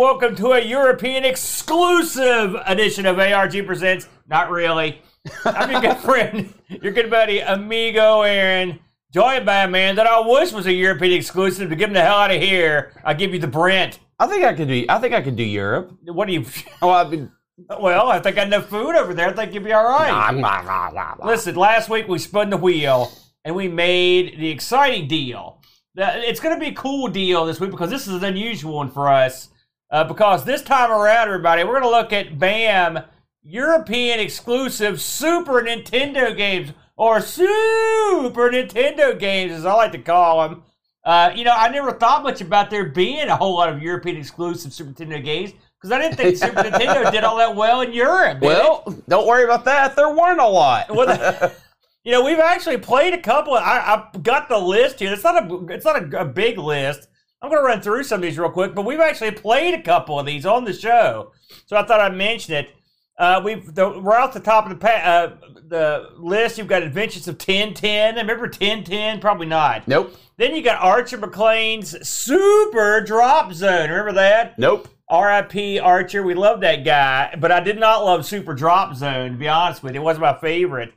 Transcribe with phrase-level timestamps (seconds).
[0.00, 4.08] welcome to a European exclusive edition of ARG Presents.
[4.26, 5.02] Not really.
[5.44, 8.80] I'm your good friend, your good buddy, Amigo Aaron,
[9.12, 11.68] joined by a man that I wish was a European exclusive.
[11.68, 13.98] To get him the hell out of here, I give you the Brent.
[14.18, 14.86] I think I could do.
[14.88, 15.94] I think I could do Europe.
[16.06, 16.46] What do you?
[16.80, 17.30] Oh, I mean,
[17.78, 19.28] Well, I think I got enough food over there.
[19.28, 20.32] I think you'll be all right.
[20.32, 21.26] nah, nah, nah.
[21.26, 23.12] Listen, last week we spun the wheel
[23.44, 25.60] and we made the exciting deal.
[25.94, 28.90] It's going to be a cool deal this week because this is an unusual one
[28.90, 29.49] for us.
[29.90, 33.00] Uh, because this time around, everybody, we're going to look at BAM
[33.42, 40.62] European exclusive Super Nintendo games or Super Nintendo games, as I like to call them.
[41.04, 44.16] Uh, you know, I never thought much about there being a whole lot of European
[44.16, 47.92] exclusive Super Nintendo games because I didn't think Super Nintendo did all that well in
[47.92, 48.40] Europe.
[48.40, 48.46] did it?
[48.46, 49.96] well, don't worry about that.
[49.96, 50.94] There weren't a lot.
[50.94, 51.52] Well, the-
[52.04, 53.54] you know, we've actually played a couple.
[53.54, 55.12] I, I got the list here.
[55.12, 57.08] It's not a it's not a, a big list.
[57.42, 59.82] I'm going to run through some of these real quick, but we've actually played a
[59.82, 61.32] couple of these on the show,
[61.66, 62.70] so I thought I'd mention it.
[63.18, 65.36] Uh, we've the, we're off the top of the pa- uh,
[65.68, 66.56] the list.
[66.58, 68.16] You've got Adventures of Tintin.
[68.16, 69.20] Remember Tintin?
[69.20, 69.86] Probably not.
[69.86, 70.14] nope.
[70.38, 73.90] Then you got Archer Maclean's Super Drop Zone.
[73.90, 74.58] Remember that?
[74.58, 74.88] Nope.
[75.08, 75.78] R.I.P.
[75.80, 76.22] Archer.
[76.22, 79.32] We love that guy, but I did not love Super Drop Zone.
[79.32, 80.94] To be honest with you, it wasn't my favorite.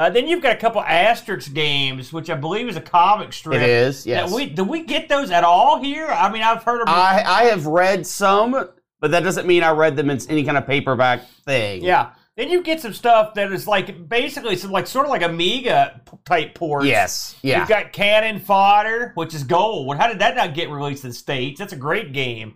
[0.00, 3.60] Uh, then you've got a couple Asterix games, which I believe is a comic strip.
[3.60, 4.06] It is.
[4.06, 4.30] Yes.
[4.30, 6.06] Now, we, do we get those at all here?
[6.06, 6.88] I mean, I've heard of.
[6.88, 8.52] I I have read some,
[8.98, 11.84] but that doesn't mean I read them in any kind of paperback thing.
[11.84, 12.12] yeah.
[12.34, 16.00] Then you get some stuff that is like basically some like sort of like Amiga
[16.24, 16.86] type ports.
[16.86, 17.36] Yes.
[17.42, 17.58] Yeah.
[17.58, 19.98] You've got Cannon Fodder, which is gold.
[19.98, 21.58] How did that not get released in the States?
[21.58, 22.54] That's a great game.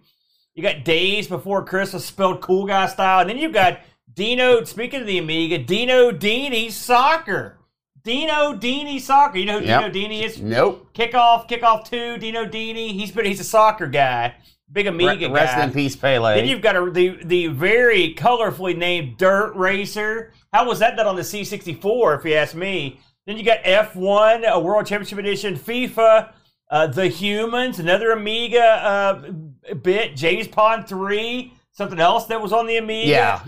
[0.54, 3.20] You got Daze Before Christmas spelled cool guy style.
[3.20, 3.80] And then you've got
[4.14, 7.58] Dino, speaking of the Amiga, Dino Dini Soccer.
[8.02, 9.38] Dino Dini Soccer.
[9.38, 9.92] You know who Yep.
[9.92, 10.40] Dino Dini is?
[10.40, 10.88] nope.
[10.94, 12.92] Kickoff, Kickoff 2, Dino Dini.
[12.92, 14.34] He's been he's a soccer guy.
[14.70, 15.64] Big Amiga Re- rest guy.
[15.64, 16.34] in peace, Pele.
[16.36, 20.32] Then you've got a, the the very colorfully named Dirt Racer.
[20.52, 23.00] How was that done on the C64, if you ask me?
[23.26, 26.32] Then you got F1, a World Championship Edition, FIFA,
[26.70, 32.66] uh, The Humans, another Amiga uh, bit, James Pond 3, something else that was on
[32.66, 33.08] the Amiga.
[33.10, 33.40] yeah.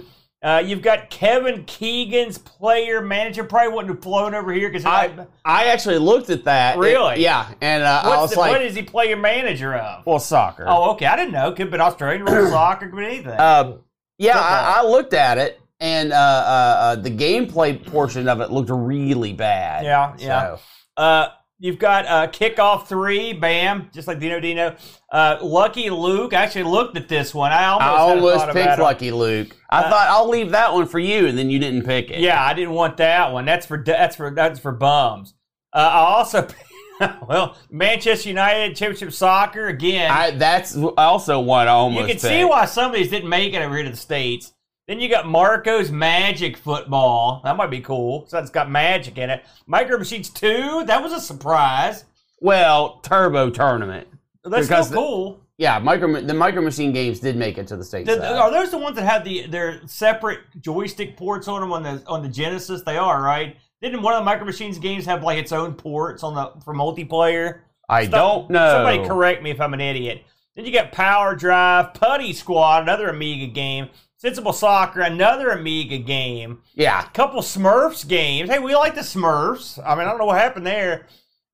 [0.47, 3.43] Uh, you've got Kevin Keegan's player manager.
[3.43, 6.79] Probably wouldn't have flown over here because I I actually looked at that.
[6.79, 7.15] Really?
[7.15, 7.53] It- yeah.
[7.61, 10.07] And uh, I was the, like, what is he player manager of?
[10.07, 10.65] well, soccer.
[10.69, 11.07] Oh, okay.
[11.07, 11.51] I didn't know.
[11.51, 13.41] Could have been Australian rules soccer, could be anything.
[13.41, 13.81] Um,
[14.19, 18.53] yeah, I, I looked at it, and uh, uh, uh, the gameplay portion of it
[18.53, 19.85] looked really bad.
[19.85, 20.57] Yeah, yeah.
[20.57, 20.61] So,
[20.97, 21.29] Uh,
[21.59, 24.79] you've got uh, kickoff three, bam, just like Dino Dini.
[25.11, 26.35] Uh, Lucky Luke.
[26.35, 27.53] I actually looked at this one.
[27.53, 28.79] I almost, I almost picked.
[28.79, 29.57] Lucky Luke.
[29.71, 32.21] I Uh, thought I'll leave that one for you, and then you didn't pick it.
[32.21, 33.45] Yeah, I didn't want that one.
[33.45, 35.35] That's for that's for that's for bums.
[35.73, 36.49] Uh, I also,
[37.29, 40.11] well, Manchester United Championship Soccer again.
[40.11, 42.01] I, that's also one I almost.
[42.01, 42.23] you can picked.
[42.23, 44.53] see why some of these didn't make it over here to the states.
[44.87, 47.41] Then you got Marko's Magic Football.
[47.45, 48.27] That might be cool.
[48.29, 49.45] So it's got magic in it.
[49.67, 50.85] Micro Machines Two.
[50.85, 52.05] That was a surprise.
[52.41, 54.07] Well, Turbo Tournament.
[54.45, 55.41] That's Because still cool.
[55.59, 58.11] Yeah, micro the Micro Machine games did make it to the states.
[58.11, 62.03] Are those the ones that have the their separate joystick ports on them on the
[62.07, 62.83] on the Genesis?
[62.83, 63.57] They are right.
[63.81, 66.75] Didn't one of the Micro Machines games have like its own ports on the for
[66.75, 67.61] multiplayer?
[67.89, 68.73] I don't know.
[68.73, 70.25] Somebody correct me if I'm an idiot.
[70.55, 73.89] Then you got Power Drive, Putty Squad, another Amiga game.
[74.27, 76.59] Sensible Soccer, another Amiga game.
[76.75, 78.51] Yeah, A couple Smurfs games.
[78.51, 79.79] Hey, we like the Smurfs.
[79.87, 81.07] I mean, I don't know what happened there.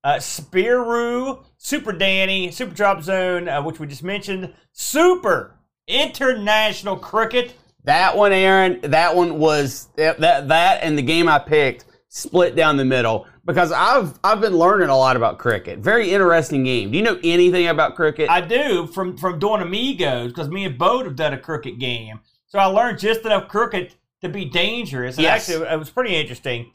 [0.03, 4.51] Uh, Spirou, Super Danny, Super Drop Zone, uh, which we just mentioned.
[4.71, 5.53] Super
[5.87, 7.53] International Cricket.
[7.83, 8.79] that one, Aaron.
[8.81, 13.71] That one was that that, and the game I picked split down the middle because
[13.71, 15.77] I've I've been learning a lot about cricket.
[15.77, 16.89] Very interesting game.
[16.89, 18.31] Do you know anything about cricket?
[18.31, 22.19] I do from from doing Amigos because me and Bo have done a cricket game,
[22.53, 25.15] so I learned just enough crooked to be dangerous.
[25.17, 25.49] And Yes.
[25.49, 26.71] actually, it was pretty interesting.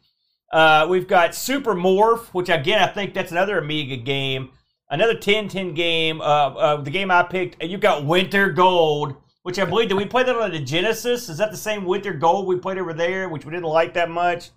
[0.53, 4.51] Uh, we've got Super Morph, which again I think that's another Amiga game.
[4.91, 6.21] Another Tintin game.
[6.21, 7.63] Uh, uh, the game I picked.
[7.63, 9.15] You've got Winter Gold,
[9.45, 11.29] which I believe did we play that on the Genesis?
[11.29, 14.11] Is that the same Winter Gold we played over there, which we didn't like that
[14.11, 14.51] much?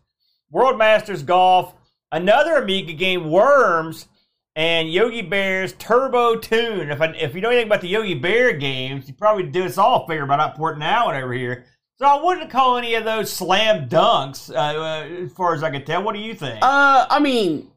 [0.50, 1.76] World Masters Golf.
[2.12, 4.08] Another Amiga game, Worms
[4.56, 6.92] and Yogi Bear's Turbo Tune.
[6.92, 9.78] If I, if you know anything about the Yogi Bear games, you probably do us
[9.78, 11.66] all favor by not porting that one over here.
[11.98, 15.70] So I wouldn't call any of those slam dunks, uh, uh, as far as I
[15.70, 16.02] can tell.
[16.04, 16.60] What do you think?
[16.62, 17.70] Uh, I mean,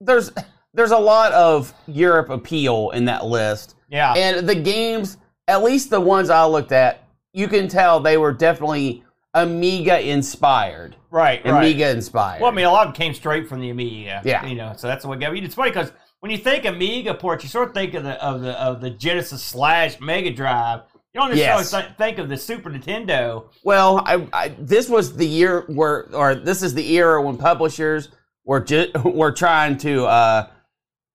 [0.00, 0.32] there's
[0.74, 5.88] there's a lot of Europe appeal in that list, yeah, and the games, at least
[5.90, 10.96] the ones I looked at, you can tell they were definitely Amiga inspired.
[11.10, 11.58] right, right.
[11.58, 12.40] Amiga inspired.
[12.40, 14.20] Well, I mean, a lot of them came straight from the Amiga.
[14.24, 14.44] Yeah.
[14.46, 15.40] you know, so that's what we got me.
[15.42, 18.40] It's funny because when you think Amiga ports, you sort of think of the of
[18.42, 20.82] the of the Genesis slash Mega Drive.
[21.12, 21.70] You don't necessarily Yes.
[21.72, 23.46] th- think of the Super Nintendo.
[23.64, 28.10] Well, I, I, this was the year where, or this is the era when publishers
[28.44, 30.48] were ju- were trying to uh,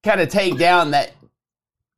[0.03, 1.13] kind of take down that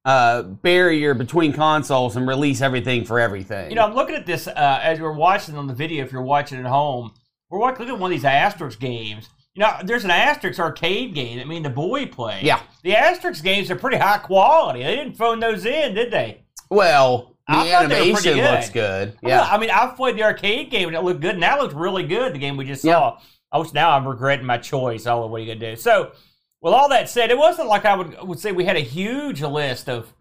[0.06, 3.70] uh, barrier between consoles and release everything for everything.
[3.72, 6.04] You know, I'm looking at this uh, as we're watching on the video.
[6.06, 7.14] If you're watching at home,
[7.50, 9.28] we're watching, looking at one of these Asterix games.
[9.58, 12.42] You know, there's an Asterix arcade game I mean, the boy play.
[12.44, 12.62] Yeah.
[12.84, 14.84] The Asterix games are pretty high quality.
[14.84, 16.44] They didn't phone those in, did they?
[16.70, 18.52] well, the I thought they were pretty animation good.
[18.52, 19.18] looks good.
[19.24, 21.74] Yeah, I mean, I've played the arcade game and it looked good, and that looked
[21.74, 22.34] really good.
[22.34, 22.94] The game we just Yeah.
[22.94, 23.20] saw.
[23.52, 25.08] I was now I'm regretting my choice.
[25.08, 25.76] All what are you gonna do?
[25.78, 26.12] So,
[26.62, 29.42] with all that said, it wasn't like I would would say we had a huge
[29.42, 30.14] list of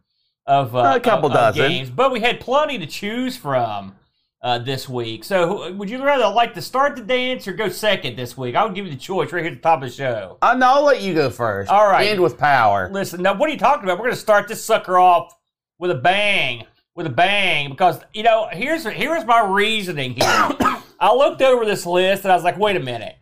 [0.46, 1.68] of uh, A couple of- of dozen.
[1.72, 3.96] games, but we had plenty to choose from
[4.42, 5.24] uh, this week.
[5.24, 8.54] So, would you rather like to start the dance or go second this week?
[8.54, 10.38] I would give you the choice right here at the top of the show.
[10.42, 11.70] Uh, no, I'll let you go first.
[11.70, 12.08] All right.
[12.08, 12.90] end with power.
[12.92, 13.98] Listen, now what are you talking about?
[13.98, 15.34] We're going to start this sucker off
[15.78, 20.24] with a bang, with a bang, because you know here's here's my reasoning here.
[21.00, 23.16] I looked over this list and I was like, wait a minute,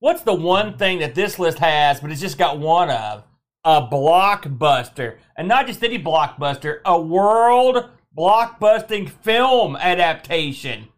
[0.00, 3.24] what's the one thing that this list has, but it's just got one of
[3.64, 10.88] a blockbuster, and not just any blockbuster, a world blockbusting film adaptation.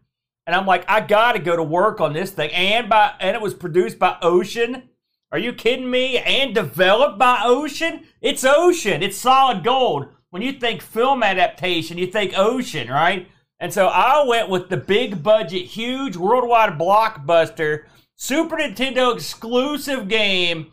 [0.45, 3.35] And I'm like, I got to go to work on this thing, and by and
[3.35, 4.83] it was produced by Ocean.
[5.31, 6.19] Are you kidding me?
[6.19, 8.05] And developed by Ocean?
[8.21, 9.03] It's Ocean.
[9.03, 10.07] It's solid gold.
[10.29, 13.27] When you think film adaptation, you think Ocean, right?
[13.59, 17.85] And so I went with the big budget, huge worldwide blockbuster,
[18.15, 20.71] Super Nintendo exclusive game.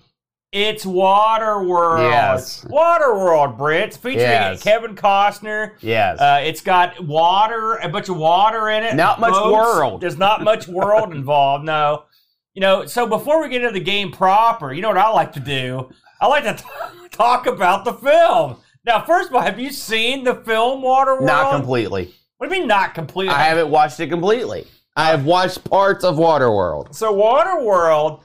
[0.55, 2.11] It's Waterworld.
[2.13, 2.65] Yes.
[2.67, 3.89] Waterworld, Brett.
[3.89, 4.63] It's featuring Yes.
[4.63, 5.73] Kevin Costner.
[5.81, 6.21] Yes.
[6.21, 8.95] Uh, it's got water, a bunch of water in it.
[8.95, 9.53] Not much boats.
[9.53, 10.01] world.
[10.01, 11.65] There's not much world involved.
[11.65, 12.05] No.
[12.55, 15.33] You know, so before we get into the game proper, you know what I like
[15.33, 15.91] to do?
[16.21, 16.69] I like to t-
[17.11, 18.59] talk about the film.
[18.87, 21.27] Now, first of all, have you seen the film Waterworld?
[21.27, 22.15] not completely.
[22.39, 23.35] What do you mean not completely?
[23.35, 24.69] I haven't watched it completely.
[24.95, 26.95] I have watched parts of Waterworld.
[26.95, 28.23] So Waterworld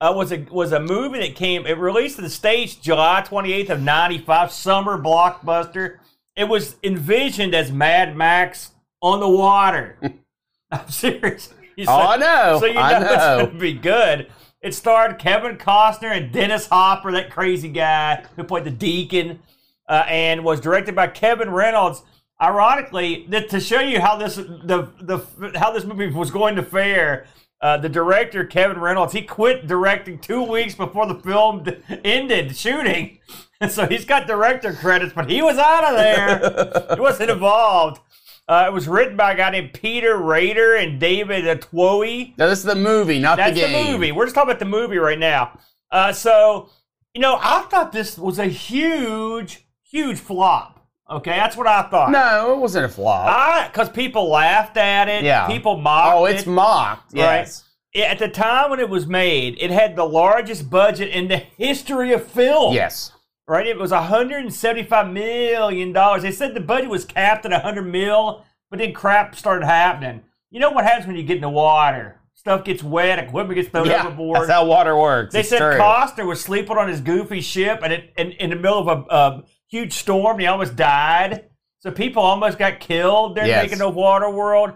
[0.00, 1.66] uh, was a was a movie that came.
[1.66, 5.98] It released in the states July 28th of '95, summer blockbuster.
[6.36, 9.98] It was envisioned as Mad Max on the water.
[10.70, 11.52] I'm serious.
[11.76, 12.58] You Oh, I know.
[12.58, 14.30] So you know, I it's going to be good.
[14.60, 19.40] It starred Kevin Costner and Dennis Hopper, that crazy guy who played the Deacon,
[19.88, 22.02] uh, and was directed by Kevin Reynolds.
[22.40, 26.62] Ironically, that to show you how this the the how this movie was going to
[26.62, 27.26] fare,
[27.60, 32.56] uh, the director Kevin Reynolds he quit directing two weeks before the film d- ended
[32.56, 33.18] shooting,
[33.68, 36.94] so he's got director credits, but he was out of there.
[36.96, 38.00] he wasn't involved.
[38.48, 42.36] Uh, it was written by a guy named Peter Rader and David Twohy.
[42.38, 43.92] Now, this is the movie, not That's the the, game.
[43.94, 44.12] movie.
[44.12, 45.58] We're just talking about the movie right now.
[45.90, 46.70] Uh, so,
[47.12, 50.75] you know, I thought this was a huge, huge flop.
[51.08, 52.10] Okay, that's what I thought.
[52.10, 53.72] No, it wasn't a flop.
[53.72, 55.22] because people laughed at it.
[55.24, 55.46] Yeah.
[55.46, 56.48] people mocked oh, it's it.
[56.48, 57.14] mocked.
[57.14, 57.62] Yes.
[57.92, 61.36] It- At the time when it was made, it had the largest budget in the
[61.36, 62.74] history of film.
[62.74, 63.12] Yes.
[63.46, 63.66] right?
[63.66, 66.22] It was 175 million dollars.
[66.22, 70.22] They said the budget was capped at 100 mil, but then crap started happening.
[70.50, 72.20] You know what happens when you get in the water?
[72.34, 74.40] Stuff gets wet, equipment gets thrown Yeah, overboard.
[74.40, 75.32] that's how water works.
[75.32, 75.78] they It's said true.
[75.78, 79.14] Costner was sleeping on his goofy ship, and it, in, in the middle of a,
[79.14, 81.46] a huge storm, he almost died.
[81.80, 83.36] So people almost got killed.
[83.36, 83.64] They're Yes.
[83.64, 84.72] making the water world,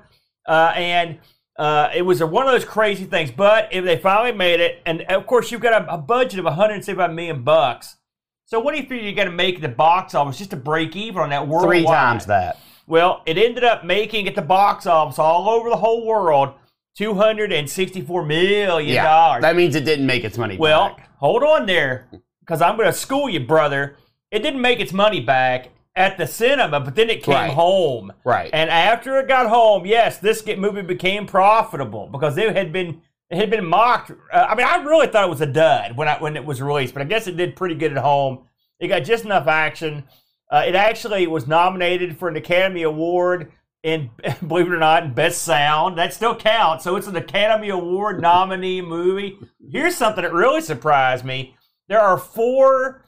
[0.46, 1.18] uh, and
[1.58, 3.30] uh, it was a, one of those crazy things.
[3.30, 6.44] But if they finally made it, and of course you've got a, a budget of
[6.44, 7.96] 175 million bucks.
[8.44, 10.96] So what do you figure you got to make the box office just to break
[10.96, 11.78] even on that worldwide?
[11.78, 12.58] Three times that.
[12.86, 16.54] Well, it ended up making at the box office all over the whole world
[16.96, 19.04] two hundred and sixty-four million Yeah.
[19.04, 19.42] dollars.
[19.42, 21.08] That means it didn't make its money Well, back.
[21.18, 22.08] hold on there,
[22.40, 23.96] because I'm going to school you, brother.
[24.30, 27.50] It didn't make its money back at the cinema, but then it came Right.
[27.52, 28.12] home.
[28.24, 28.50] Right.
[28.52, 33.02] And after it got home, yes, this get- movie became profitable because it had been
[33.28, 34.10] it had been mocked.
[34.32, 36.60] Uh, I mean, I really thought it was a dud when I, when it was
[36.60, 38.40] released, but I guess it did pretty good at home.
[38.80, 40.02] It got just enough action.
[40.50, 43.52] Uh, it actually was nominated for an Academy Award
[43.84, 44.10] in,
[44.48, 45.96] believe it or not, Best Sound.
[45.96, 46.82] That still counts.
[46.82, 49.38] So it's an Academy Award nominee movie.
[49.70, 51.54] Here's something that really surprised me.
[51.88, 53.04] There are four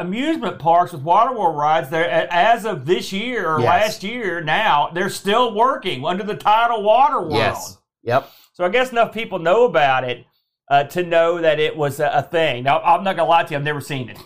[0.00, 3.66] amusement parks with Waterworld rides there as of this year or Yes.
[3.68, 4.90] last year now.
[4.94, 7.34] They're still working under the title Waterworld.
[7.34, 7.78] Yes.
[8.02, 8.30] Yep.
[8.52, 10.26] So I guess enough people know about it
[10.70, 12.64] uh, to know that it was a, a thing.
[12.64, 14.18] Now, I'm not to lie to you, I've never seen it.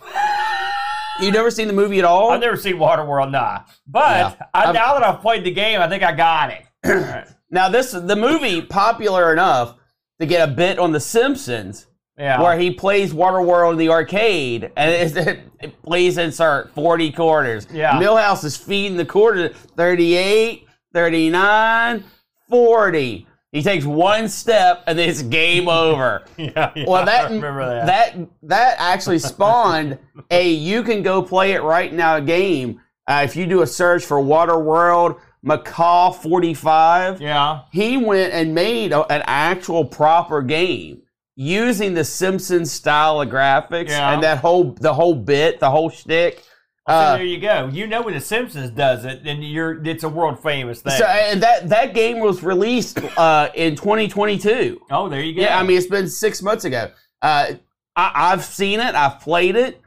[1.20, 2.30] you've never seen the movie at all?
[2.30, 3.60] I've never seen Waterworld, nah.
[3.86, 4.46] But Yeah.
[4.52, 7.26] I, now that I've played the game, I think I got it.
[7.50, 9.76] Now this the movie popular enough
[10.18, 12.40] to get a bit on The Simpsons Yeah.
[12.40, 17.66] where he plays Waterworld in the arcade, and it, please insert 40 quarters.
[17.72, 18.00] Yeah.
[18.00, 22.04] Milhouse is feeding the quarters 38, 39,
[22.48, 23.26] 40.
[23.52, 26.24] He takes one step, and it's game over.
[26.36, 27.86] yeah, yeah, Well, that that.
[27.86, 29.98] that that actually spawned
[30.30, 32.80] a you can go play it right now game.
[33.06, 37.60] Uh, if you do a search for Waterworld Macaw 45, yeah.
[37.70, 41.02] he went and made a, an actual proper game
[41.36, 44.12] using the Simpsons style of graphics Yeah.
[44.12, 46.38] and that whole the whole bit, the whole shtick.
[46.86, 47.70] So Uh, there you go.
[47.72, 50.92] You know when The Simpsons does it, then you're it's a world famous thing.
[50.98, 54.80] so and that that game was released uh, in 2022.
[54.90, 55.42] oh, there you go.
[55.42, 56.90] Yeah, I mean it's been six months ago.
[57.22, 57.54] Uh,
[57.96, 58.94] I, I've seen it.
[58.94, 59.80] I've played it.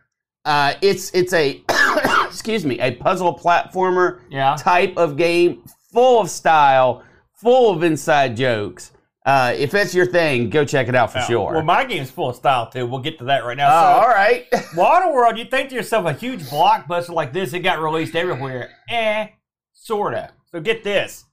[0.44, 1.62] Uh, it's it's a
[2.26, 4.56] excuse me a puzzle platformer yeah.
[4.58, 5.64] type of game,
[5.94, 7.04] full of style,
[7.36, 8.92] full of inside jokes.
[9.28, 11.52] Uh, if that's your thing, go check it out for sure.
[11.56, 12.88] Well, my game's full of style too.
[12.88, 13.68] We'll get to that right now.
[13.68, 14.50] oh, So, all right.
[14.74, 18.70] Waterworld, you think to yourself, a huge blockbuster like this, it got released everywhere.
[18.90, 19.28] Eh,
[19.74, 20.32] sorta.
[20.52, 21.26] So get this.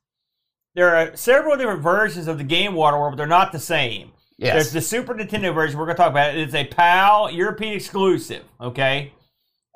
[0.74, 4.10] There are several different versions of the game Waterworld, but they're not the same.
[4.38, 4.54] Yes.
[4.54, 6.34] There's the Super Nintendo version we're going to talk about.
[6.36, 9.12] It's a PAL European exclusive, okay?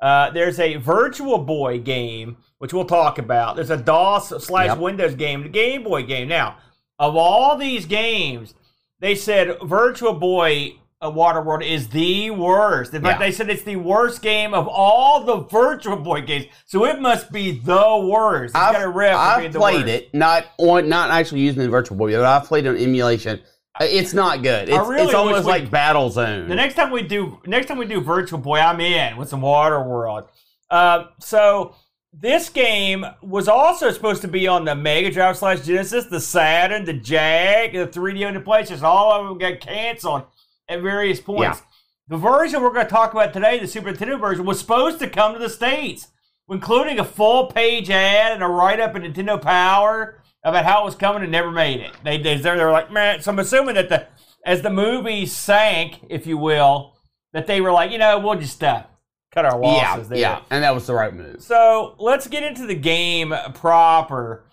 [0.01, 3.55] Uh, there's a Virtual Boy game, which we'll talk about.
[3.55, 4.77] There's a DOS slash Yep.
[4.79, 6.27] Windows game, the Game Boy game.
[6.27, 6.57] Now,
[6.99, 8.53] of all these games,
[8.99, 12.93] they said Virtual Boy uh, Waterworld is the worst.
[12.93, 13.27] In fact, Yeah.
[13.27, 16.47] they said it's the worst game of all the Virtual Boy games.
[16.65, 18.53] So it must be the worst.
[18.53, 21.97] It's I've, got a I've the played it, not on, not actually using the virtual
[21.97, 23.39] boy, but I've played it on emulation.
[23.79, 24.67] It's not good.
[24.67, 26.49] It's, really it's almost we- like Battle Zone.
[26.49, 29.39] The next time we do, next time we do Virtual Boy, I'm in with some
[29.41, 30.27] Waterworld.
[30.69, 31.75] Uh, so
[32.11, 36.85] this game was also supposed to be on the Mega Drive slash Genesis, the Saturn,
[36.85, 38.81] the Jag, the 3D on the PlayStation.
[38.81, 40.23] All of them got canceled
[40.67, 41.59] at various points.
[41.59, 41.65] Yeah.
[42.07, 45.09] The version we're going to talk about today, the Super Nintendo version, was supposed to
[45.09, 46.07] come to the States,
[46.49, 50.85] including a full page ad and a write up in Nintendo Power about how it
[50.85, 51.91] was coming and never made it.
[52.03, 54.07] They, they, they were like, man, so I'm assuming that the
[54.45, 56.95] as the movie sank, if you will,
[57.33, 58.83] that they were like, you know, we'll just uh,
[59.31, 60.17] cut our yeah, losses there.
[60.19, 61.41] yeah, and that was the right move.
[61.41, 64.45] So let's get into the game proper.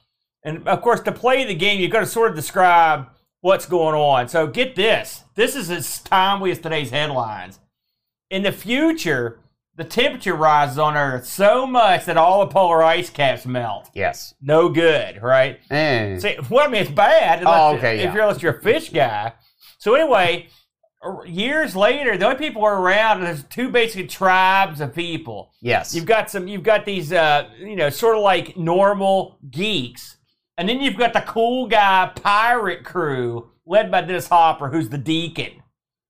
[0.43, 3.09] And of course, to play the game, you've got to sort of describe
[3.41, 4.29] what's going on.
[4.29, 5.25] So get this.
[5.35, 7.59] This is as timely as today's headlines.
[8.31, 9.41] In the future,
[9.77, 13.91] the temperature rises on Earth so much that all the polar ice caps melt.
[13.95, 14.35] Yes.
[14.41, 15.59] No good, right?
[15.71, 16.19] Eh.
[16.19, 17.41] See, well, I mean, it's bad.
[17.41, 18.15] Unless, Oh, okay, If yeah.
[18.15, 19.33] you're, unless you're a fish guy.
[19.79, 20.49] So anyway,
[21.27, 23.21] years later, the only people who are around.
[23.23, 25.51] There's two basic tribes of people.
[25.61, 25.95] yes.
[25.95, 26.49] You've got some.
[26.49, 30.17] You've got these, uh, you know, sort of like normal geeks,
[30.59, 34.99] and then you've got the cool guy pirate crew led by Dennis Hopper, who's the
[34.99, 35.63] deacon.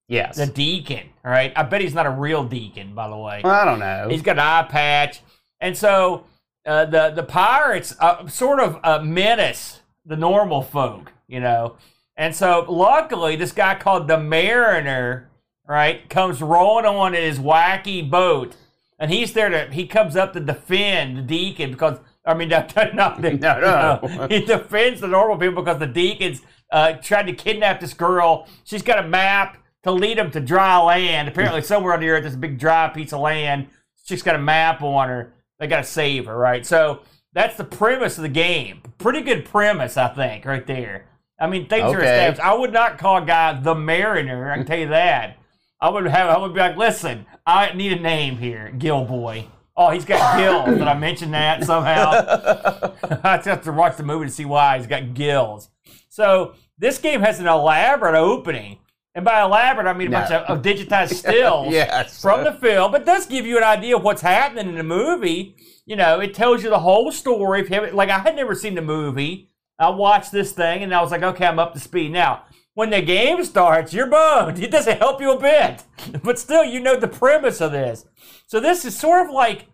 [0.08, 0.36] yes.
[0.36, 1.52] The deacon, all right?
[1.56, 3.40] I bet he's not a real deacon, by the way.
[3.42, 4.08] well, I don't know.
[4.10, 5.20] He's got an eye patch,
[5.60, 6.24] and so
[6.66, 11.76] uh, the the pirates uh, sort of uh, menace the normal folk, you know.
[12.16, 15.28] And so, luckily, this guy called the Mariner,
[15.68, 18.56] right, comes rolling on in his wacky boat,
[18.98, 22.74] and he's there to he comes up to defend the deacon because I mean, not,
[22.94, 24.26] not the, No, no.
[24.30, 26.42] he defends the normal people because the deacons
[26.72, 28.48] uh, tried to kidnap this girl.
[28.64, 31.28] She's got a map to lead them to dry land.
[31.28, 33.68] Apparently, somewhere on the earth, there's a big dry piece of land.
[34.04, 35.32] She's got a map on her.
[35.58, 36.66] They got to save her, right?
[36.66, 38.82] So that's the premise of the game.
[38.98, 41.06] Pretty good premise, I think, right there.
[41.38, 42.06] I mean, things are Okay.
[42.28, 42.40] established.
[42.40, 44.50] I would not call a guy the Mariner.
[44.50, 45.36] I can tell you that.
[45.80, 46.30] I would have.
[46.30, 49.44] I would be like, listen, I need a name here, Gilboy.
[49.76, 50.78] Oh, he's got gills.
[50.78, 52.10] Did I mention that somehow?
[53.22, 55.68] I just have to watch the movie to see why he's got gills.
[56.08, 58.78] So this game has an elaborate opening,
[59.14, 60.18] and by elaborate I mean a No.
[60.20, 62.22] bunch of, of digitized stills yes.
[62.22, 65.56] from the film, but does give you an idea of what's happening in the movie.
[65.84, 67.62] You know, it tells you the whole story.
[67.92, 69.50] Like, I had never seen the movie.
[69.78, 72.44] I watched this thing, and I was like, okay, I'm up to speed now.
[72.74, 74.58] When the game starts, you're boned.
[74.62, 75.84] It doesn't help you a bit,
[76.22, 78.04] but still, you know the premise of this.
[78.46, 79.66] So this is sort of like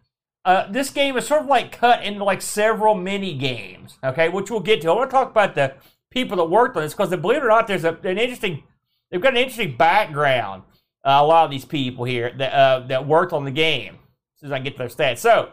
[0.44, 4.50] uh, this game is sort of like cut into like several mini games, okay, which
[4.50, 4.90] we'll get to.
[4.90, 5.74] I want to talk about the
[6.10, 8.64] people that worked on this because, believe it or not, there's a, an interesting.
[9.10, 10.64] They've got an interesting background.
[11.04, 13.98] Uh, a lot of these people here that uh, that worked on the game.
[14.36, 15.50] As soon as I get to their stats, so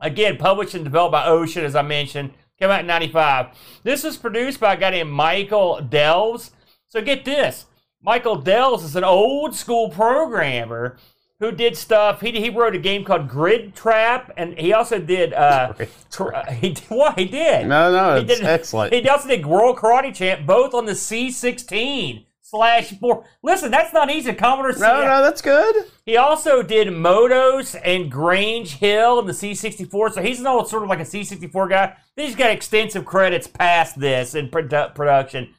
[0.00, 3.48] again, published and developed by Ocean, as I mentioned, came out in '95.
[3.82, 6.50] This was produced by a guy named Michael Delves.
[6.88, 7.66] So get this,
[8.02, 10.96] Michael Delves is an old school programmer
[11.40, 12.20] who did stuff.
[12.20, 15.32] He, he wrote a game called Grid Trap, and he also did.
[15.34, 15.74] Uh,
[16.20, 17.66] uh, he did what he did.
[17.66, 18.94] No, no, He it's did- excellent.
[18.94, 23.24] He also did World Karate Champ, both on the C16 slash four.
[23.42, 24.32] Listen, that's not easy.
[24.32, 24.80] Commodore C.
[24.80, 25.86] No, no, that's good.
[26.06, 30.84] He also did Motos and Grange Hill in the C64, so he's an old sort
[30.84, 31.96] of like a C64 guy.
[32.14, 35.52] He's got extensive credits past this in produ- production.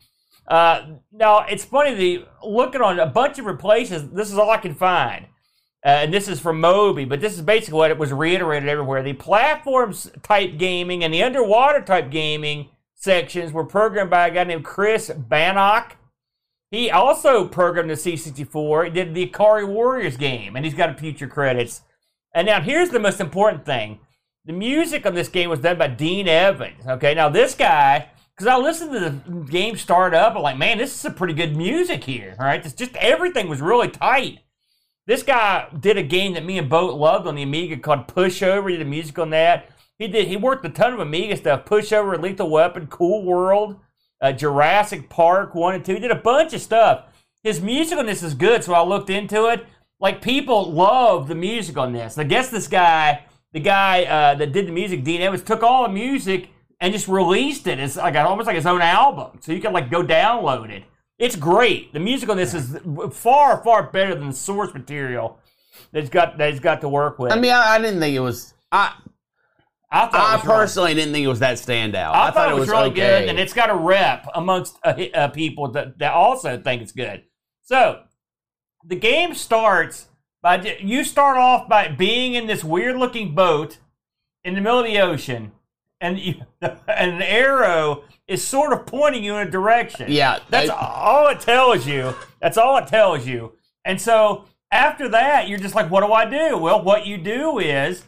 [0.47, 4.09] Uh, now it's funny the looking on a bunch of places.
[4.11, 5.25] This is all I can find,
[5.85, 7.03] uh, and this is from Moby.
[7.03, 9.03] But this is basically what it was reiterated everywhere.
[9.03, 14.45] The platforms type gaming and the underwater type gaming sections were programmed by a guy
[14.45, 15.97] named Chris Bannock.
[16.75, 18.93] He also programmed the C64.
[18.93, 21.83] Did the Ikari Warriors game, and he's got a future credits.
[22.33, 23.99] And now here's the most important thing:
[24.43, 26.85] the music on this game was done by Dean Evans.
[26.85, 30.77] Okay, now this guy because I listened to the game start up, I'm like, man,
[30.77, 32.35] this is some pretty good music here.
[32.37, 34.39] All right, it's just everything was really tight.
[35.07, 38.69] This guy did a game that me and Boat loved on the Amiga called Pushover.
[38.69, 39.69] He did the music on that.
[39.97, 40.27] He did.
[40.27, 41.63] He worked a ton of Amiga stuff.
[41.63, 43.79] Pushover, Lethal Weapon, Cool World,
[44.21, 45.93] uh, Jurassic Park one and two.
[45.93, 47.05] He did a bunch of stuff.
[47.43, 49.65] His music on this is good, so I looked into it.
[49.99, 52.17] Like people love the music on this.
[52.17, 55.83] I guess this guy, the guy uh, that did the music, Dean Evans, took all
[55.83, 57.79] the music and just released it.
[57.79, 60.83] It's like almost like his own album, so you can like go download it.
[61.17, 61.93] It's great.
[61.93, 62.77] The music on this is
[63.13, 65.39] far far better than the source material
[65.91, 67.31] that he's got that he's got to work with.
[67.31, 68.53] I mean, I, I didn't think it was.
[68.71, 68.95] I
[69.95, 72.13] I, thought I was personally didn't think it was that standout.
[72.13, 72.95] I, thought, it was, really okay.
[72.95, 76.91] good, and it's got a rep amongst uh, uh, people that, that also think it's
[76.91, 77.23] good.
[77.61, 78.03] So,
[78.83, 80.07] the game starts
[80.41, 83.77] by you start off by being in this weird looking boat
[84.43, 85.53] in the middle of the ocean,
[86.01, 90.11] and you, and an arrow is sort of pointing you in a direction.
[90.11, 92.13] Yeah, that's I- all it tells you.
[92.41, 93.53] That's all it tells you.
[93.85, 96.57] And so after that, you're just like, what do I do?
[96.57, 98.03] Well, what you do is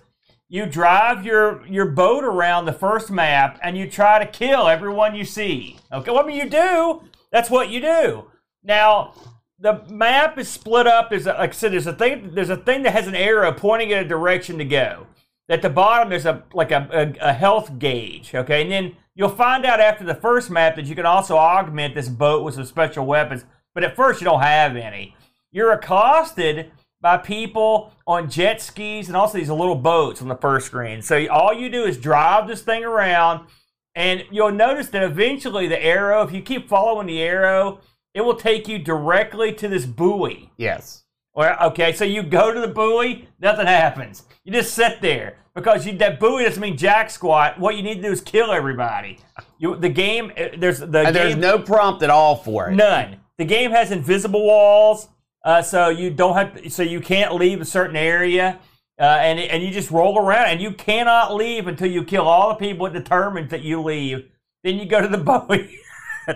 [0.49, 5.15] you drive your your boat around the first map and you try to kill everyone
[5.15, 5.77] you see.
[5.91, 7.03] Okay, well, I mean you do.
[7.31, 8.31] That's what you do.
[8.63, 9.13] Now
[9.59, 11.09] the map is split up.
[11.09, 12.31] There's a, like I said, there's a thing.
[12.33, 15.07] There's a thing that has an arrow pointing in a direction to go.
[15.49, 16.87] At the bottom, there's a like a,
[17.21, 18.33] a, a health gauge.
[18.33, 21.95] Okay, and then you'll find out after the first map that you can also augment
[21.95, 23.45] this boat with some special weapons.
[23.73, 25.15] But at first, you don't have any.
[25.51, 30.67] You're accosted by people on jet skis and also these little boats on the first
[30.67, 31.01] screen.
[31.01, 33.47] So all you do is drive this thing around,
[33.95, 37.79] and you'll notice that eventually the arrow, if you keep following the arrow,
[38.13, 40.51] it will take you directly to this buoy.
[40.57, 41.03] Yes.
[41.35, 44.23] Well, okay, so you go to the buoy, nothing happens.
[44.43, 47.59] You just sit there because you, that buoy doesn't mean jack squat.
[47.59, 49.19] What you need to do is kill everybody.
[49.59, 52.75] You, the game, uh, there's the And there's no prompt at all for it.
[52.75, 53.17] None.
[53.37, 55.09] The game has invisible walls,
[55.47, 58.59] uh, so you don't have, to, so you can't leave a certain area,
[58.99, 62.49] uh, and and you just roll around, and you cannot leave until you kill all
[62.49, 64.29] the people it determines that you leave.
[64.65, 65.79] Then you go to the buoy,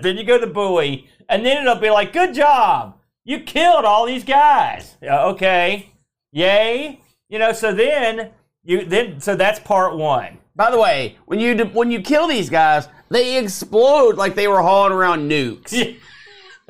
[0.01, 2.95] then you go to the buoy, and then it'll be like, "Good job,
[3.25, 5.91] you killed all these guys." Uh, okay,
[6.31, 7.51] yay, you know.
[7.51, 8.29] So then
[8.63, 10.37] you then so that's part one.
[10.55, 14.61] By the way, when you when you kill these guys, they explode like they were
[14.61, 15.97] hauling around nukes.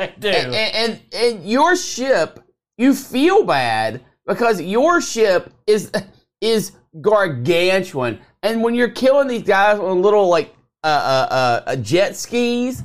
[0.01, 0.27] I do.
[0.29, 2.39] and, and and your ship,
[2.77, 5.91] you feel bad because your ship is
[6.41, 11.75] is gargantuan, and when you're killing these guys on little like uh uh, uh, uh
[11.77, 12.83] jet skis,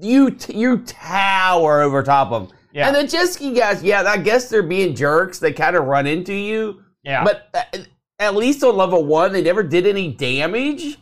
[0.00, 2.58] you t- you tower over top of them.
[2.72, 2.88] Yeah.
[2.88, 5.38] And the jet ski guys, yeah, I guess they're being jerks.
[5.38, 7.22] They kind of run into you, yeah.
[7.22, 7.78] but uh,
[8.18, 10.98] at least on level one, they never did any damage.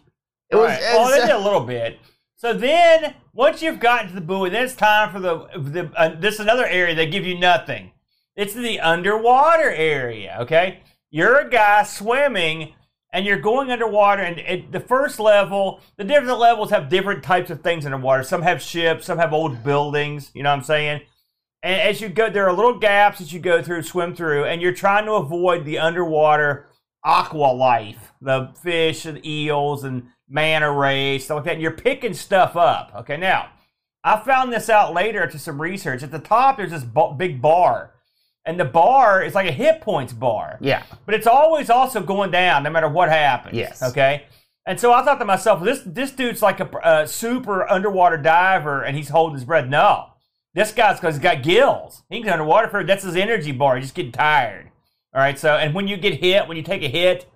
[0.51, 0.81] It was Right.
[0.83, 1.99] Well, it's- they did a little bit.
[2.43, 5.93] So then, once you've gotten to the buoy, then it's time for the the.
[5.95, 7.93] Uh, this is another area they give you nothing.
[8.35, 10.39] It's the underwater area.
[10.41, 10.81] Okay,
[11.13, 12.75] you're a guy swimming,
[13.13, 14.23] and you're going underwater.
[14.23, 18.25] And at the first level, the different levels have different types of things underwater.
[18.25, 20.33] Some have ships, some have old buildings.
[20.35, 21.03] You know what I'm saying?
[21.63, 24.61] And as you go, there are little gaps that you go through, swim through, and
[24.61, 26.67] you're trying to avoid the underwater
[27.05, 31.53] aqua life, the fish and eels and manta rays, stuff like that.
[31.55, 32.93] And you're picking stuff up.
[32.97, 33.51] Okay, now
[34.03, 36.03] I found this out later to some research.
[36.03, 36.85] At the top, there's this
[37.17, 37.93] big bar,
[38.45, 40.83] and the bar is like a hit points bar, yeah.
[41.07, 43.57] but it's always also going down no matter what happens.
[43.57, 43.83] Yes.
[43.83, 44.25] Okay.
[44.67, 48.83] And so I thought to myself, this this dude's like a, a super underwater diver,
[48.83, 49.69] and he's holding his breath.
[49.69, 50.11] No,
[50.55, 52.03] this guy's because he's got gills.
[52.09, 53.77] He can underwater for that's his energy bar.
[53.77, 54.71] He's just getting tired.
[55.15, 55.39] All right.
[55.39, 57.27] So and when you get hit, when you take a hit,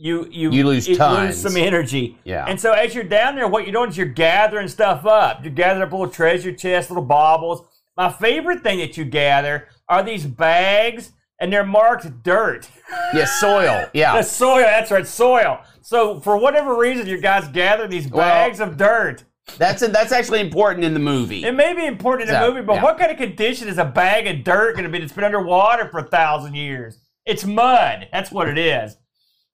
[0.00, 1.36] you you You lose tons.
[1.40, 2.18] some energy.
[2.24, 2.46] Yeah.
[2.48, 5.44] And so as you're down there, what you're doing is you're gathering stuff up.
[5.44, 7.62] You're gathering up little treasure chests, little baubles.
[7.96, 12.68] My favorite thing that you gather are these bags, and they're marked dirt.
[13.14, 13.86] Yeah, soil.
[13.92, 14.16] Yeah.
[14.16, 15.60] The soil, that's right, soil.
[15.82, 19.24] So for whatever reason, you guys gather these Well- bags of dirt.
[19.58, 21.44] That's that's actually important in the movie.
[21.44, 22.82] It may be important in the So, movie, but yeah.
[22.84, 25.88] what kind of condition is a bag of dirt going to be that's been underwater
[25.88, 27.00] for a thousand years?
[27.26, 28.06] It's mud.
[28.12, 28.96] That's what it is.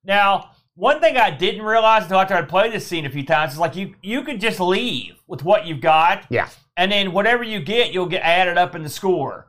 [0.07, 3.55] Now, one thing I didn't realize until after I played this scene a few times
[3.55, 6.49] is like you you could just leave with what you've got, Yeah.
[6.77, 9.49] and then whatever you get, you'll get added up in the score.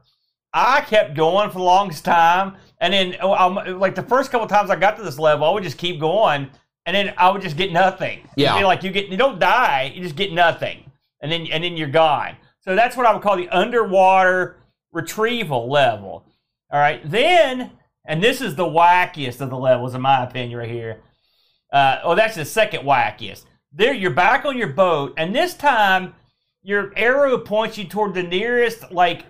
[0.53, 4.47] I kept going for the longest time, and then oh, I'm, like the first couple
[4.47, 6.49] times I got to this level, I would just keep going,
[6.85, 8.27] and then I would just get nothing.
[8.35, 8.55] Yeah.
[8.65, 10.89] like you get you don't die, you just get nothing,
[11.21, 12.37] and then and then you're gone.
[12.61, 14.57] So that's what I would call the underwater
[14.91, 16.25] retrieval level.
[16.71, 17.71] All right, then,
[18.07, 21.01] and this is the wackiest of the levels in my opinion, right here.
[21.71, 23.43] Uh, oh, that's the second wackiest.
[23.73, 26.15] There, you're back on your boat, and this time
[26.63, 29.25] your arrow points you toward the nearest like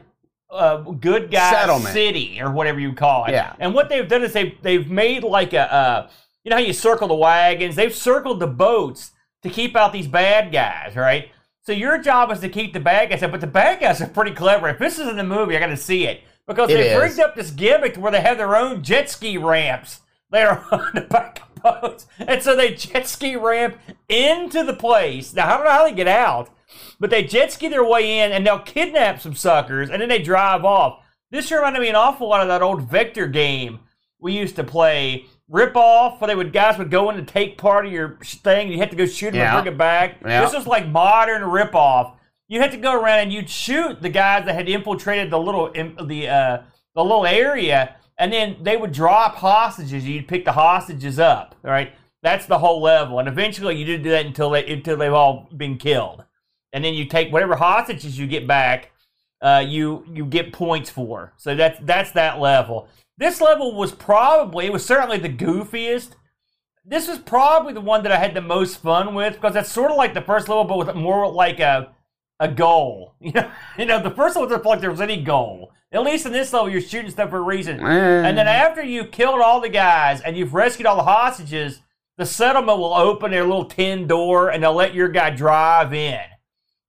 [0.49, 1.93] uh, good guy Settlement.
[1.93, 3.31] city or whatever you call it.
[3.31, 3.55] Yeah.
[3.59, 6.09] And what they've done is they've they've made like a uh,
[6.43, 7.75] you know how you circle the wagons?
[7.75, 9.11] They've circled the boats
[9.43, 11.29] to keep out these bad guys, right?
[11.61, 14.07] So your job is to keep the bad guys out, but the bad guys are
[14.07, 14.69] pretty clever.
[14.69, 17.01] If this is in the movie, I got to see it because It they is.
[17.01, 20.01] rigged up this gimmick where they have their own jet ski ramps.
[20.31, 23.77] They're on the back of boats, and so they jet ski ramp
[24.10, 25.33] into the place.
[25.33, 26.49] Now I don't know how they get out,
[26.99, 30.21] but they jet ski their way in, and they'll kidnap some suckers, and then they
[30.21, 31.03] drive off.
[31.31, 33.79] This reminded me an awful lot of that old Vector game
[34.19, 35.25] we used to play.
[35.49, 38.65] Rip off, where they would guys would go in and take part of your thing.
[38.67, 39.55] and You had to go shoot them Yeah.
[39.55, 40.17] and bring it back.
[40.25, 40.41] Yeah.
[40.43, 42.16] This was like modern rip off.
[42.47, 45.71] You had to go around and you'd shoot the guys that had infiltrated the little
[45.71, 46.62] the uh,
[46.95, 50.07] the little area, and then they would drop hostages.
[50.07, 51.55] You'd pick the hostages up.
[51.62, 53.19] Right, that's the whole level.
[53.19, 56.23] And eventually, you didn't do that until they until they've all been killed,
[56.71, 58.91] and then you take whatever hostages you get back.
[59.41, 61.33] Uh, you you get points for.
[61.38, 62.88] So that's that's that level.
[63.17, 66.12] This level was probably it was certainly the goofiest.
[66.86, 69.91] This was probably the one that I had the most fun with because that's sort
[69.91, 71.93] of like the first level, but with more like a
[72.39, 73.15] a goal.
[73.19, 75.71] You know, you know, the first level didn't like there was any goal.
[75.91, 77.80] At least in this level, you're shooting stuff for a reason.
[78.26, 81.82] And then after you killed all the guys and you've rescued all the hostages,
[82.17, 86.19] the settlement will open their little tin door and they'll let your guy drive in.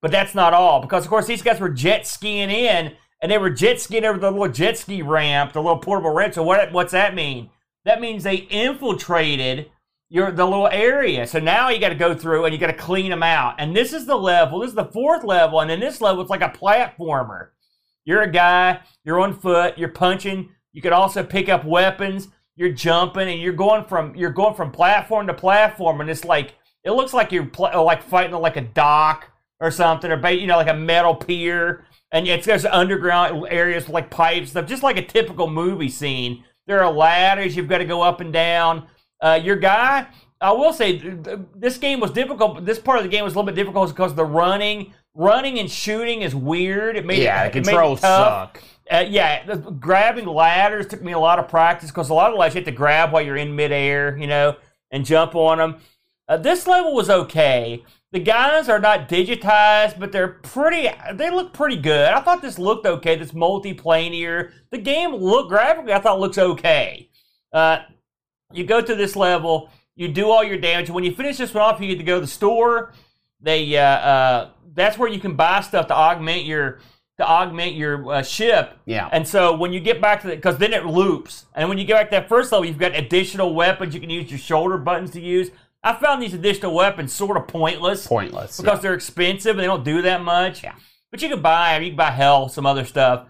[0.01, 3.37] But that's not all, because of course these guys were jet skiing in and they
[3.37, 6.33] were jet skiing over the little jet ski ramp, the little portable ramp.
[6.33, 7.49] So what what's that mean?
[7.85, 9.69] That means they infiltrated
[10.09, 11.25] your the little area.
[11.27, 13.55] So now you got to go through and you got to clean them out.
[13.59, 14.59] And this is the level.
[14.59, 17.49] This is the fourth level, and in this level it's like a platformer.
[18.05, 18.79] You're a guy.
[19.03, 19.77] You're on foot.
[19.77, 20.49] You're punching.
[20.73, 22.29] You could also pick up weapons.
[22.55, 26.55] You're jumping, and you're going from you're going from platform to platform, and it's like
[26.83, 30.47] it looks like you're pl- uh, like fighting like a dock or something, or you
[30.47, 34.97] know like a metal pier, and it's there's underground areas like pipes stuff, just like
[34.97, 36.43] a typical movie scene.
[36.67, 38.87] There are ladders you've got to go up and down.
[39.21, 40.07] Uh, your guy,
[40.41, 42.55] I will say, th- th- this game was difficult.
[42.55, 45.59] But this part of the game was a little bit difficult because the running, running
[45.59, 46.95] and shooting is weird.
[46.95, 48.61] It made yeah, it, the made it controls suck.
[48.89, 52.37] Uh, yeah, the- grabbing ladders took me a lot of practice because a lot of
[52.37, 54.55] ladders you have to grab while you're in midair, you know,
[54.91, 55.77] and jump on them.
[56.27, 57.83] Uh, this level was okay.
[58.11, 60.89] The guys are not digitized, but they're pretty.
[61.13, 62.09] They look pretty good.
[62.09, 63.15] I thought this looked okay.
[63.15, 64.51] This multiplanar.
[64.71, 65.93] The game look graphically.
[65.93, 67.09] I thought looks okay.
[67.53, 67.79] Uh,
[68.53, 69.69] you go to this level.
[69.95, 70.89] You do all your damage.
[70.89, 72.93] When you finish this one off, you get to go to the store.
[73.41, 76.79] They uh, uh, that's where you can buy stuff to augment your
[77.17, 78.77] to augment your uh, ship.
[78.85, 79.09] Yeah.
[79.11, 81.83] And so when you get back to the, because then it loops, and when you
[81.83, 84.77] get back to that first level, you've got additional weapons you can use your shoulder
[84.77, 85.51] buttons to use.
[85.83, 88.59] I found these additional weapons sort of pointless Pointless.
[88.59, 90.63] because they're expensive and they don't do that much.
[90.63, 90.75] Yeah.
[91.11, 93.25] But you can buy 'em, you can buy hell, some other stuff.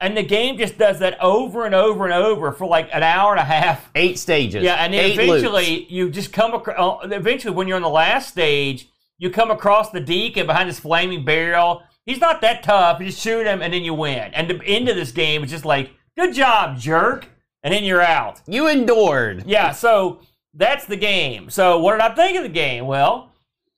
[0.00, 3.30] And the game just does that over and over and over for like an hour
[3.32, 3.88] and a half.
[3.94, 4.62] Eight stages.
[4.62, 5.90] Yeah, and then Eight eventually loops.
[5.90, 7.04] you just come across.
[7.04, 10.80] Uh, eventually, when you're on the last stage, you come across the deacon behind this
[10.80, 11.82] flaming barrel.
[12.04, 13.00] He's not that tough.
[13.00, 14.34] You just shoot him, and then you win.
[14.34, 17.28] And the end of this game is just like, "Good job, jerk,"
[17.62, 18.42] and then you're out.
[18.46, 19.44] You endured.
[19.46, 20.20] Yeah, so
[20.52, 21.48] that's the game.
[21.50, 22.86] So what did I think of the game?
[22.86, 23.32] Well,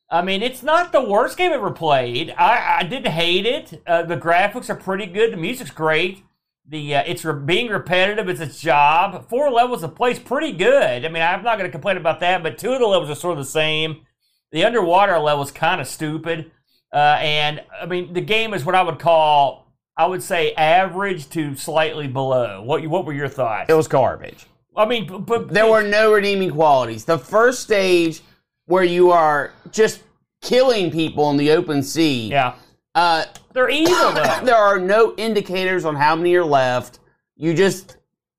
[0.08, 2.30] I mean, it's not the worst game ever played.
[2.38, 3.82] I, I didn't hate it.
[3.86, 5.32] Uh, the graphics are pretty good.
[5.32, 6.22] The music's great.
[6.68, 8.28] The uh, it's re- being repetitive.
[8.28, 9.28] It's its job.
[9.28, 11.04] Four levels of play is pretty good.
[11.04, 12.42] I mean, I'm not going to complain about that.
[12.42, 14.06] But two of the levels are sort of the same.
[14.52, 16.50] The underwater level is kind of stupid.
[16.92, 19.66] Uh, and I mean, the game is what I would call,
[19.96, 22.62] I would say, average to slightly below.
[22.62, 23.68] What what were your thoughts?
[23.68, 24.46] It was garbage.
[24.76, 27.04] I mean, b- but There were no redeeming qualities.
[27.04, 28.20] The first stage,
[28.66, 30.02] where you are just
[30.42, 32.54] killing people in the open sea, yeah,
[32.94, 34.40] uh, they're evil though.
[34.44, 37.00] there are no indicators on how many are left.
[37.36, 37.96] You just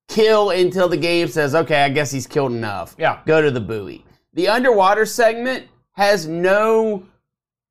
[0.07, 2.95] kill until the game says, okay, I guess he's killed enough.
[2.97, 3.19] Yeah.
[3.25, 4.03] Go to the buoy.
[4.33, 7.05] The underwater segment has no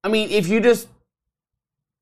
[0.07, 0.87] I mean, if you just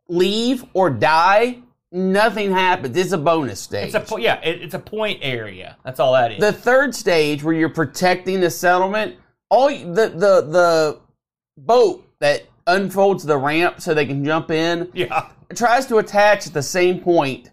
[0.09, 2.95] leave or die, nothing happens.
[2.99, 3.87] It's a bonus stage.
[3.87, 5.79] It's a po- yeah, it, it's a point area.
[5.85, 6.39] That's all that is.
[6.39, 9.17] the third stage where you're protecting the settlement,
[9.51, 11.01] all the the the
[11.57, 16.55] boat that unfolds the ramp so they can jump in yeah, tries to attach at
[16.55, 17.51] the same point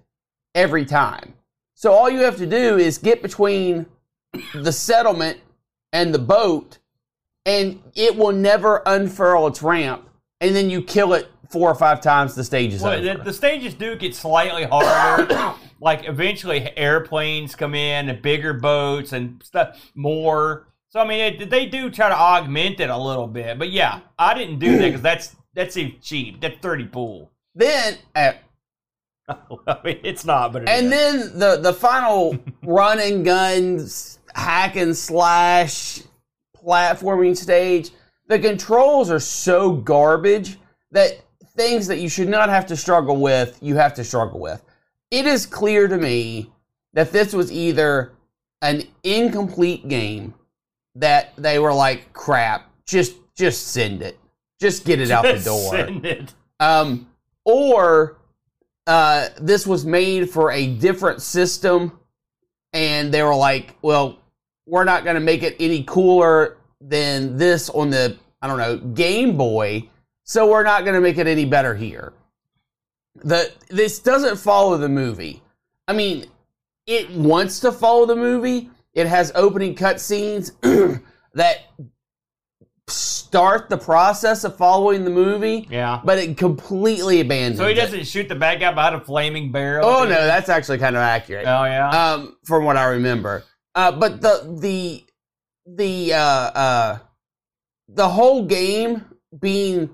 [0.55, 1.33] every time.
[1.75, 3.85] So all you have to do is get between
[4.53, 5.39] the settlement
[5.93, 6.77] and the boat,
[7.45, 10.07] and it will never unfurl its ramp.
[10.39, 12.35] And then you kill it four or five times.
[12.35, 13.17] The stage is well, over.
[13.17, 15.53] the, the stages do get slightly harder.
[15.79, 20.67] like eventually, airplanes come in and bigger boats and stuff more.
[20.91, 23.57] So I mean, it, they do try to augment it a little bit.
[23.57, 26.41] But yeah, I didn't do that because that's that's cheap.
[26.41, 27.31] That's thirty pool.
[27.55, 28.33] then, uh,
[29.67, 30.91] I mean, it's not, but it and is.
[30.91, 36.01] then the the final run and guns hack and slash
[36.61, 37.91] platforming stage.
[38.27, 40.57] The controls are so garbage
[40.91, 41.21] that
[41.55, 44.61] things that you should not have to struggle with, you have to struggle with.
[45.09, 46.51] It is clear to me
[46.93, 48.11] that this was either
[48.61, 50.33] an incomplete game
[50.95, 54.19] that they were like, crap, just just send it.
[54.59, 55.71] Just get it out the Just door.
[55.71, 56.33] send it.
[56.59, 57.07] Um,
[57.45, 58.17] or
[58.87, 61.99] uh, this was made for a different system,
[62.73, 64.19] and they were like, "Well,
[64.67, 68.77] we're not going to make it any cooler than this on the I don't know
[68.77, 69.89] Game Boy,
[70.23, 72.13] so we're not going to make it any better here."
[73.15, 75.41] The this doesn't follow the movie.
[75.87, 76.25] I mean,
[76.85, 78.69] it wants to follow the movie.
[78.93, 80.51] It has opening cutscenes
[81.33, 81.57] that
[82.87, 86.01] start the process of following the movie Yeah.
[86.03, 87.57] but it completely abandons.
[87.59, 89.85] So he doesn't shoot the bad guy behind a flaming barrel.
[89.85, 91.45] Oh no, that's actually kind of accurate.
[91.47, 91.89] Oh yeah.
[91.89, 93.43] Um, from what I remember.
[93.75, 95.05] Uh, but the the
[95.65, 96.97] the uh uh
[97.87, 99.05] the whole game
[99.39, 99.89] being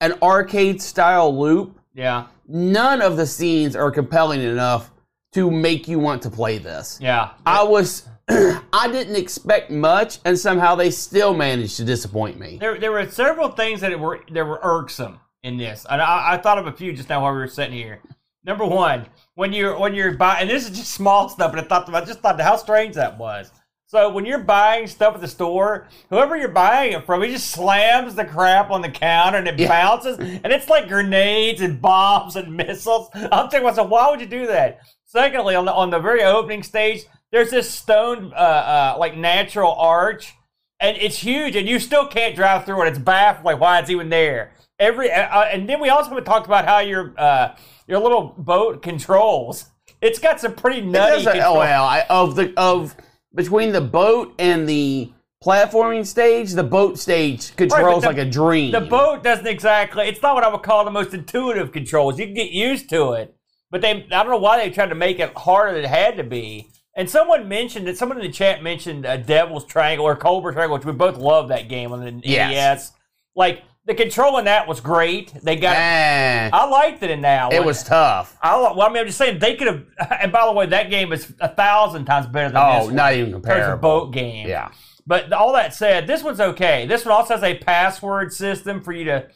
[0.00, 2.26] an arcade style loop, yeah.
[2.46, 4.90] none of the scenes are compelling enough
[5.38, 6.98] to make you want to play this.
[7.00, 7.30] Yeah.
[7.46, 12.58] I was I didn't expect much, and somehow they still managed to disappoint me.
[12.58, 16.36] There, there were several things that were there were irksome in this, and I, I
[16.38, 18.00] thought of a few just now while we were sitting here.
[18.44, 21.68] Number one, when you're when you're buying, and this is just small stuff, but I
[21.68, 23.52] thought I just thought how strange that was.
[23.90, 27.50] So when you're buying stuff at the store, whoever you're buying it from, he just
[27.50, 29.68] slams the crap on the counter and it Yeah.
[29.68, 33.08] bounces, and it's like grenades and bombs and missiles.
[33.14, 34.80] I'm thinking myself, why would you do that?
[35.06, 39.72] Secondly, on the on the very opening stage, there's this stone uh, uh, like natural
[39.72, 40.34] arch
[40.80, 42.88] and it's huge, and you still can't drive through it.
[42.88, 44.52] It's baffling why it's even there.
[44.78, 48.82] Every uh, uh, and then we also talked about how your uh, your little boat
[48.82, 49.64] controls.
[50.02, 51.24] It's got some pretty nutty.
[51.24, 52.94] control- oh well, I, of the of
[53.38, 55.10] between the boat and the
[55.42, 58.72] platforming stage, the boat stage controls the- like a dream.
[58.72, 60.08] The boat doesn't exactly.
[60.08, 62.18] It's not what I would call the most intuitive controls.
[62.18, 63.34] You can get used to it,
[63.70, 63.90] but they.
[63.90, 66.68] I don't know why they tried to make it harder than it had to be.
[66.96, 70.76] And someone mentioned that someone in the chat mentioned a Devil's Triangle or Cobra Triangle,
[70.76, 72.50] which we both love that game on the Yes.
[72.50, 72.92] NES.
[73.36, 75.32] Like the control in that was great.
[75.42, 75.74] They got.
[75.76, 77.52] Eh, I liked it in that.
[77.52, 78.36] it was tough.
[78.42, 79.84] I, well, I mean, I'm just saying they could have.
[80.20, 82.86] And by the way, that game is a thousand times better than Oh, this.
[82.86, 82.94] one.
[82.96, 83.80] not even a comparable.
[83.80, 84.46] boat game.
[84.46, 84.70] Yeah.
[85.06, 86.86] But all that said, this one's okay.
[86.86, 89.28] This one also has a password system for you to,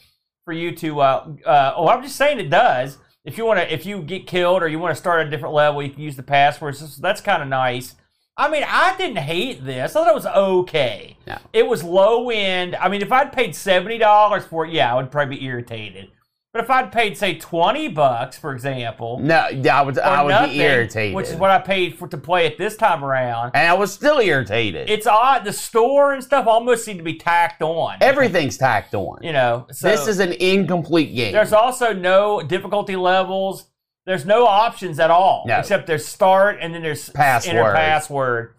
[0.45, 1.01] for you to.
[1.01, 2.99] Uh, uh, oh, I'm just saying it does.
[3.25, 5.55] If you want to, if you get killed or you want to start a different
[5.55, 6.77] level, you can use the password.
[6.77, 7.95] So that's kind of nice.
[8.37, 9.91] I mean, I didn't hate this.
[9.95, 11.19] I thought it was okay.
[11.27, 11.39] No.
[11.53, 12.75] It was low end.
[12.77, 16.09] I mean, if I'd paid seventy dollars for it, yeah, I would probably be irritated.
[16.55, 20.29] But if I'd paid, say, twenty bucks, for example, No, yeah, I would, I would
[20.31, 21.15] nothing, be irritated.
[21.15, 23.53] which is what I paid for to play it this time around.
[23.55, 24.91] and I was still irritated.
[24.91, 25.45] It's odd.
[25.47, 27.97] The store and stuff almost seem to be tacked on.
[28.03, 29.21] Everything's tacked on.
[29.23, 31.33] you know, so this is an incomplete game.
[31.33, 33.67] there's also no difficulty levels.
[34.07, 35.59] There's no options at all, No.
[35.59, 37.55] except there's start and then there's Password.
[37.57, 38.55] enter password.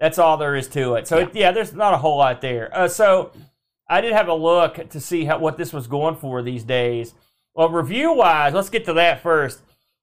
[0.00, 1.06] That's all there is to it.
[1.08, 2.68] So yeah, yeah there's not a whole lot there.
[2.76, 3.32] Uh, so
[3.88, 7.14] I did have a look to see how, what this was going for these days.
[7.54, 9.60] Well, review wise, let's get to that first.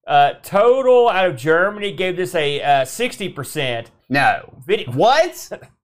[0.08, 3.92] Uh, total out of Germany gave this a sixty percent.
[4.10, 4.54] no.
[4.66, 4.92] Video.
[4.92, 5.50] What?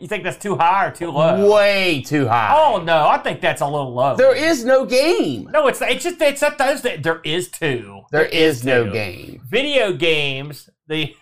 [0.00, 1.52] You think that's too high or too low?
[1.52, 2.54] Way too high.
[2.56, 4.16] Oh no, I think that's a little low.
[4.16, 5.48] There is no game.
[5.52, 8.02] no, it's it's just it's not those that there is two.
[8.10, 8.92] there is no two.
[8.92, 9.42] game.
[9.44, 11.14] Video games, the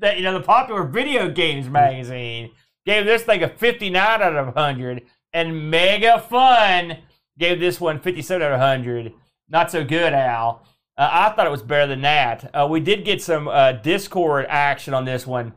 [0.00, 2.50] that you know the popular video games magazine
[2.84, 6.98] gave this thing a 59 out of 100, and Mega Fun
[7.38, 9.12] gave this one 57 out of 100.
[9.48, 10.64] Not so good, Al.
[10.98, 12.50] Uh, I thought it was better than that.
[12.54, 15.52] Uh, we did get some uh, Discord action on this one,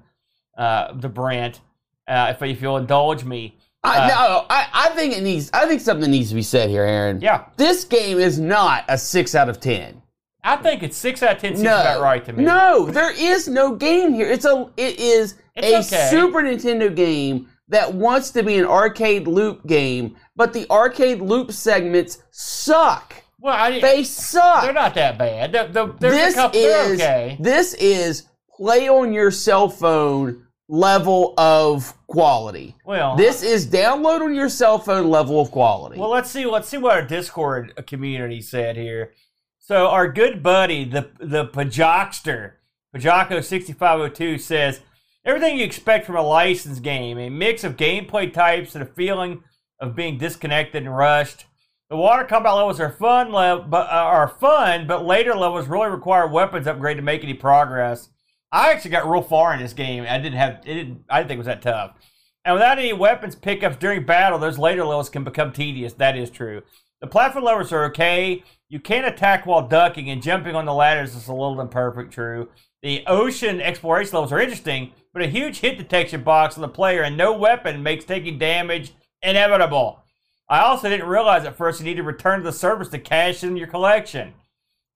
[0.57, 1.61] uh, the Brent,
[2.09, 3.55] uh, if, if you'll indulge me.
[3.83, 5.49] I, no, I, I think it needs.
[5.53, 7.21] I think something needs to be said here, Aaron.
[7.21, 7.45] Yeah.
[7.55, 10.01] This game is not a six out of ten.
[10.43, 12.43] I think it's six out of ten seems No, about right to me.
[12.43, 14.29] no, there is no game here.
[14.29, 14.69] It's a.
[14.75, 16.07] It is a okay.
[16.09, 21.51] Super Nintendo game that wants to be an arcade loop game, but the arcade loop
[21.51, 23.15] segments suck.
[23.39, 24.63] Well, I, They suck.
[24.63, 25.53] they're not that bad.
[25.53, 26.59] The, the, there's this couple.
[26.59, 27.37] Is okay.
[27.39, 32.75] this is play on your cell phone level of quality.
[32.85, 35.99] Well, This is download on your cell phone level of quality.
[35.99, 36.45] Well, let's see.
[36.45, 39.13] Let's see what our Discord community said here.
[39.57, 42.53] So our good buddy, the the Pajockster,
[42.95, 44.81] Pajocko sixty five hundred two says
[45.25, 49.43] everything you expect from a licensed game: a mix of gameplay types and a feeling
[49.79, 51.45] of being disconnected and rushed.
[51.89, 56.27] The water combat levels are fun, but uh, are fun, but later levels really require
[56.27, 58.09] weapons upgrade to make any progress.
[58.51, 60.05] I actually got real far in this game.
[60.07, 60.65] I didn't have it.
[60.65, 61.93] Didn't, I didn't think it was that tough.
[62.45, 65.93] And without any weapons pickups during battle, those later levels can become tedious.
[65.93, 66.63] That is true.
[67.01, 68.43] The platform levels are okay.
[68.67, 72.11] You can attack while ducking, and jumping on the ladders is a little imperfect.
[72.11, 72.49] True.
[72.81, 77.03] The ocean exploration levels are interesting, but a huge hit detection box on the player
[77.03, 80.03] and no weapon makes taking damage inevitable.
[80.47, 83.43] I also didn't realize at first you need to return to the surface to cash
[83.43, 84.33] in your collection.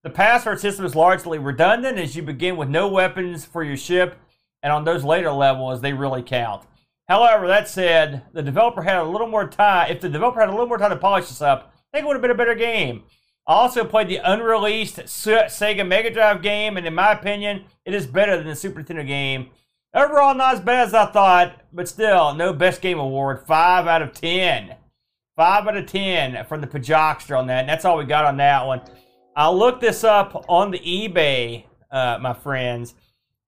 [0.03, 4.19] The password system is largely redundant as you begin with no weapons for your ship,
[4.61, 6.65] and on those later levels, they really count.
[7.07, 9.91] However, that said, the developer had a little more time.
[9.91, 12.07] If the developer had a little more time to polish this up, I think it
[12.07, 13.03] would have been a better game.
[13.47, 18.07] I also played the unreleased Sega Mega Drive game, and in my opinion, it is
[18.07, 19.51] better than the Super Nintendo game.
[19.93, 23.45] Overall, not as bad as I thought, but still, no best game award.
[23.45, 24.75] Five out of ten.
[25.35, 27.61] Five out of ten from the Pajockster on that.
[27.61, 28.81] And that's all we got on that one.
[29.35, 32.93] I looked this up on the eBay, uh, my friends.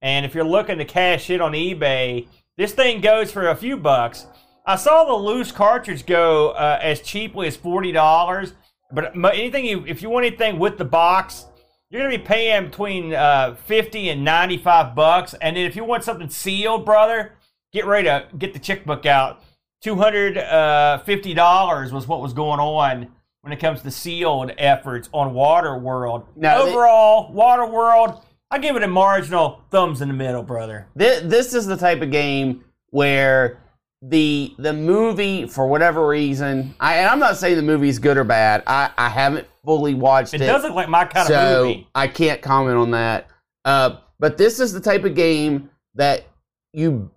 [0.02, 3.78] And if you're looking to cash it on eBay, this thing goes for a few
[3.78, 4.26] bucks.
[4.66, 8.54] I saw the loose cartridge go uh, as cheaply as forty dollars,
[8.92, 11.46] but anything you, if you want anything with the box,
[11.90, 15.36] you're gonna be paying between uh, fifty and ninety-five bucks.
[15.36, 17.34] And then if you want something sealed, brother,
[17.74, 19.44] get ready to get the checkbook out.
[19.82, 23.12] Two hundred uh, fifty dollars was what was going on
[23.46, 26.26] when it comes to sealed efforts on Waterworld.
[26.36, 30.88] Now, they- Overall, Waterworld, I give it a marginal thumbs in the middle, brother.
[30.96, 33.62] This, this is the type of game where
[34.02, 38.24] the the movie, for whatever reason, I, and I'm not saying the movie's good or
[38.24, 38.64] bad.
[38.66, 41.88] I, I haven't fully watched It it, does look like my kind of movie.
[41.94, 43.28] I can't comment on that.
[43.64, 46.26] Uh, but this is the type of game that
[46.74, 47.12] you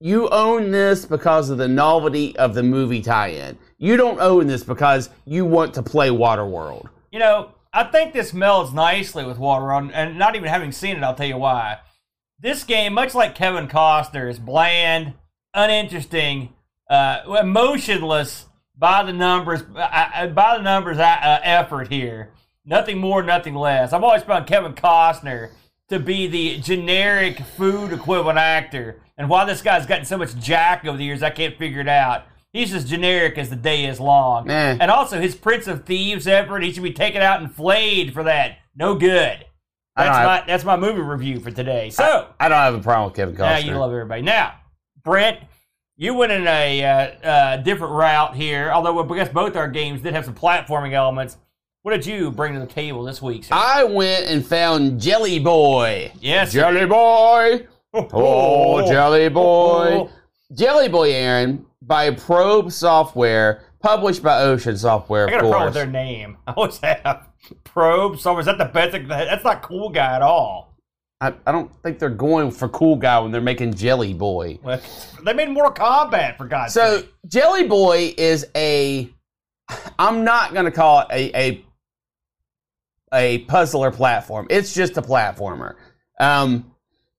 [0.00, 3.58] you own this because of the novelty of the movie tie-in.
[3.84, 6.88] You don't own this because you want to play Waterworld.
[7.12, 11.02] You know, I think this melds nicely with Waterworld, and not even having seen it,
[11.02, 11.80] I'll tell you why.
[12.40, 15.12] This game, much like Kevin Costner, is bland,
[15.52, 16.54] uninteresting,
[16.88, 22.30] uh, emotionless by the numbers, uh, uh, by the numbers uh, effort here.
[22.64, 23.92] Nothing more, nothing less.
[23.92, 25.50] I've always found Kevin Costner
[25.90, 30.86] to be the generic food equivalent actor, and why this guy's gotten so much jack
[30.86, 32.24] over the years, I can't figure it out.
[32.54, 34.48] He's as generic as the day is long.
[34.48, 34.78] Eh.
[34.80, 38.22] And also, his Prince of Thieves effort, he should be taken out and flayed for
[38.22, 38.58] that.
[38.76, 39.44] No good.
[39.96, 41.90] I That's have- my that's my movie review for today.
[41.90, 43.38] So I don't have a problem with Kevin Costner.
[43.38, 44.22] now you love everybody.
[44.22, 44.54] Now,
[45.04, 45.40] Brent,
[45.96, 48.70] you went in a uh, uh, different route here.
[48.72, 51.36] Although I guess both our games did have some platforming elements.
[51.82, 53.44] What did you bring to the table this week?
[53.44, 53.54] Sir?
[53.54, 56.12] I went and found Jelly Boy.
[56.20, 56.52] yes.
[56.52, 57.66] Jelly Boy.
[57.94, 60.08] Oh, Jelly Boy.
[60.56, 65.74] Jelly Boy, Aaron, by Probe Software, published by Ocean Software, I got a problem with
[65.74, 66.36] their name.
[66.46, 67.28] I always have
[67.64, 68.18] probe.
[68.18, 68.40] Software.
[68.40, 68.96] is that the best?
[69.08, 70.74] That's not cool guy at all.
[71.20, 74.58] I, I don't think they're going for cool guy when they're making Jelly Boy.
[74.62, 74.80] Well,
[75.24, 77.14] They made Mortal Kombat for God's So sake.
[77.28, 79.10] Jelly Boy is a.
[79.98, 81.64] I'm not gonna call it a a,
[83.14, 84.46] a puzzler platform.
[84.50, 85.76] It's just a platformer.
[86.20, 86.70] Um,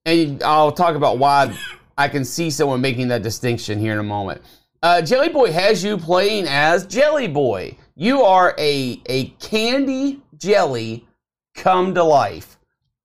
[0.04, 1.56] and I'll talk about why
[1.98, 4.42] I can see someone making that distinction here in a moment.
[4.86, 7.76] Uh, Jelly Boy has you playing as Jelly Boy.
[7.96, 11.08] You are a a candy jelly
[11.56, 12.56] come to life,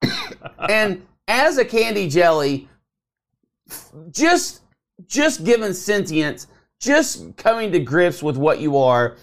[0.69, 2.69] and as a candy jelly,
[4.11, 4.61] just
[5.07, 6.45] just given sentience,
[6.79, 9.17] just coming to grips with what you are,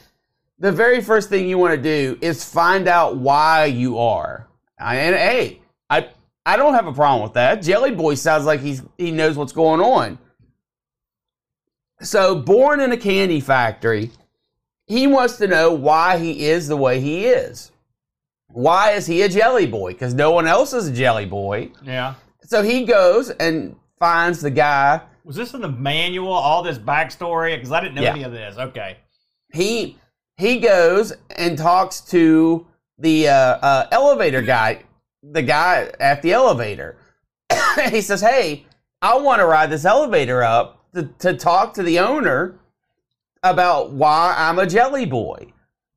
[0.59, 4.49] the very first thing you want to do is find out why you are.
[4.81, 6.09] And hey, I
[6.45, 7.63] I don't have a problem with that.
[7.63, 10.19] Jelly Boy sounds like he's he knows what's going on.
[12.01, 14.11] So, born in a candy factory,
[14.87, 17.73] he wants to know why he is the way he is.
[18.49, 19.93] Why is he a jelly boy?
[19.93, 21.71] Because no one else is a jelly boy.
[21.83, 22.15] Yeah.
[22.45, 26.33] So he goes and finds the guy Was this in the manual?
[26.33, 27.55] All this backstory?
[27.57, 28.13] Because I didn't know Yeah.
[28.13, 28.57] any of this.
[28.57, 28.97] Okay.
[29.53, 29.99] he
[30.39, 32.67] he goes and talks to
[32.99, 34.83] the uh, uh, elevator guy,
[35.23, 36.97] the guy at the elevator.
[37.91, 38.65] he says, "Hey,
[39.03, 42.55] I want to ride this elevator up to, to talk to the owner
[43.43, 45.53] about why I'm a jelly boy."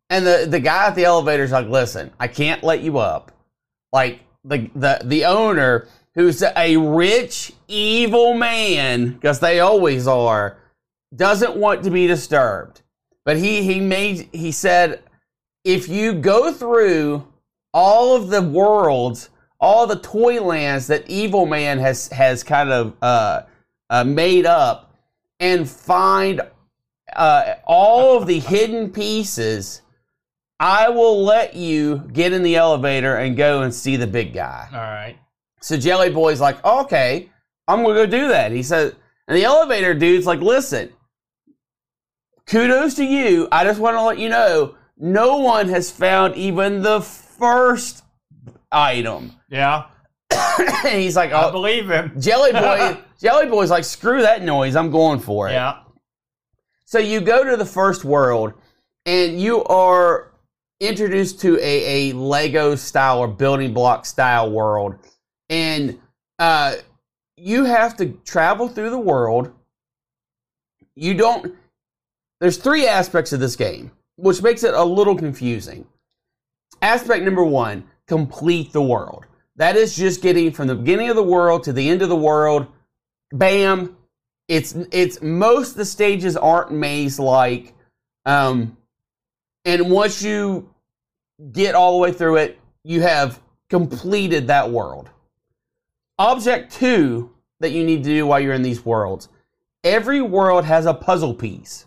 [0.10, 3.32] And the the guy at the elevator is like, "Listen, I can't let you up.
[3.92, 10.58] Like the the the owner." Who's a rich, evil man, because they always are,
[11.16, 12.82] doesn't want to be disturbed.
[13.24, 15.02] But he he made he said
[15.64, 17.28] if you go through
[17.74, 19.30] all of the worlds,
[19.60, 23.44] all the toy lands that Evil Man has has kind of uh,
[23.90, 24.91] uh, made up,
[25.42, 26.40] and find
[27.14, 29.82] uh, all of the hidden pieces,
[30.60, 34.70] I will let you get in the elevator and go and see the big guy.
[34.72, 35.18] All right.
[35.60, 37.30] So Jelly Boy's like, okay,
[37.68, 38.52] I'm gonna go do that.
[38.52, 38.96] He said,
[39.28, 40.94] and the elevator dude's like, listen,
[42.46, 43.48] kudos to you.
[43.52, 48.04] I just want to let you know, no one has found even the first
[48.72, 49.34] item.
[49.50, 49.86] Yeah.
[50.86, 52.14] and he's like, I oh, believe him.
[52.20, 54.76] Jelly Boy, Jelly Boy's like, screw that noise.
[54.76, 55.54] I'm going for it.
[55.54, 55.82] Yeah.
[56.86, 58.54] So you go to the first world,
[59.06, 60.32] and you are
[60.80, 64.96] introduced to a, a Lego style or building block style world,
[65.50, 66.00] and
[66.40, 66.76] uh,
[67.38, 69.54] you have to travel through the world.
[70.96, 71.54] You don't.
[72.40, 75.86] There's three aspects of this game, which makes it a little confusing.
[76.82, 79.28] Aspect number one: complete the world.
[79.58, 82.16] That is just getting from the beginning of the world to the end of the
[82.16, 82.66] world.
[83.32, 83.96] Bam,
[84.48, 87.74] it's it's most the stages aren't maze like
[88.26, 88.76] um
[89.64, 90.70] and once you
[91.54, 95.10] get all the way through it you have completed that world.
[96.20, 99.30] Object 2 that you need to do while you're in these worlds.
[99.84, 101.86] Every world has a puzzle piece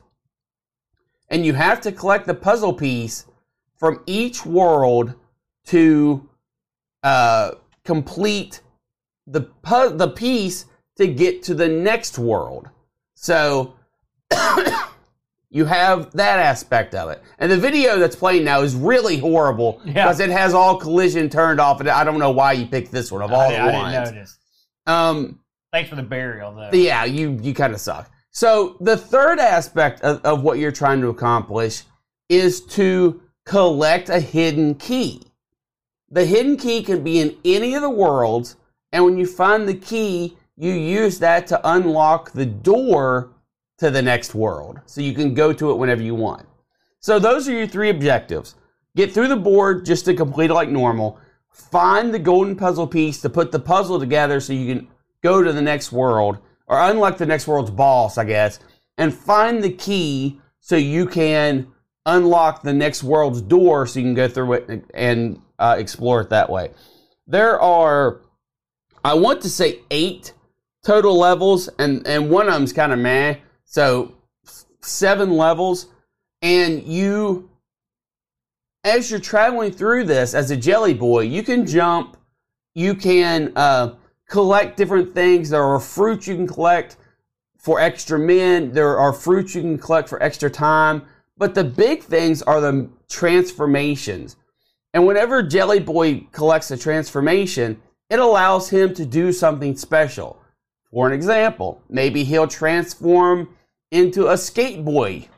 [1.29, 3.27] and you have to collect the puzzle piece
[3.77, 5.15] from each world
[5.67, 6.29] to
[7.03, 7.53] uh,
[7.85, 8.63] complete
[9.27, 10.67] the pu- the piece
[10.97, 12.69] to get to the next world.
[13.15, 13.75] So
[15.51, 17.23] you have that aspect of it.
[17.39, 19.93] And the video that's playing now is really horrible Yeah.
[19.93, 21.81] because it has all collision turned off.
[21.81, 23.95] And I don't know why you picked this one of all I, the I ones.
[23.95, 24.39] didn't notice.
[24.87, 25.41] Um,
[25.73, 26.71] Thanks for the burial, though.
[26.73, 28.11] yeah, you you kind of suck.
[28.31, 31.83] So the third aspect of, of what you're trying to accomplish
[32.29, 35.23] is to collect a hidden key.
[36.11, 38.57] The hidden key can be in any of the worlds,
[38.93, 43.31] and when you find the key, you use that to unlock the door
[43.79, 44.81] to the next world.
[44.87, 46.47] So you can go to it whenever you want.
[47.01, 48.55] So those are your three objectives.
[48.97, 51.19] Get through the board just to complete it like normal.
[51.51, 54.89] Find the golden puzzle piece to put the puzzle together so you can
[55.23, 58.61] go to the next world, or unlock the next world's boss, I guess,
[58.99, 61.69] and find the key so you can
[62.07, 66.31] unlock the next world's door so you can go through it and, uh, explore it
[66.31, 66.71] that way.
[67.27, 68.21] There are,
[69.05, 70.33] I want to say, eight
[70.85, 73.37] total levels, and, and one of them's kind of meh.
[73.65, 74.15] So,
[74.81, 75.89] seven levels,
[76.43, 77.51] and you
[78.85, 82.19] as you're traveling through this as a jelly boy, you can jump,
[82.75, 83.95] you can uh,
[84.29, 85.49] collect different things.
[85.51, 86.99] There are fruits you can collect
[87.59, 91.03] for extra men, there are fruits you can collect for extra time.
[91.37, 94.37] But the big things are the transformations.
[94.93, 97.81] And whenever Jelly Boy collects a transformation,
[98.11, 100.39] it allows him to do something special.
[100.95, 103.49] For an example, maybe he'll transform
[103.91, 105.29] into a skate boy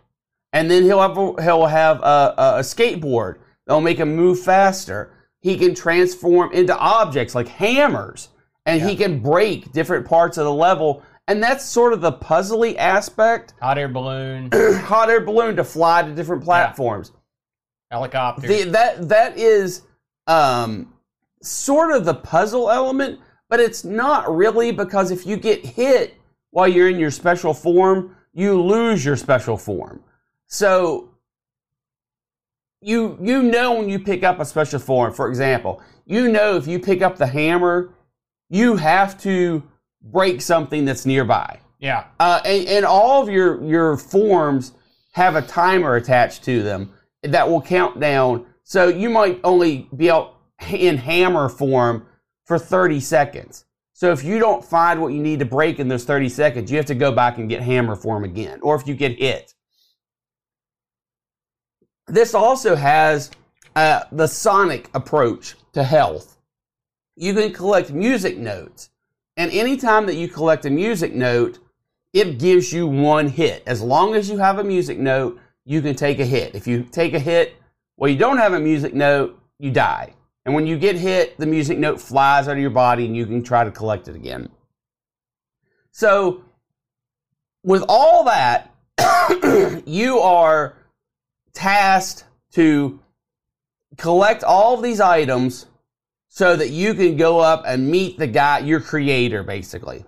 [0.53, 3.37] and then he'll have a, he'll have a, a, skateboard
[3.67, 5.11] that'll make him move faster.
[5.41, 8.29] He can transform into objects like hammers,
[8.65, 11.03] and he can break different parts of the level.
[11.29, 13.55] And that's sort of the puzzly aspect.
[13.61, 17.13] Hot air balloon, Hot air balloon to fly to different platforms.
[17.91, 18.47] helicopter.
[18.47, 19.83] The, that that is
[20.27, 20.93] um,
[21.43, 26.15] sort of the puzzle element, but it's not really because if you get hit
[26.51, 30.03] while you're in your special form, you lose your special form.
[30.47, 31.11] So
[32.81, 36.67] you you know when you pick up a special form, for example, you know if
[36.67, 37.91] you pick up the hammer,
[38.49, 39.63] you have to
[40.03, 41.59] break something that's nearby.
[41.81, 42.05] yeah.
[42.21, 44.73] Uh, and, and all of your your forms
[45.13, 46.93] have a timer attached to them
[47.23, 48.47] that will count down.
[48.63, 50.37] So you might only be out
[50.71, 52.07] in hammer form
[52.47, 53.67] for 30 seconds.
[53.93, 56.77] So if you don't find what you need to break in those 30 seconds, you
[56.77, 58.61] have to go back and get hammer form again.
[58.63, 59.55] Or if you get hit.
[62.07, 63.31] This also has
[63.75, 66.39] uh, the sonic approach to health.
[67.17, 68.91] You can collect music notes.
[69.37, 71.59] And anytime that you collect a music note,
[72.13, 73.63] it gives you one hit.
[73.67, 76.55] As long as you have a music note, you can take a hit.
[76.55, 77.57] If you take a hit,
[77.97, 80.15] well, you don't have a music note, you die.
[80.47, 83.27] And when you get hit, the music note flies out of your body and you
[83.27, 84.49] can try to collect it again.
[85.91, 86.45] So,
[87.65, 88.73] with all that,
[89.87, 90.77] you are
[91.53, 93.01] tasked to
[93.97, 95.67] collect all of these items
[96.29, 100.05] so that you can go up and meet the guy, your creator, basically.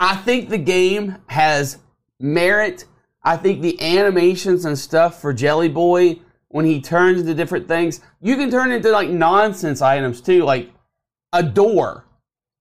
[0.00, 1.76] I think the game has
[2.18, 2.86] merit.
[3.22, 6.20] I think the animations and stuff for Jelly Boy
[6.54, 10.70] when he turns into different things, you can turn into like nonsense items too, like
[11.32, 12.04] a door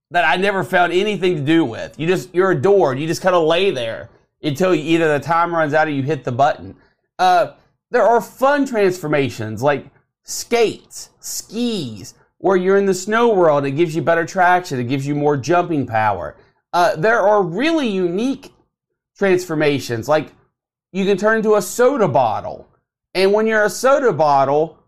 [0.09, 1.99] that I never found anything to do with.
[1.99, 2.95] You just you're a door.
[2.95, 4.09] You just kind of lay there
[4.41, 6.75] until you, either the time runs out or you hit the button.
[7.19, 7.51] Uh,
[7.91, 9.85] there are fun transformations like
[10.23, 13.63] skates, skis, where you're in the snow world.
[13.63, 14.79] It gives you better traction.
[14.79, 16.35] It gives you more jumping power.
[16.73, 18.53] Uh, there are really unique
[19.15, 20.31] transformations, like
[20.91, 22.67] you can turn into a soda bottle.
[23.14, 24.80] And when you're a soda bottle,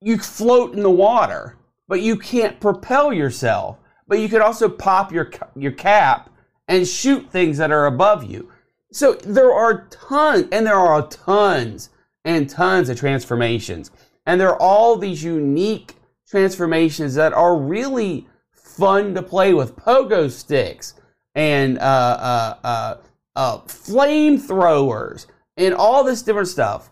[0.00, 1.56] you float in the water,
[1.88, 3.78] but you can't propel yourself.
[4.08, 6.30] But you can also pop your, your cap
[6.68, 8.50] and shoot things that are above you.
[8.92, 11.90] So there are tons, and there are tons
[12.24, 13.90] and tons of transformations.
[14.26, 15.94] And there are all these unique
[16.28, 20.94] transformations that are really fun to play with pogo sticks
[21.34, 22.96] and uh, uh, uh,
[23.36, 26.90] uh, flamethrowers and all this different stuff.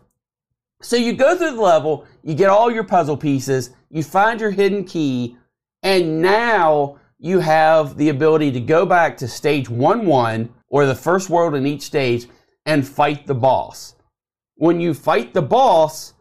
[0.85, 4.51] So you go through the level, you get all your puzzle pieces, you find your
[4.51, 5.39] hidden key,
[5.83, 10.95] and now you have the ability to go back to stage 1 1 or the
[10.95, 12.27] first world in each stage
[12.67, 13.95] and fight the boss.
[14.57, 16.13] When you fight the boss,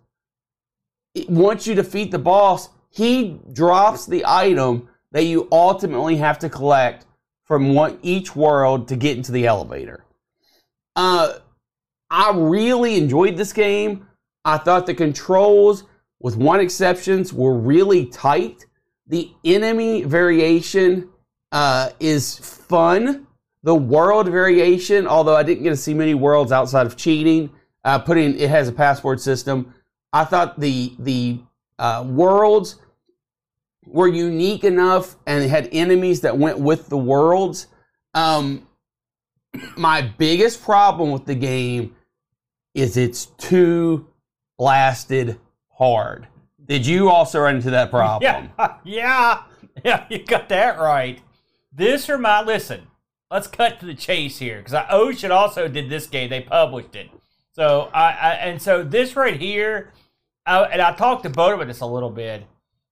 [1.28, 7.06] once you defeat the boss, he drops the item that you ultimately have to collect
[7.44, 10.06] from one, each world to get into the elevator.
[10.96, 11.34] Uh,
[12.10, 14.08] I really enjoyed this game.
[14.46, 15.84] I thought the controls,
[16.20, 18.66] with one exception, were really tight.
[19.08, 21.10] The enemy variation
[21.52, 23.28] uh, is fun.
[23.64, 27.50] The world variation, although I didn't get to see many worlds outside of cheating,
[27.86, 29.74] uh, putting it has a passport system.
[30.12, 31.40] I thought the the
[31.80, 32.78] uh, worlds
[33.86, 37.68] were unique enough and had enemies that went with the worlds.
[38.14, 38.68] Um,
[39.78, 41.96] my biggest problem with the game
[42.74, 44.08] is it's too
[44.58, 45.40] blasted
[45.70, 46.28] hard.
[46.66, 48.50] Did you also run into that problem?
[48.60, 49.44] Yeah, yeah,
[49.84, 50.06] yeah.
[50.10, 51.22] You got that right.
[51.72, 52.48] This remind.
[52.48, 52.88] Listen,
[53.30, 56.30] let's cut to the chase here because I Ocean also did this game.
[56.30, 57.10] They published it.
[57.52, 59.92] So I, I and so this right here,
[60.46, 62.46] I, and I talked to Bo about this a little bit.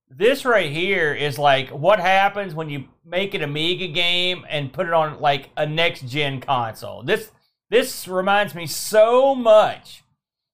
[0.10, 4.88] This right here is like what happens when you make an Amiga game and put
[4.88, 7.04] it on like a next gen console.
[7.04, 7.32] This
[7.70, 10.04] this reminds me so much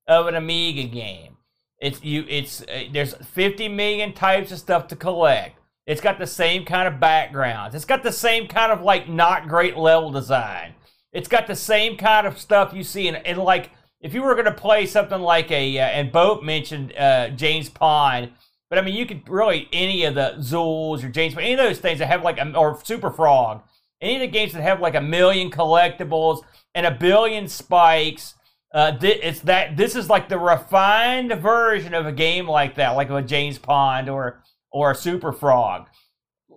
[0.07, 1.37] of an Amiga game.
[1.79, 2.25] It's you.
[2.27, 5.59] It's uh, there's 50 million types of stuff to collect.
[5.85, 7.75] It's got the same kind of backgrounds.
[7.75, 10.73] It's got the same kind of like not great level design.
[11.13, 14.45] It's got the same kind of stuff you see in, like if you were going
[14.45, 18.31] to play something like a uh, and Boat mentioned uh, James Pond
[18.69, 21.79] but I mean, you could really any of the Zools or James, any of those
[21.79, 23.61] things that have like a, or Superfrog,
[24.01, 26.43] any of the games that have like a million collectibles
[26.75, 28.35] and a billion spikes.
[28.73, 32.91] Uh, th- it's that this is like the refined version of a game like that,
[32.91, 35.85] like a James Pond or or a Superfrog,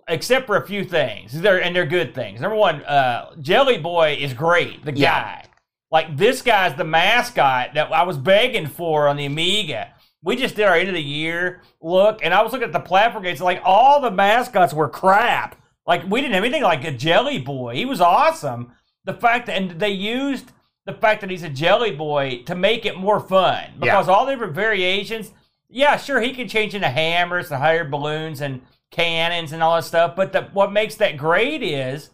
[0.07, 1.39] except for a few things.
[1.41, 2.41] They're and they're good things.
[2.41, 4.83] Number one, uh, Jelly Boy is great.
[4.83, 5.45] The guy,
[5.89, 9.93] like this guy's the mascot that I was begging for on the Amiga
[10.23, 12.79] we just did our end of the year look, and I was looking at the
[12.79, 13.41] platform games.
[13.41, 15.57] Like all the mascots were crap.
[15.87, 17.75] Like we didn't have anything like a Jelly Boy.
[17.75, 18.73] He was awesome.
[19.05, 20.51] The fact that and they used
[20.93, 24.13] the fact that he's a Jelly Boy to make it more fun because yeah.
[24.13, 25.31] all the different variations.
[25.69, 28.61] Yeah, sure, he can change into hammers, and higher balloons, and
[28.91, 30.15] cannons and all that stuff.
[30.15, 32.09] But the, what makes that great is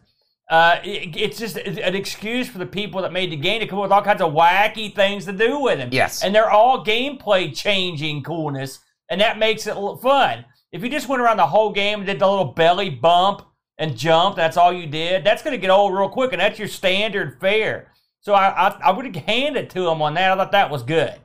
[0.50, 3.80] uh, it, it's just an excuse for the people that made the game to come
[3.80, 5.90] up with all kinds of wacky things to do with him.
[5.92, 6.24] Yes.
[6.24, 10.46] And they're all gameplay changing coolness, and that makes it fun.
[10.72, 13.42] If you just went around the whole game and did the little belly bump
[13.78, 16.60] and jump, that's all you did, that's going to get old real quick, and that's
[16.60, 17.92] your standard fare.
[18.28, 20.34] So I, I, I would hand it to him on that.
[20.34, 21.16] I thought that was good.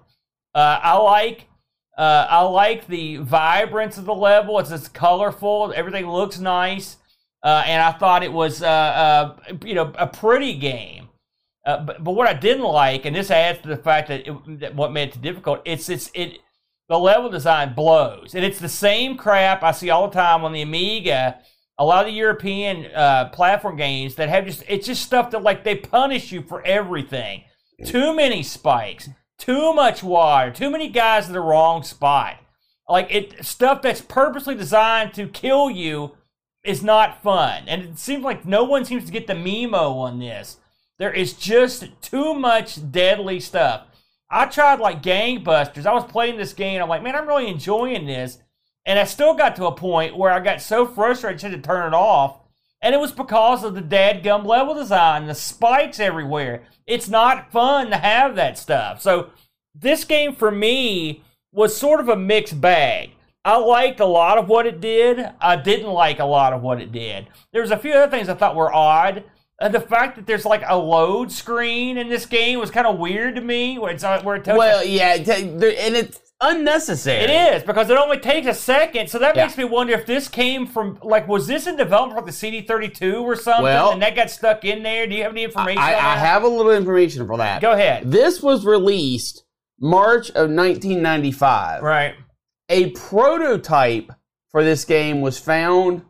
[0.54, 1.48] Uh, I like
[1.98, 4.56] uh, I like the vibrance of the level.
[4.60, 5.72] It's just colorful.
[5.74, 6.98] Everything looks nice.
[7.42, 11.08] Uh, and I thought it was, uh, uh, you know, a pretty game.
[11.66, 14.60] Uh, but, but what I didn't like, and this adds to the fact that, it,
[14.60, 16.38] that what made it difficult, it's it's it
[16.88, 20.52] the level design blows, and it's the same crap I see all the time on
[20.52, 21.40] the Amiga.
[21.82, 25.42] A lot of the European uh, platform games that have just it's just stuff that
[25.42, 27.42] like they punish you for everything.
[27.84, 32.36] Too many spikes, too much water, too many guys in the wrong spot.
[32.88, 36.12] Like it stuff that's purposely designed to kill you
[36.62, 37.64] is not fun.
[37.66, 40.58] And it seems like no one seems to get the memo on this.
[41.00, 43.88] There is just too much deadly stuff.
[44.30, 45.84] I tried like gangbusters.
[45.84, 46.80] I was playing this game.
[46.80, 48.38] I'm like, man, I'm really enjoying this.
[48.84, 51.66] And I still got to a point where I got so frustrated I had to
[51.66, 52.38] turn it off.
[52.80, 56.64] And it was because of the dadgum level design, the spikes everywhere.
[56.86, 59.00] It's not fun to have that stuff.
[59.00, 59.30] So
[59.74, 61.22] this game for me
[61.52, 63.10] was sort of a mixed bag.
[63.44, 65.30] I liked a lot of what it did.
[65.40, 67.28] I didn't like a lot of what it did.
[67.52, 69.24] There was a few other things I thought were odd.
[69.60, 72.98] Uh, the fact that there's like a load screen in this game was kind of
[72.98, 73.78] weird to me.
[73.78, 77.24] Where it's uh, where it tells Well, you, yeah, and it's unnecessary.
[77.24, 79.08] it is because it only takes a second.
[79.08, 79.44] So that Yeah.
[79.44, 83.22] makes me wonder if this came from like was this in development for the CD32
[83.22, 85.06] or something, Well- and that got stuck in there.
[85.06, 85.80] Do you have any information?
[85.82, 87.62] I, on I have a little information for that.
[87.62, 88.10] Go ahead.
[88.10, 89.44] This was released
[89.80, 91.82] March of 1995.
[91.82, 92.14] Right.
[92.68, 94.12] A prototype
[94.50, 96.02] for this game was found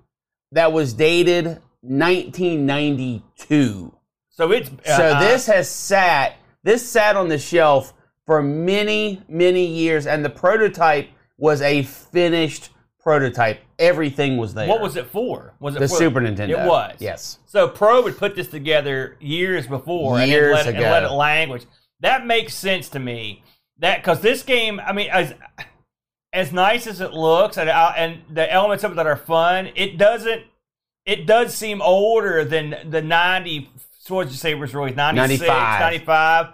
[0.53, 3.93] that was dated 1992.
[4.30, 7.93] So it's So uh, this has sat this sat on the shelf
[8.27, 11.09] for many many years, and the prototype
[11.39, 12.70] was a finished
[13.01, 13.61] prototype.
[13.79, 14.68] Everything was there.
[14.68, 15.55] What was it for?
[15.59, 16.51] Was it the for, Super Nintendo?
[16.51, 16.97] It was.
[17.01, 17.39] Yes.
[17.47, 20.83] So Pro would put this together years before Years and, let, ago.
[20.85, 21.66] and let it language.
[22.01, 23.43] That makes sense to me.
[23.79, 25.35] That because this game, I mean, as
[26.33, 29.70] as nice as it looks, and I- and the elements of it that are fun,
[29.75, 30.43] it doesn't.
[31.05, 33.70] It does seem older than the ninety.
[33.99, 34.97] So what did you say was released?
[34.97, 35.81] 96, 95.
[35.81, 36.47] 95.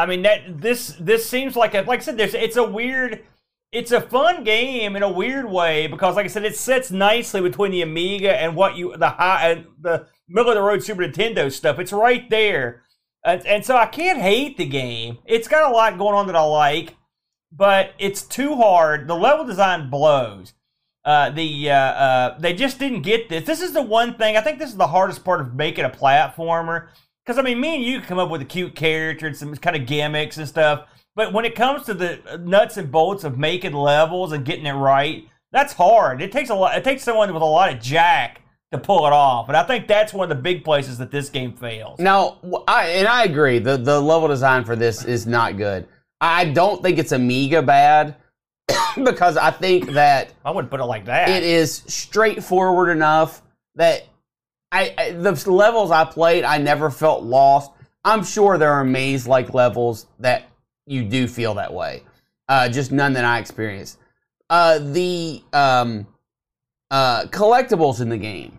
[0.00, 2.16] I mean that this this seems like a like I said.
[2.16, 3.24] There's it's a weird.
[3.70, 7.40] It's a fun game in a weird way because, like I said, it sits nicely
[7.40, 11.02] between the Amiga and what you the high and the middle of the road Super
[11.02, 11.78] Nintendo stuff.
[11.78, 12.82] It's right there,
[13.24, 15.18] and, and so I can't hate the game.
[15.24, 16.96] It's got a lot going on that I like,
[17.52, 19.06] but it's too hard.
[19.06, 20.54] The level design blows.
[21.04, 23.44] Uh, the uh, uh, they just didn't get this.
[23.44, 24.58] This is the one thing I think.
[24.58, 26.88] This is the hardest part of making a platformer
[27.24, 29.54] because I mean, me and you can come up with a cute character and some
[29.56, 30.86] kind of gimmicks and stuff.
[31.16, 34.66] But when it comes to the uh, nuts and bolts of making levels and getting
[34.66, 36.22] it right, that's hard.
[36.22, 36.76] It takes a lot.
[36.76, 38.42] It takes someone with a lot of jack
[38.72, 39.48] to pull it off.
[39.48, 41.98] And I think that's one of the big places that this game fails.
[41.98, 43.58] Now, I and I agree.
[43.58, 45.88] The the level design for this is not good.
[46.20, 48.16] I don't think it's Amiga bad
[49.04, 51.28] because I think that I wouldn't put it like that.
[51.30, 53.42] it is straightforward enough
[53.74, 54.06] that
[54.72, 57.72] I, I the levels I played, I never felt lost.
[58.04, 60.44] I'm sure there are maze like levels that
[60.86, 62.02] you do feel that way.
[62.48, 63.98] Uh, just none that I experienced.
[64.48, 66.06] Uh, the um,
[66.90, 68.58] uh, collectibles in the game,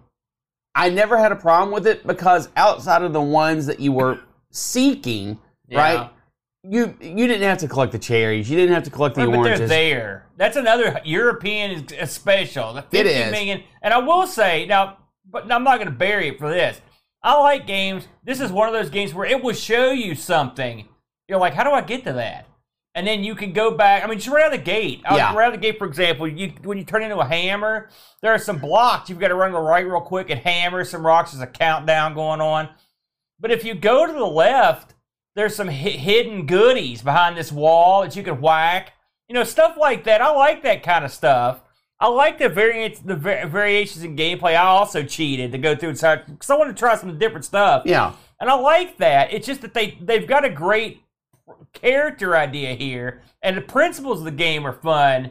[0.75, 4.19] I never had a problem with it because outside of the ones that you were
[4.51, 5.37] seeking,
[5.67, 5.79] Yeah.
[5.79, 6.09] right?
[6.63, 8.47] You you didn't have to collect the cherries.
[8.49, 9.69] You didn't have to collect the But they're oranges.
[9.69, 10.27] there.
[10.37, 12.73] That's another European special.
[12.73, 13.31] The 50 is.
[13.31, 14.97] million- And I will say now,
[15.31, 16.79] but I'm not going to bury it for this.
[17.23, 18.07] I like games.
[18.23, 20.87] This is one of those games where it will show you something.
[21.27, 22.47] You're like, how do I get to that?
[22.93, 24.03] And then you can go back.
[24.03, 25.01] I mean, just right out of the gate.
[25.05, 25.33] Out- Yeah.
[25.33, 27.89] Right out of the gate, for example, you when you turn into a hammer,
[28.21, 30.83] there are some blocks you've got to run to the right real quick and hammer
[30.83, 31.31] some rocks.
[31.31, 32.67] There's a countdown going on.
[33.39, 34.93] But if you go to the left,
[35.35, 38.91] there's some hi- hidden goodies behind this wall that you can whack.
[39.29, 40.21] You know, stuff like that.
[40.21, 41.61] I like that kind of stuff.
[42.01, 44.55] I like the variants, the variations in gameplay.
[44.55, 47.83] I also cheated to go through and because I wanted to try some different stuff.
[47.85, 48.13] yeah.
[48.39, 49.31] And I like that.
[49.31, 51.03] It's just that they they've got a great
[51.73, 55.29] character idea here, and the principles of the game are fun,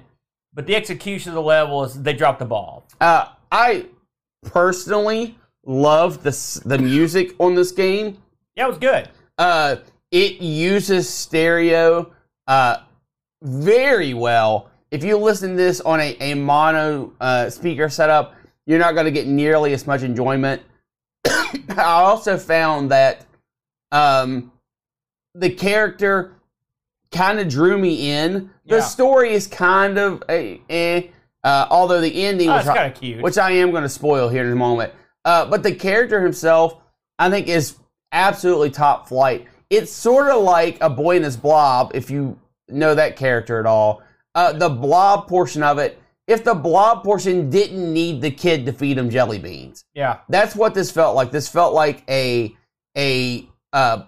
[0.55, 2.87] but the execution of the levels they drop the ball.
[3.01, 3.87] Uh, I
[4.43, 8.19] personally love the the music on this game.
[8.55, 9.09] Yeah, it was good.
[9.39, 9.77] Uh,
[10.13, 12.13] it uses stereo
[12.47, 12.77] uh,
[13.43, 14.70] very well.
[14.91, 18.35] If you listen to this on a, a mono uh, speaker setup,
[18.67, 20.63] you're not going to get nearly as much enjoyment.
[21.27, 23.25] I also found that
[23.93, 24.51] um,
[25.35, 26.33] the character
[27.13, 28.51] kind of drew me in.
[28.67, 28.81] The Yeah.
[28.81, 31.03] story is kind of a, eh,
[31.45, 33.23] uh, although the ending Oh, was kind of cute.
[33.23, 34.93] which I am going to spoil here in a moment.
[35.25, 36.77] Uh, but the character himself,
[37.19, 37.77] I think, is
[38.13, 39.47] absolutely top flight.
[39.69, 42.39] It's sort of like a boy in his blob, if you
[42.69, 44.03] know that character at all.
[44.35, 48.73] Uh, the blob portion of it, if the blob portion didn't need the kid to
[48.73, 50.19] feed him jelly beans, yeah.
[50.29, 51.33] that's what this felt like.
[51.33, 52.55] This felt like a
[52.97, 54.03] a uh,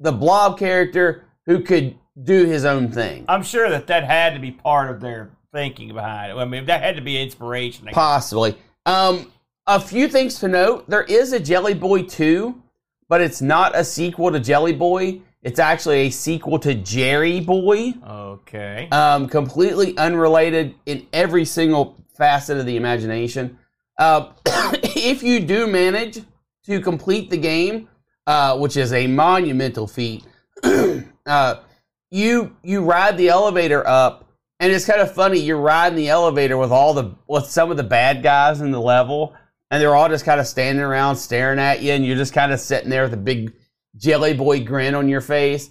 [0.00, 3.24] the blob character who could do his own thing.
[3.28, 6.36] I'm sure that that had to be part of their thinking behind it.
[6.36, 7.88] I mean, that had to be inspiration.
[7.92, 8.56] Possibly.
[8.86, 9.32] Um,
[9.66, 10.88] a few things to note.
[10.88, 12.60] There is a Jelly Boy 2,
[13.08, 15.20] but it's not a sequel to Jelly Boy.
[15.42, 17.94] It's actually a sequel to Jerry Boy.
[18.04, 18.88] Okay.
[18.90, 23.58] Um, completely unrelated in every single facet of the imagination.
[23.98, 26.22] Uh, if you do manage
[26.64, 27.88] to complete the game,
[28.26, 30.24] uh, which is a monumental feat,
[31.26, 31.54] uh,
[32.10, 34.28] you you ride the elevator up,
[34.58, 35.38] and it's kind of funny.
[35.38, 38.80] You're riding the elevator with all the with some of the bad guys in the
[38.80, 39.34] level,
[39.70, 42.52] and they're all just kind of standing around staring at you, and you're just kind
[42.52, 43.52] of sitting there with a big
[43.96, 45.70] jelly boy grin on your face.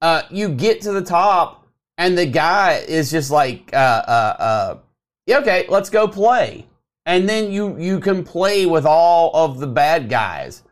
[0.00, 1.66] Uh, you get to the top,
[1.98, 4.78] and the guy is just like, uh, uh, uh,
[5.26, 6.66] yeah, okay, let's go play.
[7.06, 10.62] And then you you can play with all of the bad guys,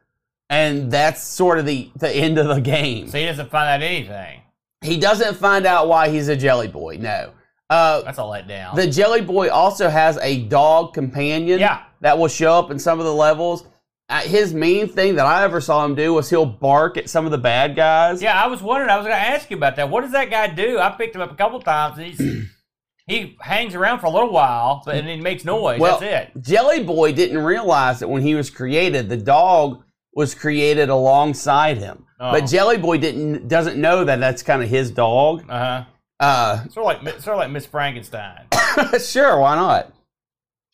[0.50, 3.08] and that's sort of the the end of the game.
[3.08, 4.40] so he doesn't find out anything.
[4.82, 6.96] He doesn't find out why he's a jelly boy.
[7.00, 7.32] No.
[7.70, 8.74] Uh, That's a letdown.
[8.74, 11.84] the jelly boy also has a dog companion Yeah.
[12.00, 13.64] that will show up in some of the levels.
[14.08, 17.24] Uh, his main thing that I ever saw him do was he'll bark at some
[17.24, 18.20] of the bad guys.
[18.20, 18.90] yeah, I was wondering.
[18.90, 19.88] I was going to ask you about that.
[19.88, 20.78] What does that guy do?
[20.78, 21.98] I picked him up a couple times.
[21.98, 22.48] And he's
[23.06, 25.80] he hangs around for a little while, but and he makes noise.
[25.80, 26.42] Well, That's it.
[26.42, 29.82] Jelly Boy didn't realize that when he was created, the dog
[30.14, 32.04] was created alongside him.
[32.20, 32.32] Oh.
[32.32, 35.44] But Jelly Boy didn't doesn't know that that's kind of his dog.
[35.48, 35.84] Uh huh.
[36.20, 38.46] Uh, Sort of like sort of like Miss Frankenstein.
[39.00, 39.92] sure, why not?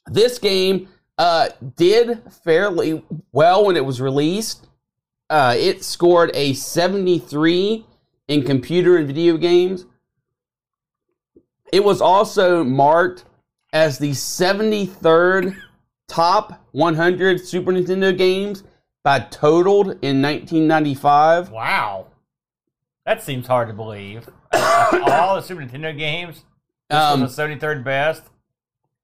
[0.06, 0.88] This game
[1.18, 3.02] uh, did fairly
[3.32, 4.66] well when it was released.
[5.28, 7.84] Uh, it scored a 73
[8.28, 9.84] in computer and video games.
[11.72, 13.24] It was also marked
[13.72, 15.56] as the 73rd
[16.06, 18.64] top 100 Super Nintendo games
[19.04, 21.50] by totaled in 1995.
[21.50, 22.06] Wow,
[23.04, 24.28] that seems hard to believe.
[24.52, 26.44] All the Super Nintendo games.
[26.88, 28.22] This Um, was the seventy third best.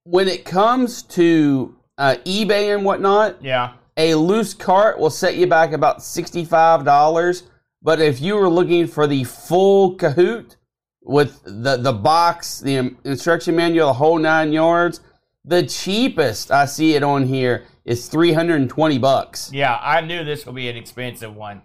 [0.05, 3.73] When it comes to uh, eBay and whatnot, Yeah.
[3.97, 7.43] a loose cart will set you back about $65
[7.81, 10.55] but if you were looking for the full kahoot
[11.03, 14.99] with the, the box the instruction manual the whole nine yards
[15.45, 20.55] the cheapest i see it on here is 320 bucks Yeah, I knew this would
[20.55, 21.61] be an expensive one.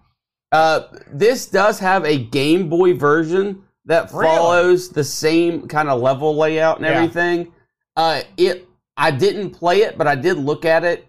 [0.53, 4.27] uh, this does have a game boy version that Really?
[4.27, 6.93] follows the same kind of level layout and Yeah.
[6.93, 7.53] everything
[7.97, 8.69] uh, it
[9.01, 11.07] i didn't play it but i did look at it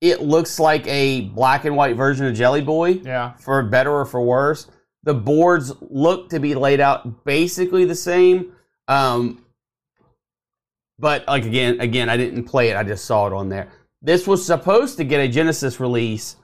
[0.00, 3.34] it looks like a black and white version of jelly boy Yeah.
[3.34, 4.66] for better or for worse.
[5.04, 8.50] The boards look to be laid out basically the same.
[8.88, 9.44] Um,
[10.98, 12.76] but like again, again, I didn't play it.
[12.76, 13.68] I just saw it on there.
[14.00, 16.34] This was supposed to get a Genesis release,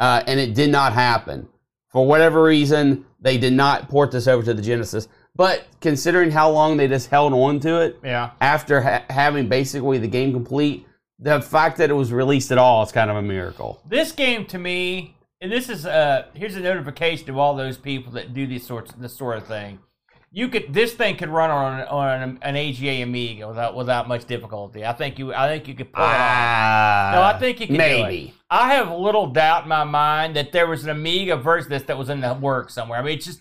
[0.00, 1.48] uh, and it did not happen
[1.90, 3.04] for whatever reason.
[3.20, 5.06] They did not port this over to the Genesis.
[5.34, 8.30] But considering how long they just held on to it Yeah.
[8.40, 10.86] after ha- having basically the game complete,
[11.18, 13.80] the fact that it was released at all is kind of a miracle.
[13.88, 18.12] This game to me, and this is uh here's a notification to all those people
[18.12, 19.78] that do these sorts this sort of thing.
[20.34, 24.84] You could this thing could run on on an AGA Amiga without without much difficulty.
[24.84, 26.14] I think you I think you could pull it off.
[26.14, 28.34] Ah, No, I think you do maybe.
[28.50, 31.86] I have little doubt in my mind that there was an Amiga version of this
[31.88, 32.98] that was in the works somewhere.
[32.98, 33.40] I mean, it's just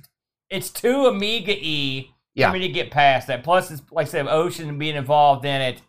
[0.51, 2.49] it's too Amiga E Yeah.
[2.51, 3.43] for me to get past that.
[3.43, 5.81] Plus, it's like I said, Ocean being involved in it.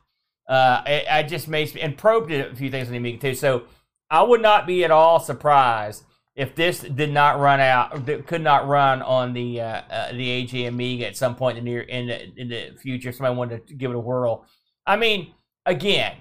[0.48, 3.34] Uh, it, it just made and Probe did a few things on the Amiga too.
[3.34, 3.64] So
[4.10, 6.04] I would not be at all surprised
[6.34, 10.42] if this did not run out, that could not run on the uh, uh, the
[10.42, 13.10] AGA Amiga at some point in the near in the, in the future.
[13.10, 14.46] If somebody wanted to give it a whirl.
[14.86, 15.32] I mean,
[15.66, 16.16] again,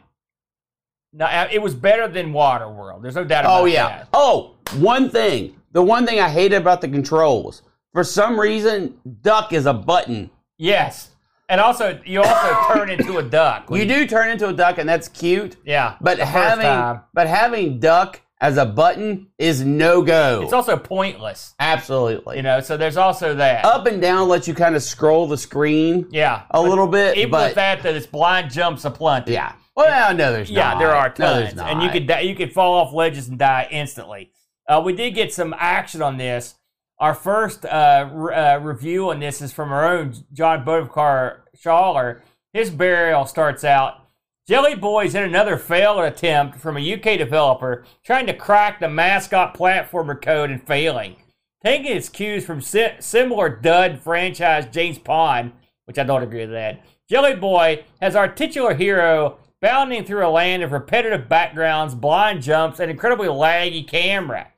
[1.14, 3.02] no, uh, it was better than Waterworld.
[3.02, 3.62] There's no doubt about that.
[3.62, 3.88] Oh yeah.
[3.88, 4.08] that.
[4.14, 5.56] Oh, one thing.
[5.72, 7.62] The one thing I hated about the controls.
[7.94, 10.30] For some reason, duck is a button.
[10.58, 11.10] Yes,
[11.50, 13.70] and also you also turn into a duck.
[13.70, 15.58] when You do turn into a duck, and that's cute.
[15.66, 15.96] yeah.
[16.00, 17.02] But the first having time.
[17.14, 20.42] but having duck as a button is no go.
[20.44, 21.54] it's also pointless.
[21.60, 22.38] Absolutely.
[22.38, 23.66] You know, so there's also that.
[23.66, 27.30] Up and down lets you kind of scroll the screen yeah, a little bit, even
[27.32, 29.34] but with that, that it's blind jumps aplenty.
[29.34, 29.54] yeah.
[29.76, 30.80] Well, no, there's Yeah, not.
[30.80, 33.38] there are No, there's tons, and you could die, you could fall off ledges and
[33.39, 34.32] die instantly.
[34.68, 36.56] Uh, we did get some action on this.
[37.02, 42.22] Our first uh, re- uh, review on this is from our own John Bodekar Schaller.
[42.54, 44.06] His burial starts out.
[44.47, 49.58] Jelly Boy's in another failed attempt from a UK developer trying to crack the mascot
[49.58, 51.16] platformer code and failing.
[51.64, 55.54] Taking its cues from si- similar dud franchise James Pond,
[55.86, 56.86] which I don't agree with that.
[57.10, 62.80] Jelly Boy has our titular hero bounding through a land of repetitive backgrounds, blind jumps,
[62.80, 64.49] and incredibly laggy camera.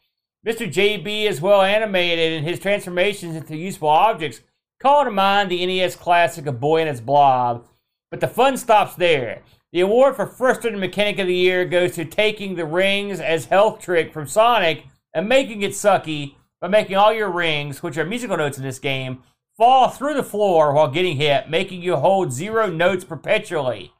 [0.45, 0.69] Mr.
[0.69, 4.41] JB is well animated in his transformations into useful objects,
[4.79, 7.65] calling to mind the NES classic of Boy and His Blob.
[8.11, 9.41] But the fun stops there.
[9.71, 13.81] The award for frustrating mechanic of the year goes to taking the rings as health
[13.81, 14.83] trick from Sonic
[15.13, 18.79] and making it sucky by making all your rings, which are musical notes in this
[18.79, 19.23] game,
[19.57, 23.93] fall through the floor while getting hit, making you hold zero notes perpetually.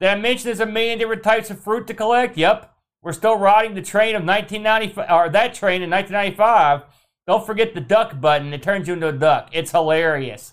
[0.00, 2.36] Did I mention there's a million different types of fruit to collect?
[2.36, 2.72] Yep.
[3.08, 6.82] We're still riding the train of 1995, or that train in 1995.
[7.26, 8.52] Don't forget the duck button.
[8.52, 9.48] It turns you into a duck.
[9.50, 10.52] It's hilarious.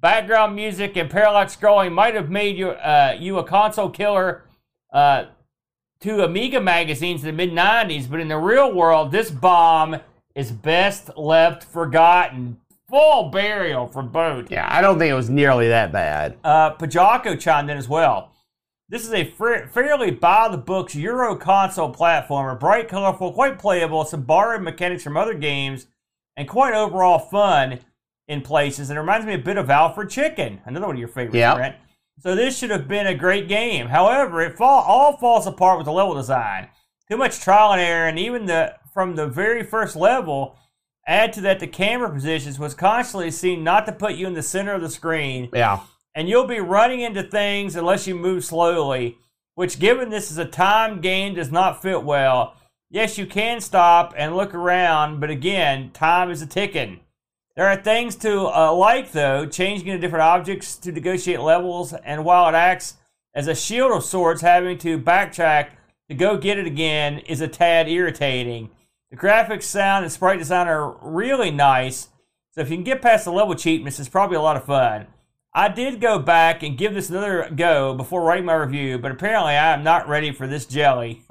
[0.00, 4.44] Background music and parallax scrolling might have made you uh, you a console killer
[4.92, 5.24] uh,
[6.02, 9.96] to Amiga magazines in the mid 90s, but in the real world, this bomb
[10.36, 12.60] is best left forgotten.
[12.88, 14.48] Full burial for both.
[14.48, 16.38] Yeah, I don't think it was nearly that bad.
[16.44, 18.29] Uh, Pajako chimed in as well.
[18.90, 24.04] This is a fa- fairly by the books Euro console platformer, bright, colorful, quite playable,
[24.04, 25.86] some borrowed mechanics from other games,
[26.36, 27.78] and quite overall fun
[28.26, 28.90] in places.
[28.90, 31.56] And it reminds me a bit of Alfred Chicken, another one of your favorites, Yep.
[31.56, 31.76] Brent.
[32.18, 33.86] So this should have been a great game.
[33.86, 36.68] However, it fall, all falls apart with the level design.
[37.08, 40.56] Too much trial and error, and even the from the very first level.
[41.06, 44.42] Add to that the camera positions was constantly seen not to put you in the
[44.42, 45.80] center of the screen Yeah.
[46.14, 49.18] And you'll be running into things unless you move slowly,
[49.54, 52.54] which, given this is a time game, does not fit well.
[52.90, 57.00] Yes, you can stop and look around, but again, time is a ticking.
[57.56, 62.24] There are things to uh, like, though, changing into different objects to negotiate levels, and
[62.24, 62.96] while it acts
[63.34, 65.70] as a shield of sorts, having to backtrack
[66.08, 68.70] to go get it again is a tad irritating.
[69.10, 72.08] The graphics, sound, and sprite design are really nice,
[72.52, 75.06] so if you can get past the level cheapness, it's probably a lot of fun.
[75.52, 79.54] I did go back and give this another go before writing my review, but apparently
[79.54, 81.22] I am not ready for this jelly.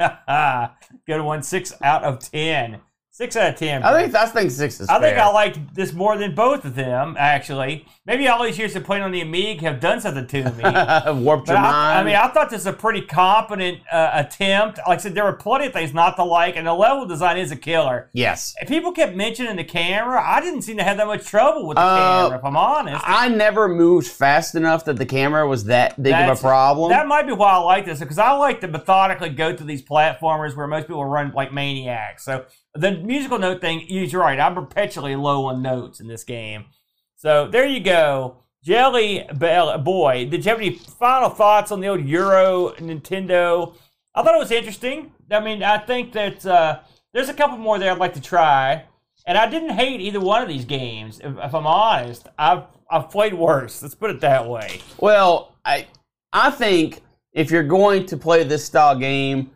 [1.07, 2.81] Good one, six out of ten.
[3.19, 3.83] Six out of ten.
[3.83, 4.87] I think I think six is.
[4.87, 5.17] I think.
[5.17, 7.85] I liked this more than both of them, actually.
[8.05, 10.63] Maybe all these years of playing on the Amiga have done something to me.
[11.21, 11.99] warped But your I, mind.
[11.99, 14.79] I mean, I thought this was a pretty competent uh, attempt.
[14.87, 17.35] Like I said, there were plenty of things not to like, and the level design
[17.37, 18.09] is a killer.
[18.13, 18.55] yes.
[18.57, 20.23] And people kept mentioning the camera.
[20.25, 23.03] I didn't seem to have that much trouble with the Uh, camera, if I'm honest.
[23.05, 26.89] I never moved fast enough that the camera was that big of a problem.
[26.91, 29.83] That might be why I like this, because I like to methodically go through these
[29.83, 32.23] platformers where most people run like maniacs.
[32.23, 34.39] So the musical note thing, you're right.
[34.39, 36.65] I'm perpetually low on notes in this game.
[37.15, 38.37] So there you go.
[38.63, 43.75] Jelly Bell Boy, did you have any final thoughts on the old Euro Nintendo?
[44.13, 45.13] I thought it was interesting.
[45.31, 46.79] I mean, I think that uh,
[47.13, 48.85] there's a couple more there I'd like to try.
[49.25, 52.27] And I didn't hate either one of these games, if, if I'm honest.
[52.37, 53.81] I've, I've played worse.
[53.81, 54.81] Let's put it that way.
[54.97, 55.87] Well, I
[56.31, 57.01] I think
[57.33, 59.51] if you're going to play this style game,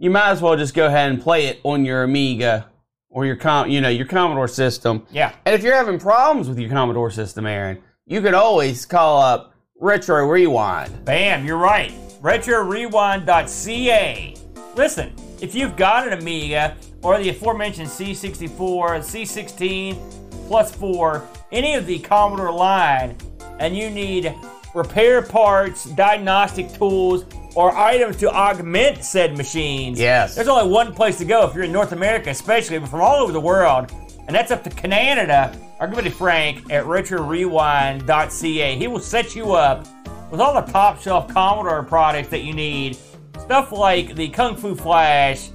[0.00, 2.66] you might as well just go ahead and play it on your Amiga
[3.10, 5.06] or your com you know your Commodore system.
[5.10, 5.34] Yeah.
[5.44, 9.54] And if you're having problems with your Commodore system, Aaron, you can always call up
[9.78, 11.04] Retro Rewind.
[11.04, 11.92] Bam, you're right.
[12.22, 14.36] RetroRewind.ca.
[14.74, 21.84] Listen, if you've got an Amiga or the aforementioned C64, C16, plus 4, any of
[21.86, 23.14] the Commodore line,
[23.58, 24.34] and you need
[24.74, 30.34] repair parts, diagnostic tools, or items to augment said machines, Yes.
[30.34, 33.16] there's only one place to go if you're in North America, especially, but from all
[33.22, 33.92] over the world,
[34.26, 35.56] and that's up to Canada.
[35.80, 38.76] Our good buddy Frank at RetroRewind.ca.
[38.76, 39.86] He will set you up
[40.30, 42.96] with all the top shelf Commodore products that you need.
[43.40, 45.50] Stuff like the Kung Fu Flash,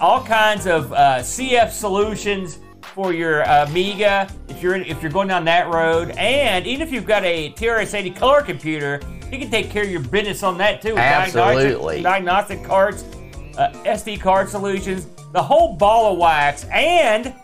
[0.00, 5.28] all kinds of uh, CF solutions for your uh, Amiga if you're if you're going
[5.28, 9.70] down that road, and even if you've got a TRS-80 color computer, he can take
[9.70, 10.96] care of your business on that too.
[10.96, 12.02] Absolutely.
[12.02, 13.04] diagnostic, diagnostic cards,
[13.58, 17.34] uh, SD card solutions, the whole ball of wax, and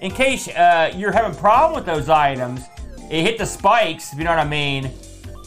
[0.00, 2.62] in case uh, you're having a problem with those items,
[3.10, 4.90] it hit the spikes, if you know what I mean.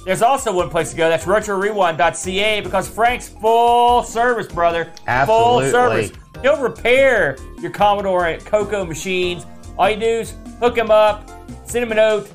[0.05, 1.09] There's also one place to go.
[1.09, 4.91] That's RetroRewind.ca because Frank's full service, brother.
[5.05, 5.63] Absolutely.
[5.63, 6.11] Full service.
[6.41, 9.45] He'll repair your Commodore and CoCo machines.
[9.77, 11.29] All you do is hook him up,
[11.65, 12.31] send him a note,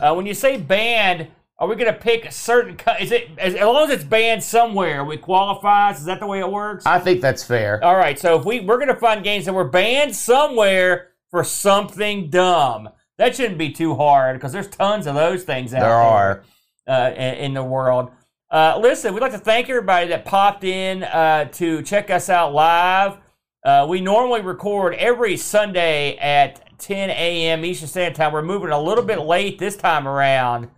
[0.01, 1.27] Uh, when you say banned,
[1.59, 2.75] are we going to pick a certain?
[2.75, 5.99] Co- is it as, as long as it's banned somewhere, we qualifies?
[5.99, 6.85] Is that the way it works?
[6.85, 7.83] I think that's fair.
[7.83, 11.43] All right, so if we we're going to find games that were banned somewhere for
[11.43, 15.89] something dumb, that shouldn't be too hard because there's tons of those things out There
[15.89, 16.43] there are.
[16.87, 18.11] uh, in, in the world.
[18.49, 22.53] Uh, listen, we'd like to thank everybody that popped in uh, to check us out
[22.53, 23.17] live.
[23.63, 27.65] Uh, we normally record every Sunday at 10 a.m.
[27.65, 28.31] Eastern Standard Time.
[28.31, 30.69] We're moving a little bit late this time around,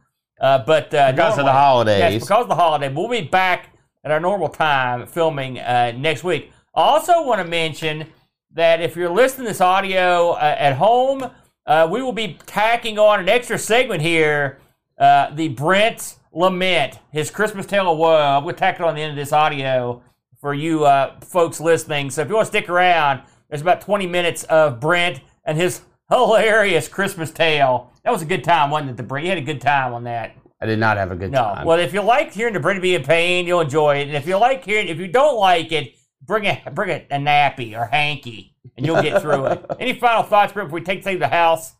[0.42, 2.00] uh, but uh, Because of the holidays.
[2.00, 2.92] Yes, because of the holiday.
[2.92, 6.52] We'll be back at our normal time filming uh, next week.
[6.74, 8.08] I also want to mention
[8.54, 11.30] that if you're listening to this audio uh, at home,
[11.70, 14.59] uh, we will be tacking on an extra segment here,
[14.97, 18.43] uh, the Brent Lament, his Christmas Tale of Woe.
[18.45, 20.01] To tack it on the end of this audio
[20.41, 22.09] for you uh, folks listening.
[22.09, 25.82] So if you want to stick around, there's about 20 minutes of Brent and his
[26.09, 27.93] hilarious Christmas tale.
[28.03, 28.97] That was a good time, wasn't it?
[28.97, 30.36] The Brent, you had a good time on that.
[30.59, 31.43] I did not have a good No.
[31.43, 31.67] time.
[31.67, 34.07] Well, if you like hearing the Brent be in pain, you'll enjoy it.
[34.07, 35.93] And if you like hearing, if you don't like it,
[36.26, 39.65] bring a bring a, a nappy or hanky, and you'll get through it.
[39.80, 41.73] Any final thoughts, Brent, before we take things to the house?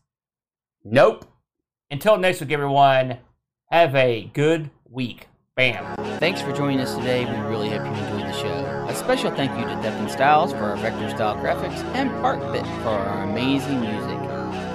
[0.84, 1.24] nope.
[1.90, 3.18] Until next week, everyone.
[3.70, 5.26] Have a good week.
[5.56, 5.96] Bam.
[6.18, 7.24] Thanks for joining us today.
[7.24, 8.86] We really hope you enjoyed the show.
[8.88, 12.90] A special thank you to Devin Styles for our vector style graphics and Parkbit for
[12.90, 14.18] our amazing music.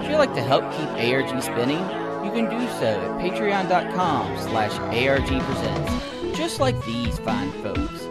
[0.04, 1.80] If you'd like to help keep ARG spinning,
[2.26, 6.36] you can do so at patreon.com slash argpresents.
[6.36, 8.02] Just like these fine folks.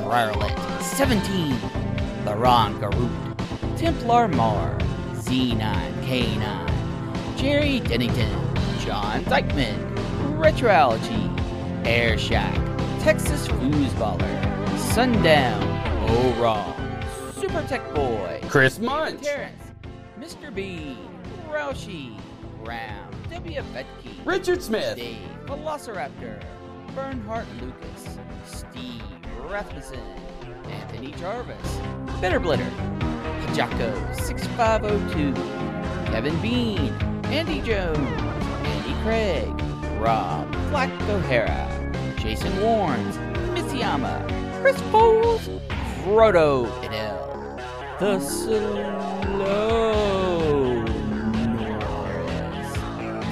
[0.00, 1.52] Drarlet, 17,
[2.24, 3.25] Laron Garut,
[3.76, 4.78] Templar Mar,
[5.12, 8.30] Z9K9, Jerry Dennington,
[8.80, 9.78] John Dykeman,
[10.38, 12.54] Retroalgy, Air Shack,
[13.00, 15.62] Texas Foosballer, Sundown,
[16.08, 16.74] O Raw,
[17.38, 19.20] Super Tech Boy, Chris Munch.
[19.20, 19.62] Terrence,
[20.18, 20.54] Mr.
[20.54, 20.96] B,
[21.50, 22.18] Roushi,
[22.64, 23.60] Graham, W.
[23.74, 24.96] Vetke, Richard Smith.
[24.96, 26.42] Dave, Velociraptor,
[26.94, 29.02] Bernhardt Lucas, Steve
[29.50, 30.00] Rasmussen,
[30.70, 31.78] Anthony Jarvis,
[32.22, 32.72] Bitter Blitter,
[33.56, 35.32] Pajako 6502,
[36.12, 36.92] Kevin Bean,
[37.32, 39.48] Andy Jones, Andy Craig,
[39.98, 41.66] Rob Black O'Hara,
[42.18, 43.16] Jason Warnes,
[43.54, 44.20] Missiyama,
[44.60, 45.48] Chris Foles,
[46.04, 47.58] Frodo Adele,
[47.98, 49.24] The Slow
[51.38, 52.74] Norris,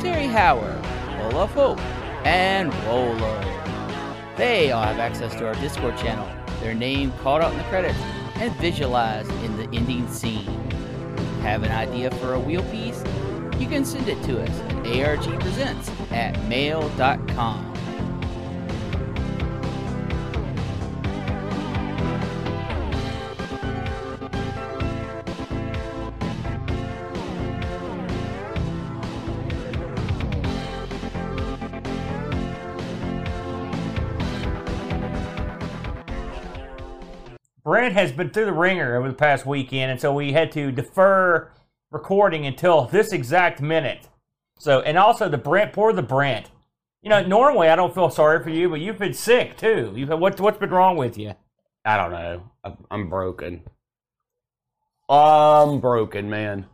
[0.03, 0.87] Terry Howard,
[1.21, 1.81] Olaf Hope,
[2.25, 3.41] and Rolo.
[4.39, 6.27] They all have access to our Discord channel,
[6.61, 7.99] their name called out in the credits,
[8.37, 10.71] and visualize in the ending scene.
[11.43, 13.03] Have an idea for a wheel piece?
[13.59, 17.74] You can send it to us at argpresents at mail.com.
[37.85, 40.73] Brent has been through the ringer over the past weekend, and so we had to
[40.73, 41.51] defer
[41.91, 44.09] recording until this exact minute.
[44.59, 46.49] So, and also the Brent, poor the Brent.
[47.03, 49.93] You know, normally I don't feel sorry for you, but you've been sick too.
[49.95, 51.35] You've what, what's been wrong with you?
[51.85, 52.51] I don't know.
[52.65, 53.65] I'm- I'm broken.
[55.11, 56.65] I'm broken, man.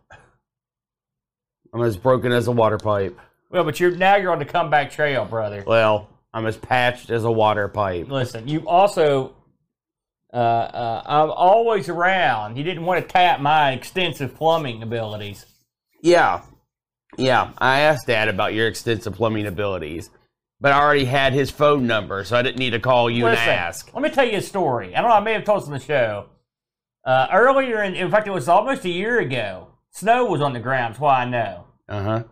[1.75, 3.19] I'm as broken as a water pipe.
[3.51, 5.65] Well, but you're now you're on the comeback trail, brother.
[5.67, 8.09] Well, I'm as patched as a water pipe.
[8.09, 9.35] Listen, you also,
[10.33, 12.57] uh, uh, I'm always around.
[12.57, 15.47] You didn't want to tap my extensive plumbing abilities.
[16.03, 16.43] Yeah.
[17.17, 17.53] Yeah.
[17.59, 20.11] I asked Dad about your extensive plumbing abilities,
[20.61, 23.49] but I already had his phone number, so I didn't need to call you Listen,
[23.49, 23.93] and ask.
[23.93, 24.95] let me tell you a story.
[24.95, 25.17] I don't know.
[25.17, 26.27] I may have told this on the show.
[27.05, 29.69] Uh, earlier, in, in fact, it was almost a year ago.
[29.91, 30.95] Snow was on the ground.
[30.95, 31.65] That's why I know.
[31.89, 32.23] Uh huh.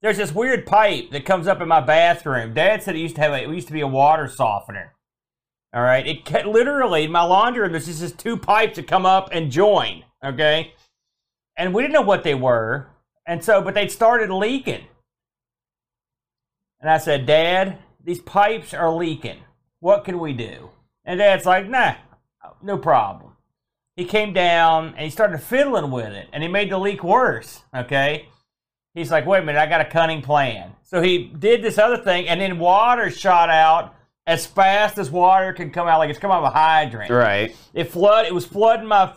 [0.00, 2.54] There's this weird pipe that comes up in my bathroom.
[2.54, 4.94] Dad said it used to have a, it used to be a water softener.
[5.74, 7.72] All right, it literally my laundry room.
[7.72, 10.04] There's just two pipes that come up and join.
[10.24, 10.74] Okay,
[11.56, 12.88] and we didn't know what they were,
[13.26, 14.84] and so but they'd started leaking.
[16.80, 19.38] And I said, Dad, these pipes are leaking.
[19.80, 20.70] What can we do?
[21.04, 21.94] And Dad's like, Nah,
[22.62, 23.32] no problem.
[23.96, 27.62] He came down and he started fiddling with it, and he made the leak worse.
[27.74, 28.28] Okay.
[28.94, 30.72] He's like, wait a minute, I got a cunning plan.
[30.82, 33.94] So he did this other thing, and then water shot out
[34.26, 37.10] as fast as water can come out, like it's come out of a hydrant.
[37.10, 37.56] Right.
[37.74, 38.26] It flood.
[38.26, 39.12] It was flooding my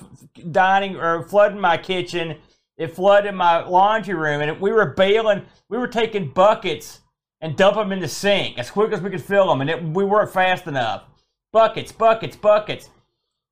[0.51, 2.38] dining or flooding my kitchen.
[2.78, 5.43] It flooded my laundry room, and we were bailing.
[5.70, 7.01] We were taking buckets
[7.39, 9.84] and dump them in the sink as quick as we could fill them, and it,
[9.84, 11.03] we weren't fast enough.
[11.53, 12.89] Buckets, buckets, buckets.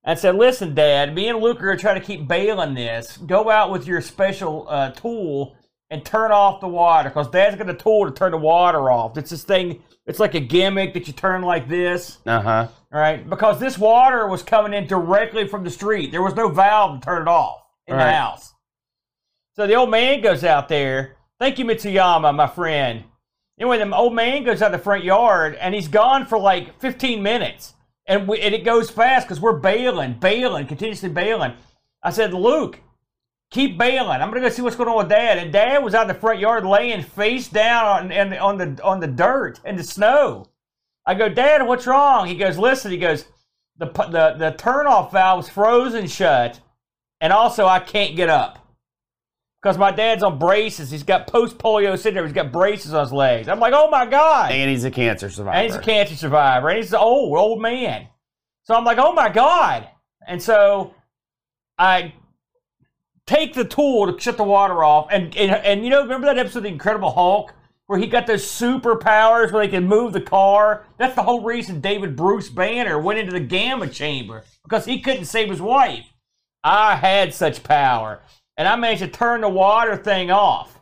[0.04, 3.16] I said, "Listen, Dad, me and Luke are trying to keep bailing this.
[3.18, 5.56] Go out with your special uh, tool
[5.90, 9.18] and turn off the water, because Dad's got a tool to turn the water off.
[9.18, 9.84] It's this thing.
[10.06, 12.68] It's like a gimmick that you turn like this." Uh huh.
[12.92, 16.12] All right, because this water was coming in directly from the street.
[16.12, 18.54] There was no valve to turn it off in the house.
[19.56, 21.18] So the old man goes out there.
[21.40, 23.04] Thank you, Mitsuyama, my friend.
[23.60, 27.22] Anyway, the old man goes out the front yard and he's gone for like 15
[27.22, 27.74] minutes.
[28.06, 31.54] And, we, and it goes fast because we're bailing, bailing, continuously bailing.
[32.02, 32.80] I said, Luke,
[33.54, 34.22] keep bailing.
[34.22, 35.38] I'm gonna go see what's going on with Dad.
[35.38, 38.84] And Dad was out in the front yard laying face down on, on, on the
[38.84, 40.48] on the dirt and the snow.
[41.06, 42.28] I go, Dad, what's wrong?
[42.28, 42.92] He goes, listen.
[42.92, 43.26] He goes,
[43.78, 46.60] the the the turnoff valve's frozen shut,
[47.22, 48.60] and also I can't get up
[49.62, 50.92] because my dad's on braces.
[50.92, 52.26] He's got post polio syndrome.
[52.26, 53.48] He's got braces on his legs.
[53.48, 54.52] I'm like, oh my god.
[54.52, 55.58] And he's a cancer survivor.
[55.58, 56.70] And he's a cancer survivor.
[56.70, 58.08] And he's an old, old man.
[58.64, 59.88] So I'm like, oh my God.
[60.28, 60.94] And so
[61.78, 62.14] I
[63.28, 65.08] take the tool to shut the water off.
[65.12, 67.54] And, and, and you know, remember that episode of The Incredible Hulk?
[67.88, 70.86] Where he got those superpowers where they can move the car?
[70.98, 75.26] That's the whole reason David Bruce Banner went into the gamma chamber because he couldn't
[75.26, 76.06] save his wife.
[76.64, 78.22] I had such power.
[78.56, 80.73] And I managed to turn the water thing off.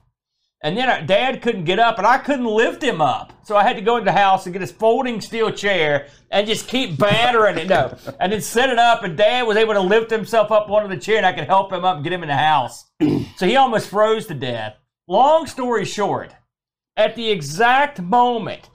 [0.63, 3.33] And then dad couldn't get up, and I couldn't lift him up.
[3.43, 6.45] So I had to go into the house and get his folding steel chair and
[6.45, 7.67] just keep battering it.
[7.67, 7.97] No.
[8.19, 11.01] And then set it up, and dad was able to lift himself up onto the
[11.01, 12.85] chair, and I could help him up and get him in the house.
[13.37, 14.75] so he almost froze to death.
[15.07, 16.35] Long story short,
[16.95, 18.69] at the exact moment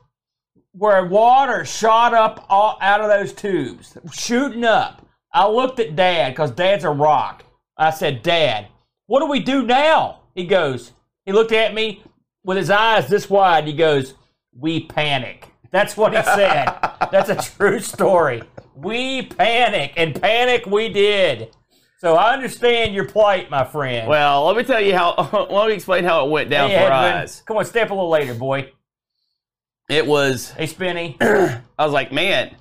[0.73, 6.51] where water shot up out of those tubes, shooting up, I looked at dad because
[6.51, 7.45] dad's a rock.
[7.77, 8.69] I said, Dad,
[9.07, 10.21] what do we do now?
[10.35, 10.93] He goes,
[11.27, 12.03] he looked at me
[12.45, 13.67] with his eyes this wide.
[13.67, 14.15] He goes,
[14.55, 15.49] We panic.
[15.73, 16.67] That's what he said.
[17.13, 18.43] That's a true story.
[18.75, 21.51] We panic, and panic we did.
[21.99, 24.07] So I understand your plight, my friend.
[24.09, 25.15] well, let me tell you how.
[25.51, 27.43] let me explain how it went down Hey, for Edwin, us.
[27.43, 28.71] Come on, step a little later, boy.
[29.89, 30.51] It was.
[30.53, 31.17] Hey, Spinny.
[31.21, 32.55] I was like, man,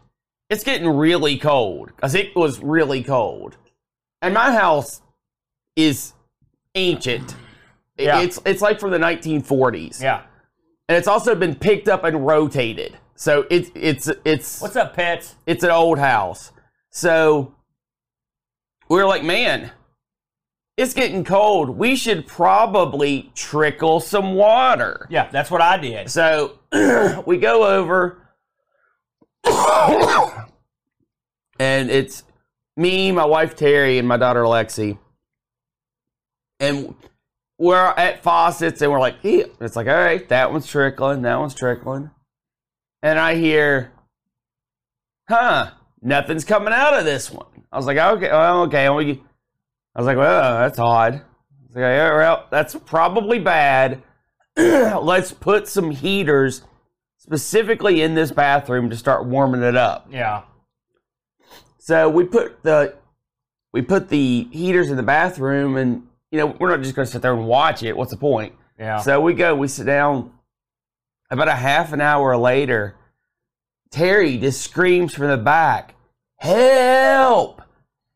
[0.50, 3.58] it's getting really cold because it was really cold,
[4.22, 5.02] and my house
[5.76, 6.14] is
[6.76, 7.36] ancient.
[7.98, 8.22] Yeah.
[8.22, 10.24] It's it's like from the 1940s, Yeah.
[10.90, 12.98] and it's also been picked up and rotated.
[13.16, 15.36] So it's it's it's What's up, pets?
[15.46, 16.52] it's an old house.
[16.90, 17.56] So
[18.90, 19.72] we are like, man,
[20.78, 21.70] it's getting cold.
[21.70, 25.08] We should probably trickle some water.
[25.10, 26.10] Yeah, that's what I did.
[26.10, 26.60] So
[27.26, 28.18] we go over,
[31.60, 32.24] and it's
[32.76, 34.98] me, my wife Terry, and my daughter Lexi.
[36.60, 36.96] And
[37.58, 41.56] we're at faucets, and we're like, it's like, all right, that one's trickling, that one's
[41.56, 42.12] trickling.
[43.02, 43.92] And I hear,
[45.30, 47.46] huh, nothing's coming out of this one.
[47.72, 48.90] I was like, okay, well, okay.
[48.90, 49.24] we-
[49.96, 51.14] I was like, well, that's odd.
[51.14, 51.22] I
[51.68, 54.04] was like, yeah, well, that's probably bad.
[54.58, 56.64] Let's put some heaters
[57.18, 60.08] specifically in this bathroom to start warming it up.
[60.12, 60.44] Yeah.
[61.80, 62.96] So we put the
[63.72, 67.12] we put the heaters in the bathroom, and you know we're not just going to
[67.12, 67.96] sit there and watch it.
[67.96, 68.54] What's the point?
[68.78, 69.00] Yeah.
[69.00, 70.34] So we go, we sit down.
[71.32, 72.96] About a half an hour later,
[73.90, 75.96] Terry just screams from the back,
[76.36, 77.62] "Help!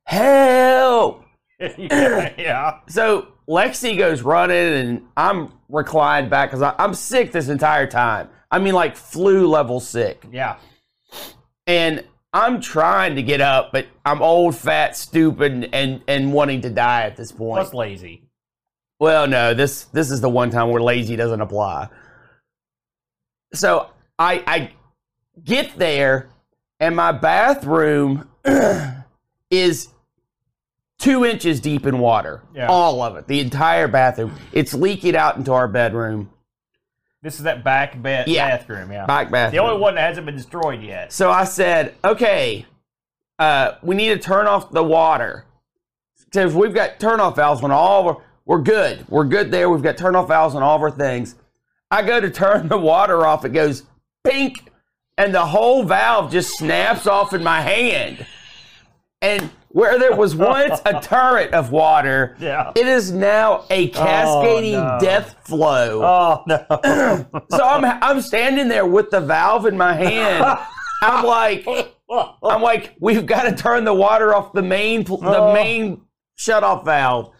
[0.03, 1.23] Help!"
[1.59, 2.33] yeah.
[2.37, 2.79] yeah.
[2.87, 8.29] So Lexi goes running, and I'm reclined back because I'm sick this entire time.
[8.51, 10.23] I mean, like flu level sick.
[10.31, 10.57] Yeah.
[11.65, 16.69] And I'm trying to get up, but I'm old, fat, stupid, and and wanting to
[16.69, 17.61] die at this point.
[17.63, 18.23] Plus lazy.
[18.99, 21.89] Well, no, this this is the one time where lazy doesn't apply.
[23.53, 23.89] So
[24.19, 24.71] I I
[25.43, 26.29] get there,
[26.79, 28.29] and my bathroom
[29.49, 29.89] is
[30.99, 32.43] two inches deep in water.
[32.53, 32.67] Yeah.
[32.67, 34.35] All of it, the entire bathroom.
[34.51, 36.29] It's leaking out into our bedroom,
[37.21, 38.49] This is that back bed Yeah.
[38.57, 38.91] bathroom.
[38.91, 39.05] Yeah.
[39.05, 39.51] back bathroom.
[39.51, 41.11] The only one that hasn't been destroyed yet.
[41.11, 42.65] So I said, okay,
[43.37, 45.45] uh, we need to turn off the water.
[46.25, 49.03] Because we've got turn off valves on all of our, we're good.
[49.09, 49.69] We're good there.
[49.69, 51.35] We've got turn off valves on all of our things.
[51.91, 53.43] I go to turn the water off.
[53.45, 53.83] It goes
[54.23, 54.71] pink,
[55.17, 58.25] and the whole valve just snaps off in my hand.
[59.21, 62.71] And where there was once a turret of water, Yeah.
[62.75, 64.97] it is now a oh, cascading no.
[65.01, 66.01] death flow.
[66.03, 67.25] Oh no.
[67.51, 70.45] So I'm I'm standing there with the valve in my hand.
[71.01, 71.67] I'm like
[72.43, 75.53] I'm like we've got to turn the water off the main the Oh.
[75.53, 76.01] main
[76.35, 77.31] shut off valve.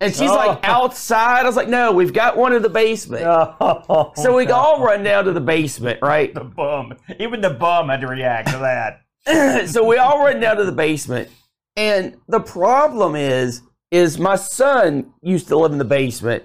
[0.00, 0.34] And she's Oh.
[0.36, 1.40] like outside.
[1.42, 3.24] I was like, no, we've got one in the basement.
[3.26, 6.32] Oh, so we all run down to the basement, right?
[6.32, 6.94] the bum.
[7.18, 9.02] Even the bum had to react to that.
[9.66, 11.28] so we all run down to the basement.
[11.76, 16.44] And the problem is, is my son used to live in the basement.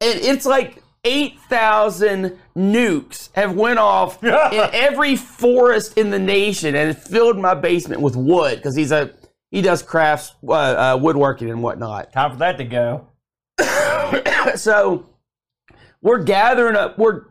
[0.00, 4.34] And it's like 8,000 nukes have went off in
[4.72, 9.12] every forest in the nation and it filled my basement with wood because he's a
[9.52, 13.06] he does crafts uh, uh, woodworking and whatnot Time for that to go.
[14.56, 15.08] so
[16.02, 17.22] we're gathering up we're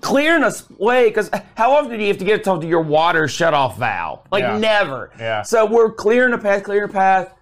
[0.00, 2.82] clearing a way because how often do you have to get to talk to your
[2.82, 4.20] water shut off valve?
[4.30, 4.58] Like Yeah.
[4.58, 5.10] never.
[5.18, 5.42] Yeah.
[5.42, 7.34] so we're clearing a path clearing a path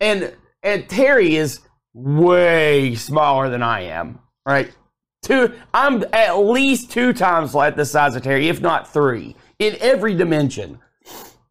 [0.00, 1.60] and and terry is
[1.94, 4.70] way smaller than i am right?
[5.22, 9.76] Two i'm at least two times like the size of terry if not three in
[9.80, 10.78] every dimension.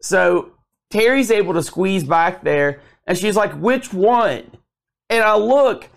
[0.02, 0.52] So
[0.92, 4.44] terry's able to squeeze back there and she's like which one?
[5.10, 5.90] And I look,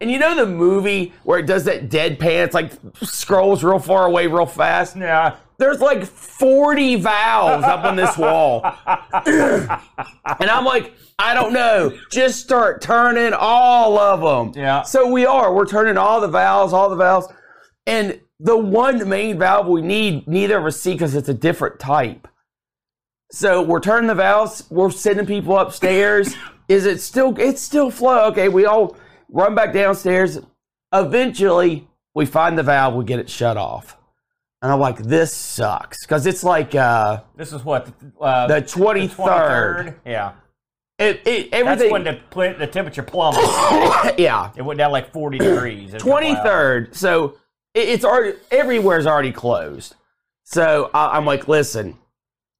[0.00, 2.72] and you know the movie where it does that deadpan, it's like
[3.02, 4.96] scrolls real far away real fast?
[4.96, 5.36] Yeah.
[5.58, 8.62] There's like 40 valves up on this wall.
[9.26, 11.98] and I'm like, I don't know.
[12.12, 14.60] Just start turning all of them.
[14.60, 14.82] Yeah.
[14.82, 15.52] So we are.
[15.52, 17.26] We're turning all the valves, all the valves.
[17.88, 21.80] And the one main valve we need, neither of us see because it's a different
[21.80, 22.28] type.
[23.32, 24.64] So we're turning the valves.
[24.70, 26.36] We're sending people upstairs.
[26.68, 27.34] Is it still?
[27.38, 28.26] It's still flow.
[28.26, 28.94] Okay, we all
[29.30, 30.38] run back downstairs.
[30.92, 32.94] Eventually, we find the valve.
[32.94, 33.96] We get it shut off.
[34.60, 37.88] And I'm like, this sucks because it's like uh, This is what
[38.20, 39.08] uh, the 23rd.
[39.14, 39.94] 23rd.
[40.04, 40.32] Yeah.
[40.98, 41.92] It, it, That's everything.
[41.92, 42.18] when the
[42.58, 43.44] the temperature plummeted.
[44.18, 45.90] yeah, it went down like 40 degrees.
[45.90, 46.38] in a couple hours.
[46.88, 46.94] 23rd.
[46.96, 47.36] So
[47.72, 49.94] it, it's already everywhere's already closed.
[50.42, 51.96] So I, I'm like, listen,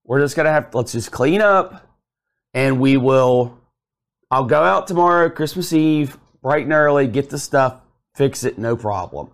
[0.05, 1.85] we're just gonna have let's just clean up,
[2.55, 3.59] and we will.
[4.31, 7.81] I'll go out tomorrow, Christmas Eve, bright and early, get the stuff,
[8.15, 9.31] fix it, no problem.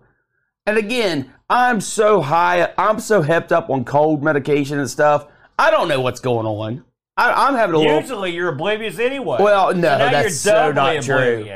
[0.65, 5.27] And again, I'm so high, I'm so hepped up on cold medication and stuff.
[5.59, 6.83] I don't know what's going on.
[7.17, 7.99] I, I'm having a little.
[7.99, 9.37] Usually you're oblivious anyway.
[9.39, 11.47] Well, no, so that's so not true.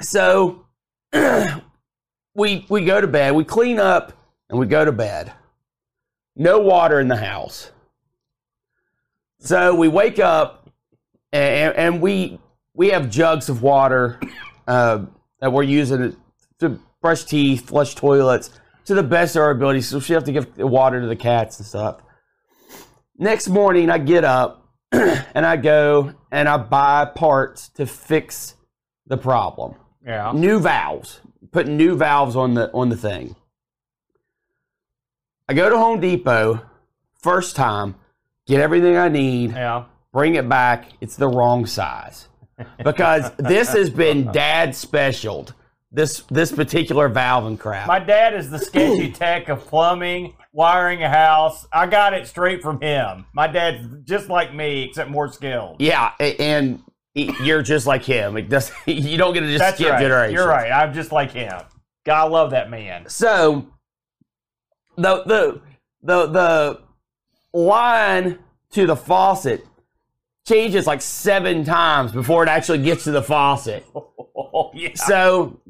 [0.00, 0.66] So
[2.34, 4.12] we we go to bed, we clean up,
[4.48, 5.32] and we go to bed.
[6.36, 7.70] No water in the house.
[9.40, 10.70] So we wake up,
[11.32, 12.38] and, and we
[12.74, 14.20] we have jugs of water
[14.66, 15.04] uh,
[15.40, 16.16] that we're using
[16.58, 18.50] to brush teeth, flush toilets
[18.86, 19.80] to the best of our ability.
[19.80, 22.00] So we have to give water to the cats and stuff.
[23.16, 28.54] Next morning, I get up and I go and I buy parts to fix
[29.06, 30.32] the problem Yeah.
[30.34, 31.20] new valves,
[31.52, 33.36] putting new valves on the on the thing.
[35.48, 36.60] I go to Home Depot
[37.22, 37.94] first time,
[38.46, 39.84] get everything I need, Yeah.
[40.12, 40.88] bring it back.
[41.00, 42.28] It's the wrong size
[42.82, 45.54] because this has been dad specialed.
[45.92, 47.86] This this particular valve and crap.
[47.86, 51.66] My dad is the sketchy tech of plumbing, wiring a house.
[51.72, 53.26] I got it straight from him.
[53.32, 55.76] My dad's just like me, except more skilled.
[55.80, 56.82] yeah, a- and
[57.14, 58.36] you're just like him.
[58.36, 58.72] It does.
[58.86, 60.00] You don't get to just That's skip right.
[60.00, 60.34] generations.
[60.34, 60.70] You're right.
[60.72, 61.60] I'm just like him.
[62.04, 63.08] God, I love that man.
[63.08, 63.68] So
[64.96, 65.60] the the
[66.02, 66.80] the the
[67.52, 68.38] line
[68.72, 69.64] to the faucet
[70.46, 73.84] changes like seven times before it actually gets to the faucet.
[74.36, 74.90] Oh, yeah.
[74.94, 75.60] So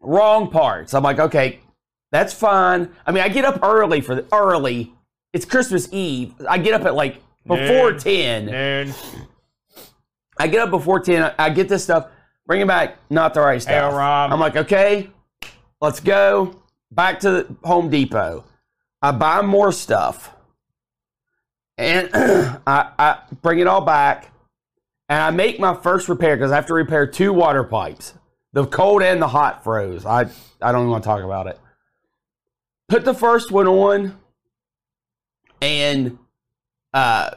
[0.00, 0.92] wrong parts.
[0.94, 1.60] I'm like, okay,
[2.12, 2.88] that's fine.
[3.06, 4.92] I mean, I get up early for the early.
[5.32, 6.34] It's Christmas Eve.
[6.48, 8.00] I get up at like before Dude.
[8.00, 8.46] ten.
[8.46, 8.94] Dude.
[10.38, 11.22] I get up before 10.
[11.22, 12.08] I- I get this stuff,
[12.46, 13.92] bring it back, not the right stuff.
[13.92, 14.32] Rob.
[14.32, 15.10] I'm like, okay,
[15.80, 18.44] let's go back to the Home Depot.
[19.00, 20.30] I buy more stuff.
[21.78, 24.32] And I, I bring it all back.
[25.08, 28.14] And I make my first repair because I have to repair two water pipes.
[28.52, 30.06] The cold and the hot froze.
[30.06, 30.26] I,
[30.60, 31.58] I don't want to talk about it.
[32.88, 34.18] Put the first one on.
[35.60, 36.18] And
[36.92, 37.30] uh,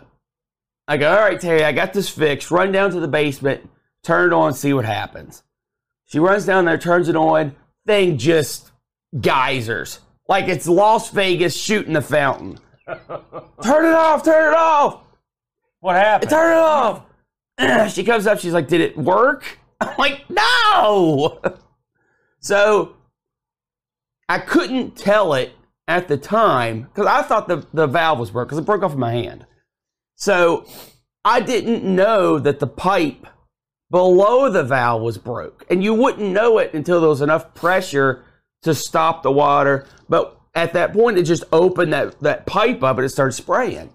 [0.88, 2.52] I go, all right, Terry, I got this fixed.
[2.52, 3.70] Run down to the basement,
[4.03, 5.44] turn it on, see what happens.
[6.06, 7.56] She runs down there, turns it on.
[7.88, 8.72] Thing just
[9.20, 9.99] geysers.
[10.28, 12.60] Like it's Las Vegas shooting the fountain.
[12.88, 15.02] Turn it off, turn it off,
[15.80, 16.30] What happened?
[16.30, 17.02] turn it off.
[17.94, 19.57] she comes up, she's like, did it work?
[19.82, 21.40] I'm like, no.
[22.40, 22.95] so
[24.30, 25.53] I couldn't tell it
[25.88, 28.94] at the time because I thought the, the valve was broke because it broke off
[28.94, 29.45] in my hand.
[30.16, 30.66] So
[31.24, 33.28] I didn't know that the pipe
[33.91, 35.66] below the valve was broke.
[35.70, 38.24] And you wouldn't know it until there was enough pressure
[38.64, 39.86] to stop the water.
[40.10, 43.91] But at that point, it just opened that, that pipe up and it started spraying.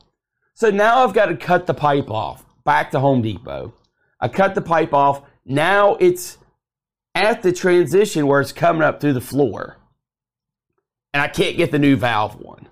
[0.54, 3.74] So now I've got to cut the pipe off back to Home Depot.
[4.20, 6.36] I cut the pipe off, Now it's
[7.14, 9.78] at the transition where it's coming up through the floor.
[11.12, 12.68] And I can't get the new valve one.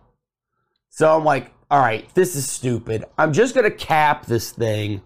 [0.90, 3.05] So I'm like, all right, this is stupid.
[3.16, 5.02] I'm just going to cap this thing,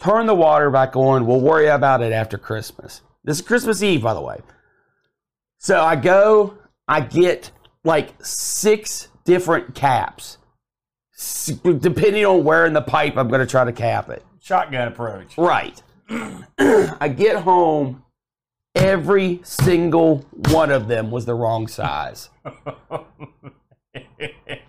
[0.00, 1.26] turn the water back on.
[1.26, 3.02] We'll worry about it after Christmas.
[3.24, 4.40] This is Christmas Eve, by the way.
[5.58, 7.50] So I go, I get
[7.86, 10.38] like six different caps,
[11.62, 14.24] depending on where in the pipe I'm going to try to cap it.
[14.40, 15.38] Shotgun approach.
[15.38, 15.82] Right.
[16.58, 18.02] I get home,
[18.74, 20.18] every single
[20.50, 22.28] one of them was the wrong size.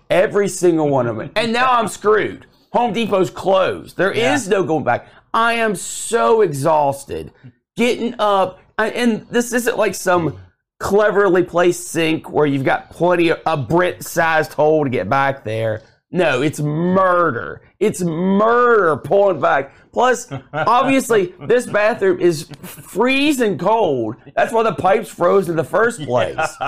[0.09, 1.31] Every single one of them.
[1.35, 2.45] And now I'm screwed.
[2.71, 3.97] Home Depot's closed.
[3.97, 4.51] There is Yeah.
[4.51, 5.07] no going back.
[5.33, 7.33] I am so exhausted.
[7.75, 10.39] Getting up, I- and this isn't like some
[10.79, 15.43] cleverly placed sink where you've got plenty of a Brent sized hole to get back
[15.43, 15.81] there.
[16.11, 17.61] No, it's murder.
[17.79, 19.73] It's murder pulling back.
[19.91, 24.15] Plus, obviously, this bathroom is freezing cold.
[24.35, 26.39] That's why the pipes froze in the first place.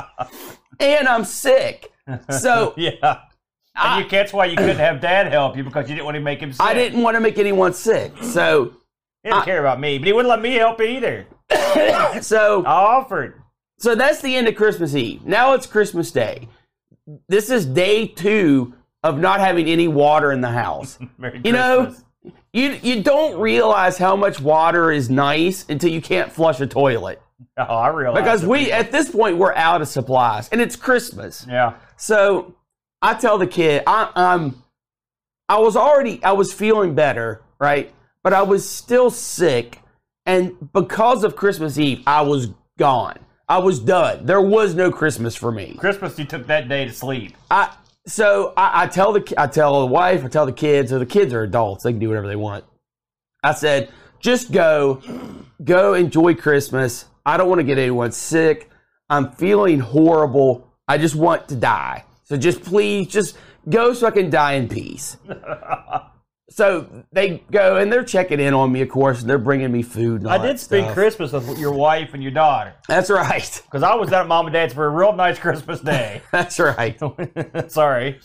[0.80, 1.92] And I'm sick.
[2.30, 3.20] So Yeah.
[3.76, 6.22] And you, that's why you couldn't have dad help you because you didn't want to
[6.22, 6.62] make him sick.
[6.62, 8.12] I didn't want to make anyone sick.
[8.22, 8.74] So,
[9.24, 11.28] He didn't care about me, but he wouldn't let me help either.
[12.22, 13.42] so I offered.
[13.80, 15.26] So that's the end of Christmas Eve.
[15.26, 16.48] Now it's Christmas Day.
[17.28, 18.74] This is day two
[19.04, 21.00] of not having any water in the house.
[21.44, 21.96] You know,
[22.54, 27.22] you you don't realize how much water is nice until you can't flush a toilet.
[27.58, 28.22] Oh, I realize.
[28.22, 31.46] Because we at this point we're out of supplies and it's Christmas.
[31.48, 31.74] Yeah.
[31.98, 32.56] So
[33.02, 34.62] I tell the kid, I, I'm,
[35.48, 37.94] I was already, I was feeling better, right?
[38.24, 39.80] But I was still sick,
[40.26, 43.20] and because of Christmas Eve, I was gone.
[43.50, 44.28] I was done.
[44.28, 45.76] There was no Christmas for me.
[45.80, 47.36] Christmas, you took that day to sleep.
[47.50, 47.74] I
[48.06, 50.92] so I, I tell the I tell the wife, I tell the kids.
[50.92, 52.64] So the kids are adults; they can do whatever they want.
[53.44, 53.90] I said,
[54.20, 55.02] just go,
[55.64, 57.06] go enjoy Christmas.
[57.26, 58.70] I don't want to get anyone sick.
[59.10, 60.68] I'm feeling horrible.
[60.88, 62.04] I just want to die.
[62.26, 65.18] So just please, just go so I can die in peace.
[66.50, 69.84] so they go and they're checking in on me, of course, and they're bringing me
[69.84, 70.22] food.
[70.22, 70.94] And all I did spend stuff.
[70.94, 73.62] Christmas with your wife and your daughter That's right.
[73.66, 76.22] because I was at mom and dad's for a real nice Christmas day.
[76.32, 77.00] That's right.
[77.68, 78.20] Sorry.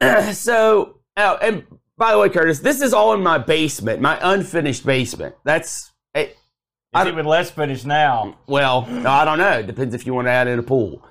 [0.32, 1.64] so, oh, and
[1.96, 5.34] by the way, Curtis, this is all in my basement, my unfinished basement.
[5.44, 6.28] That's eh,
[6.92, 8.38] I It's even less finished now.
[8.46, 9.62] well, I don't know.
[9.62, 11.04] Depends if you want to add in a pool.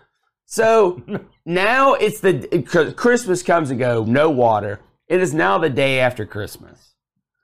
[0.46, 1.02] So
[1.46, 4.80] now it's the Christmas comes and go, no water.
[5.08, 6.94] It is now the day after Christmas.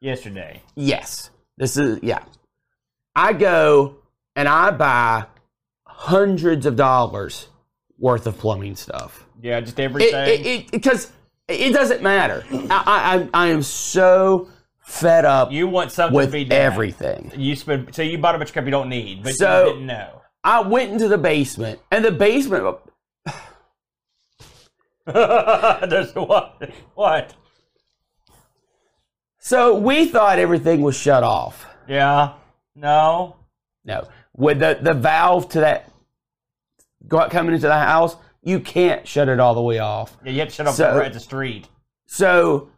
[0.02, 0.62] Yesterday.
[0.76, 2.24] Yes, this is yeah.
[3.16, 3.96] I go
[4.36, 5.26] and I buy
[5.86, 7.48] hundreds of dollars
[7.98, 9.26] worth of plumbing stuff.
[9.42, 10.14] Yeah, just everything.
[10.14, 11.12] it, it, because
[11.48, 12.44] it, doesn't matter.
[12.52, 14.50] I, I, I am so
[14.82, 16.60] fed up you want something with to be done.
[16.60, 17.32] everything.
[17.38, 19.72] You spend so you bought a bunch of crap you don't need, but So- you
[19.74, 20.20] didn't know.
[20.46, 22.78] I went into the basement, and the basement,
[25.06, 26.70] There's what?
[26.96, 27.34] What?
[29.46, 31.66] So we thought everything was shut off.
[31.88, 32.34] Yeah.
[32.76, 33.36] No.
[33.86, 35.90] No, with the, the valve to that
[37.10, 40.16] coming into the house, you can't shut it all the way off.
[40.24, 41.68] Yeah, you have to shut off So- the at the street.
[42.06, 42.70] So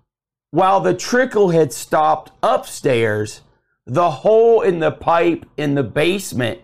[0.49, 3.41] while the trickle had stopped upstairs,
[3.85, 6.61] the hole in the pipe in the basement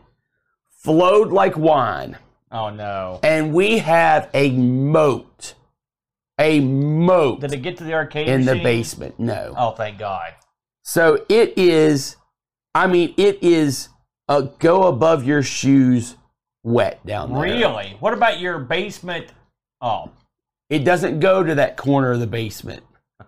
[0.84, 2.18] flowed like wine.
[2.52, 3.19] Oh no.
[3.23, 5.53] and we have a moat,
[6.40, 9.20] a moat Did it get to the arcade in the basement.
[9.20, 10.34] No, Oh, thank God.
[10.84, 12.16] so it is.
[12.74, 13.90] I mean, it is
[14.28, 16.16] a go above your shoes
[16.64, 17.41] wet down there.
[17.44, 17.98] Really?
[17.99, 19.28] What about your basement?
[19.82, 20.12] Oh,
[20.70, 22.84] It doesn't go to that corner of the basement.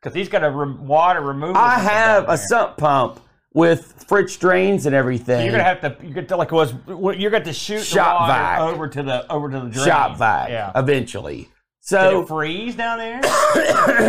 [0.00, 1.56] because he's got a re- water removal.
[1.56, 3.20] I have a sump pump
[3.52, 5.42] with French drains and everything.
[5.44, 5.96] You're gonna have to.
[6.06, 6.72] You get to like it was.
[6.86, 8.60] You're going to shoot Shop the water vac.
[8.60, 9.86] over to the over to the drain.
[9.86, 10.72] shop vac Yeah.
[10.76, 11.36] eventually.
[11.38, 11.48] Did
[11.80, 13.20] So, it freeze down there?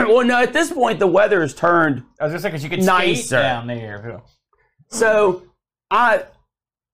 [0.07, 2.69] well, no, at this point the weather has turned I was gonna say because you
[2.69, 3.37] could skate Nicer.
[3.41, 4.21] down there.
[4.89, 5.43] So
[5.89, 6.25] I,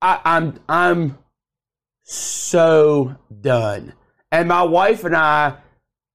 [0.01, 1.17] I I'm I'm
[2.03, 3.93] so done.
[4.31, 5.55] And my wife and I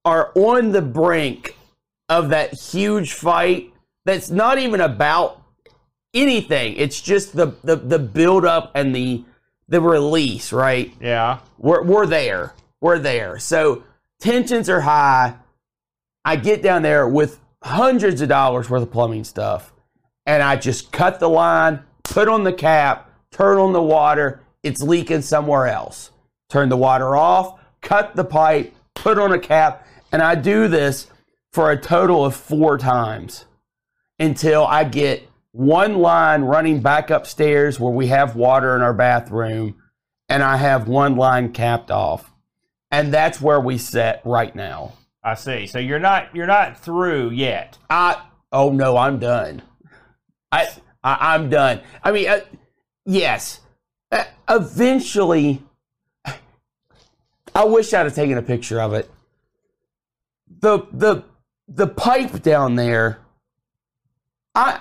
[0.05, 1.57] are on the brink
[2.09, 3.73] of that huge fight
[4.05, 5.42] that's not even about
[6.15, 6.75] anything.
[6.77, 9.25] It's just the the, the build up and the
[9.69, 10.93] the release, right?
[11.01, 11.41] Yeah.
[11.59, 12.55] We're we're there.
[12.81, 13.39] We're there.
[13.39, 13.85] So
[14.21, 15.37] tensions are high.
[16.25, 19.73] I get down there with hundreds of dollars worth of plumbing stuff,
[20.27, 24.41] and I just cut the line, put on the cap, turn on the water.
[24.63, 26.11] It's leaking somewhere else.
[26.49, 31.09] Turn the water off, cut the pipe, put on a cap, and I do this
[31.53, 33.47] for a total of four times
[34.19, 39.77] until I get one line running back upstairs where we have water in our bathroom,
[40.29, 42.33] and I have one line capped off.
[42.91, 44.95] And that's where we sit right now.
[45.23, 45.67] I see.
[45.67, 47.79] So you're not you're not through yet.
[47.89, 48.21] I
[48.51, 49.63] oh no, I'm done.
[50.51, 50.69] I,
[51.05, 51.81] I I'm done.
[52.03, 52.41] I mean, uh,
[53.07, 53.61] yes.
[54.11, 55.63] Uh, eventually,
[57.55, 59.11] I wish I'd have taken a picture of it.
[60.61, 61.25] The the
[61.69, 63.21] the pipe down there.
[64.55, 64.81] I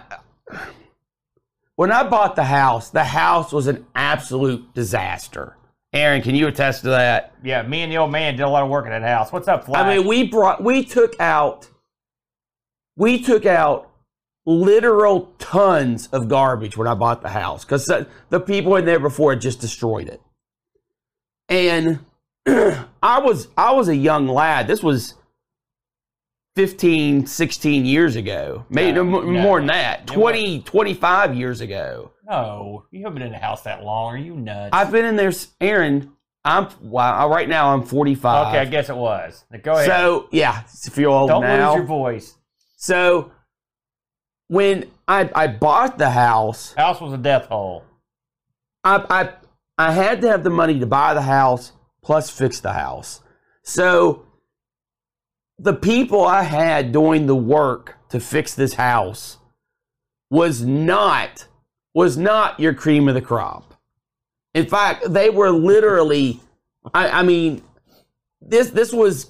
[1.76, 5.58] when I bought the house, the house was an absolute disaster.
[5.94, 7.34] Aaron, can you attest to that?
[7.44, 9.32] Yeah, me and the old man did a lot of work in that house.
[9.32, 9.86] What's up, Flash?
[9.86, 11.68] I mean, we brought we took out
[12.96, 13.90] we took out
[14.46, 19.00] literal tons of garbage when I bought the house because the, the people in there
[19.00, 20.22] before had just destroyed it.
[21.50, 22.00] And
[22.48, 24.68] I was I was a young lad.
[24.68, 25.16] This was
[26.56, 28.66] 15, 16 years ago.
[28.70, 29.42] Maybe No, no, no.
[29.42, 30.02] more than that.
[30.02, 32.12] It 20, 25 years ago.
[32.28, 34.14] no, you haven't been in the house that long.
[34.14, 34.70] Are you nuts?
[34.74, 36.12] I've been in there, Aaron.
[36.44, 37.30] I'm wow.
[37.30, 38.48] Right now, I'm 45.
[38.48, 39.46] okay, I guess it was.
[39.64, 39.86] Go ahead.
[39.86, 41.70] So yeah, if you're old Don't now.
[41.72, 42.36] lose your voice.
[42.78, 43.32] So
[44.48, 47.84] when I I bought the house, House was a death hole.
[48.84, 49.30] I I
[49.78, 51.74] I had to have the money to buy the house
[52.04, 53.22] plus fix the house.
[53.64, 54.26] So
[55.62, 59.38] the people I had doing the work to fix this house
[60.30, 61.46] was not
[61.94, 63.76] was not your cream of the crop.
[64.54, 66.42] In fact, they were literally
[66.94, 67.62] I, I mean
[68.42, 69.30] this this was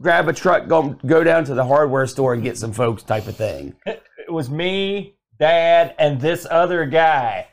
[0.00, 3.28] grab a truck, go go down to the hardware store and get some folks type
[3.28, 3.76] of thing.
[3.86, 7.46] It was me, Dad, and this other guy.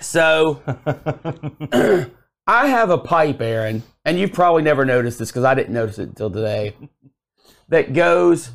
[0.00, 0.62] So
[2.46, 5.98] I have a pipe, Aaron, and you've probably never noticed this because I didn't notice
[5.98, 6.74] it until today.
[7.70, 8.50] That goes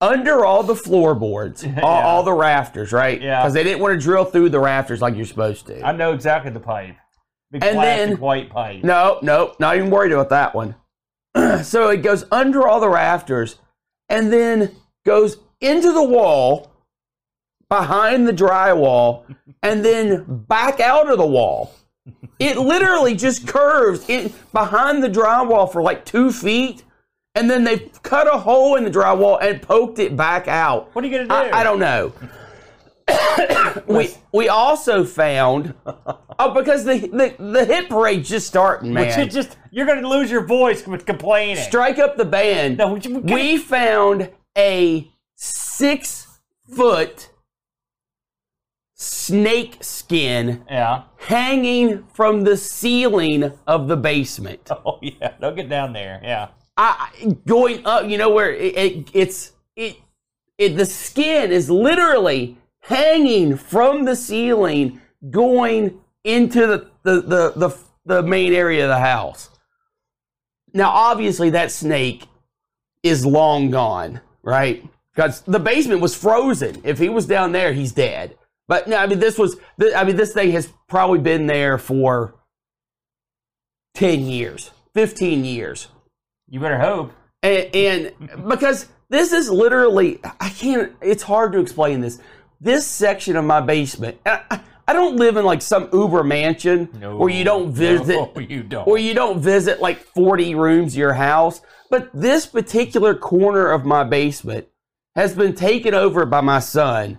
[0.00, 1.82] under all the floorboards, all, Yeah.
[1.82, 3.20] all the rafters, right?
[3.20, 3.40] Yeah.
[3.42, 5.82] Because they didn't want to drill through the rafters like you're supposed to.
[5.84, 6.96] I know exactly the pipe.
[7.50, 8.84] Big And plastic then- white pipe.
[8.84, 10.74] No, no, not even worried about that one.
[11.62, 13.56] so it goes under all the rafters
[14.08, 14.74] and then
[15.04, 16.70] goes into the wall
[17.68, 19.24] behind the drywall
[19.62, 21.74] and then back out of the wall.
[22.38, 26.84] It literally just curves in behind the drywall for like two feet,
[27.38, 30.94] and then they cut a hole in the drywall and poked it back out.
[30.94, 31.34] What are you gonna do?
[31.54, 32.12] I, I don't know.
[33.86, 39.18] we we also found oh because the the, the hit parade just starting, man.
[39.18, 41.56] you just you're gonna lose your voice with complaining.
[41.56, 42.78] Strike up the band.
[42.78, 46.26] No, we- we- we found a six
[46.74, 47.30] foot
[48.94, 51.04] snake skin yeah.
[51.18, 54.68] hanging from the ceiling of the basement.
[54.84, 55.34] Oh yeah.
[55.40, 56.20] Don't get down there.
[56.22, 56.48] Yeah.
[56.78, 59.96] I, going up, you know where it, it, it's it,
[60.56, 67.78] it the skin is literally hanging from the ceiling, going into the the the the,
[68.06, 69.50] the main area of the house.
[70.72, 72.26] Now, obviously, that snake
[73.02, 74.84] is long gone, right?
[75.14, 76.80] Because the basement was frozen.
[76.84, 78.36] If he was down there, he's dead.
[78.68, 79.56] But no, I mean, this was.
[79.96, 82.36] I mean, this thing has probably been there for
[83.94, 85.88] ten years, fifteen years
[86.48, 87.12] You better hope.
[87.42, 92.18] and, and because this is literally i can't it's hard to explain this
[92.60, 97.16] this section of my basement I, I- don't live in like some uber mansion No.
[97.16, 98.86] where you don't visit No, you don't.
[98.88, 101.60] where you don't visit like 40 rooms of your house
[101.90, 104.66] but this particular corner of my basement
[105.14, 107.18] has been taken over by my son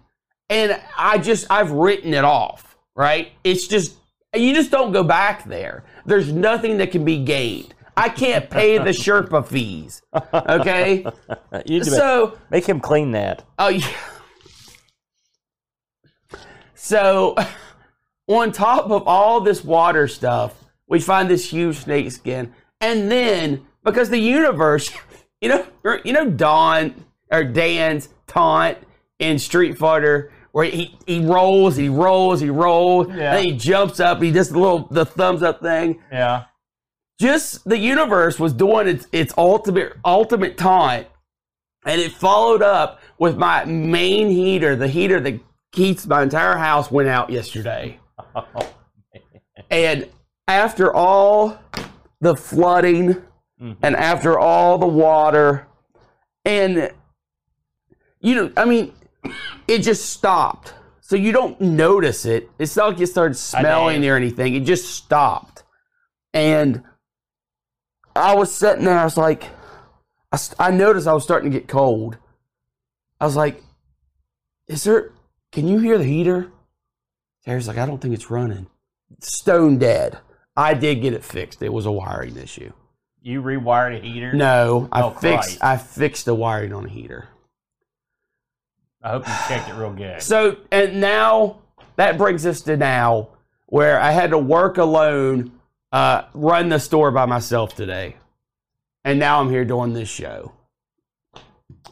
[0.50, 3.96] and i just i've written it off right it's just
[4.36, 8.78] you just don't go back there there's nothing that can be gained i can't pay
[8.78, 10.02] the sherpa fees
[10.34, 11.06] okay
[11.66, 13.44] You so make him clean that.
[13.58, 13.88] Oh yeah.
[16.76, 17.36] So,
[18.28, 20.56] on top of all this water stuff,
[20.88, 24.90] we find this huge snake skin, and then because the universe,
[25.42, 28.78] you know, er, you know Don or Dan's taunt
[29.20, 33.36] in Street Fighter, where he he rolls, he rolls, he rolls, Yeah.
[33.36, 36.02] and he jumps up, he does the little the thumbs up thing.
[36.12, 36.46] Yeah.
[37.20, 41.08] Just the universe was doing its its ultimate ultimate taunt,
[41.86, 45.40] and it followed up with my main heater, the heater that
[45.74, 48.00] heats my entire house, went out yesterday.
[48.36, 48.46] Oh,
[49.70, 50.10] And
[50.48, 51.60] after all
[52.22, 53.14] the flooding
[53.62, 53.74] mm-hmm.
[53.84, 55.68] and after all the water,
[56.46, 56.92] and
[58.22, 58.94] you know, I mean,
[59.68, 60.74] it just stopped.
[61.02, 62.50] So you don't notice it.
[62.60, 64.56] It's not like you started smelling or anything.
[64.56, 65.64] It just stopped.
[66.34, 66.84] And
[68.20, 68.98] I was sitting there.
[68.98, 69.44] I was like,
[70.32, 72.18] I, I noticed I was starting to get cold.
[73.20, 73.64] I was like,
[74.68, 75.12] is there?
[75.52, 76.52] Can you hear the heater?
[77.46, 78.68] Terry's like, I don't think it's running.
[79.22, 80.20] Stone dead.
[80.56, 81.62] I did get it fixed.
[81.62, 82.72] It was a wiring issue.
[83.22, 84.34] You rewired a heater?
[84.34, 85.60] No, I Oh, fixed.
[85.60, 85.64] Christ.
[85.64, 87.28] I fixed the wiring on a heater.
[89.02, 90.22] I hope you checked it real good.
[90.22, 91.60] So, and now
[91.96, 93.30] that brings us to now
[93.68, 95.52] where I had to work alone,
[95.92, 98.16] uh, run the store by myself today.
[99.04, 100.54] And now I'm here doing this show.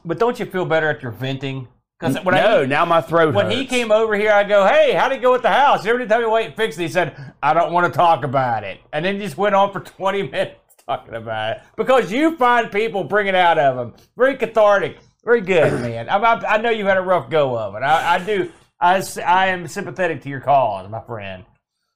[0.03, 1.67] But don't you feel better after your venting?
[1.99, 4.93] Because when no, I now my throat when he came over here, I go, "Hey,
[4.93, 7.33] how'd it go at the house?" Every time we wait and fix it, he said,
[7.41, 10.59] "I don't want to talk about it," and then just went on for twenty minutes
[10.85, 13.95] talking about it because you find people bring it out of them.
[14.15, 16.07] Very cathartic, very good, man.
[16.07, 17.81] I, I, I know you had a rough go of it.
[17.81, 18.51] I, I do.
[18.79, 21.45] I, I am sympathetic to your cause, my friend.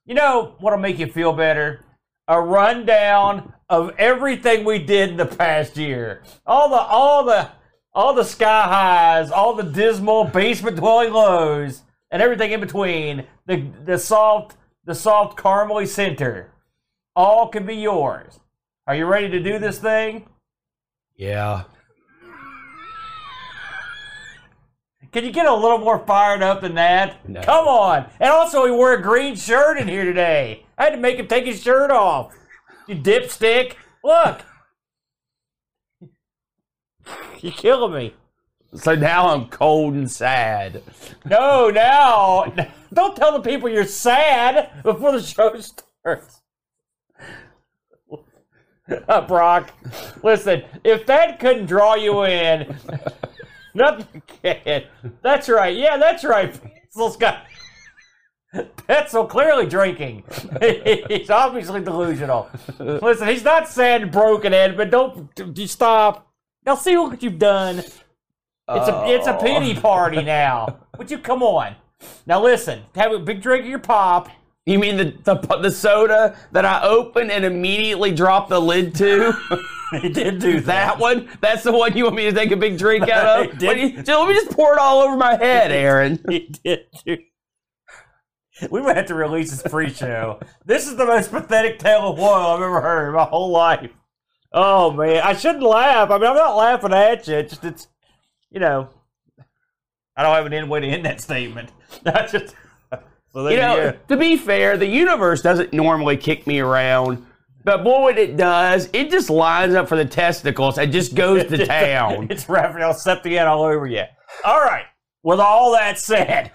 [0.05, 1.85] You know what'll make you feel better?
[2.31, 6.23] A rundown of everything we did in the past year.
[6.45, 7.49] All the all the
[7.93, 13.25] all the sky highs, all the dismal basement dwelling lows, and everything in between.
[13.47, 14.55] The the soft
[14.85, 16.53] the soft caramely center.
[17.17, 18.39] All can be yours.
[18.87, 20.29] Are you ready to do this thing?
[21.17, 21.63] yeah.
[25.11, 27.27] Can you get a little more fired up than that?
[27.27, 27.41] No.
[27.41, 28.09] Come on.
[28.19, 30.65] And also, he wore a green shirt in here today.
[30.77, 32.33] I had to make him take his shirt off.
[32.87, 33.73] You dipstick.
[34.03, 34.41] Look.
[37.41, 38.13] You're killing me.
[38.73, 40.81] So now I'm cold and sad.
[41.25, 42.53] No, now.
[42.93, 46.41] Don't tell the people you're sad before the show starts.
[49.07, 49.71] Uh, Brock,
[50.23, 52.75] listen, if that couldn't draw you in,
[53.73, 54.83] nothing can.
[55.21, 55.75] That's right.
[55.75, 56.57] Yeah, that's right.
[56.61, 57.45] Pencil's got.
[58.87, 60.23] Pencil clearly drinking.
[61.07, 62.49] he's obviously delusional.
[62.79, 66.27] Listen, he's not sad and broken, Ed, but don't d- stop.
[66.65, 67.79] Now see what you've done.
[67.79, 69.81] It's a it's a pity oh.
[69.81, 70.79] party now.
[70.97, 71.75] Would you come on?
[72.25, 74.29] Now listen, have a big drink of your pop.
[74.65, 79.33] You mean the, the the soda that I open and immediately drop the lid to?
[80.01, 81.27] He did do that one?
[81.41, 83.57] That's the one you want me to take a big drink out of?
[83.59, 86.19] do you- so let me just pour it all over my head, Aaron.
[86.29, 87.17] He did do.
[88.69, 90.39] We might have to release this pre-show.
[90.65, 93.89] This is the most pathetic tale of woe I've ever heard in my whole life.
[94.53, 96.11] Oh man, I shouldn't laugh.
[96.11, 97.35] I mean, I'm not laughing at you.
[97.37, 97.87] It's just it's,
[98.51, 98.89] you know,
[100.15, 101.71] I don't have an end way to end that statement.
[102.05, 102.53] I just
[103.33, 103.97] so You you, know, go.
[104.09, 107.25] to be fair, the universe doesn't normally kick me around,
[107.63, 111.45] but boy, when it does, it just lines up for the testicles and just goes
[111.45, 112.27] to town.
[112.29, 114.03] It's Raphael Septien all over you.
[114.43, 114.85] All right.
[115.23, 116.51] With all that said,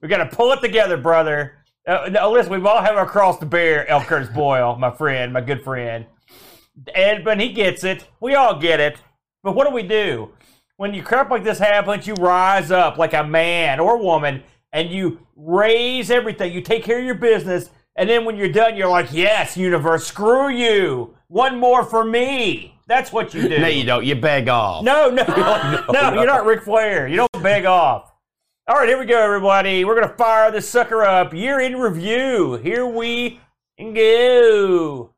[0.00, 1.58] we got to pull it together, brother.
[1.86, 5.32] Uh, now, listen, we've all have our cross to bear, El Curtis Boyle, my friend,
[5.32, 6.06] my good friend.
[6.94, 8.04] And but he gets it.
[8.20, 8.98] We all get it.
[9.42, 10.30] But what do we do
[10.76, 12.06] when you crap like this happens?
[12.06, 16.52] You rise up like a man or woman, and you raise everything.
[16.52, 20.06] You take care of your business, and then when you're done, you're like, "Yes, universe,
[20.06, 21.14] screw you.
[21.28, 23.58] One more for me." That's what you do.
[23.58, 24.04] No, you don't.
[24.04, 24.84] You beg off.
[24.84, 25.24] No, no,
[25.92, 27.08] no, you're not Ric Flair.
[27.08, 28.12] You don't beg off.
[28.68, 29.84] All right, here we go, everybody.
[29.84, 31.32] We're going to fire this sucker up.
[31.32, 32.54] Year in review.
[32.62, 33.40] Here we
[33.78, 35.14] go.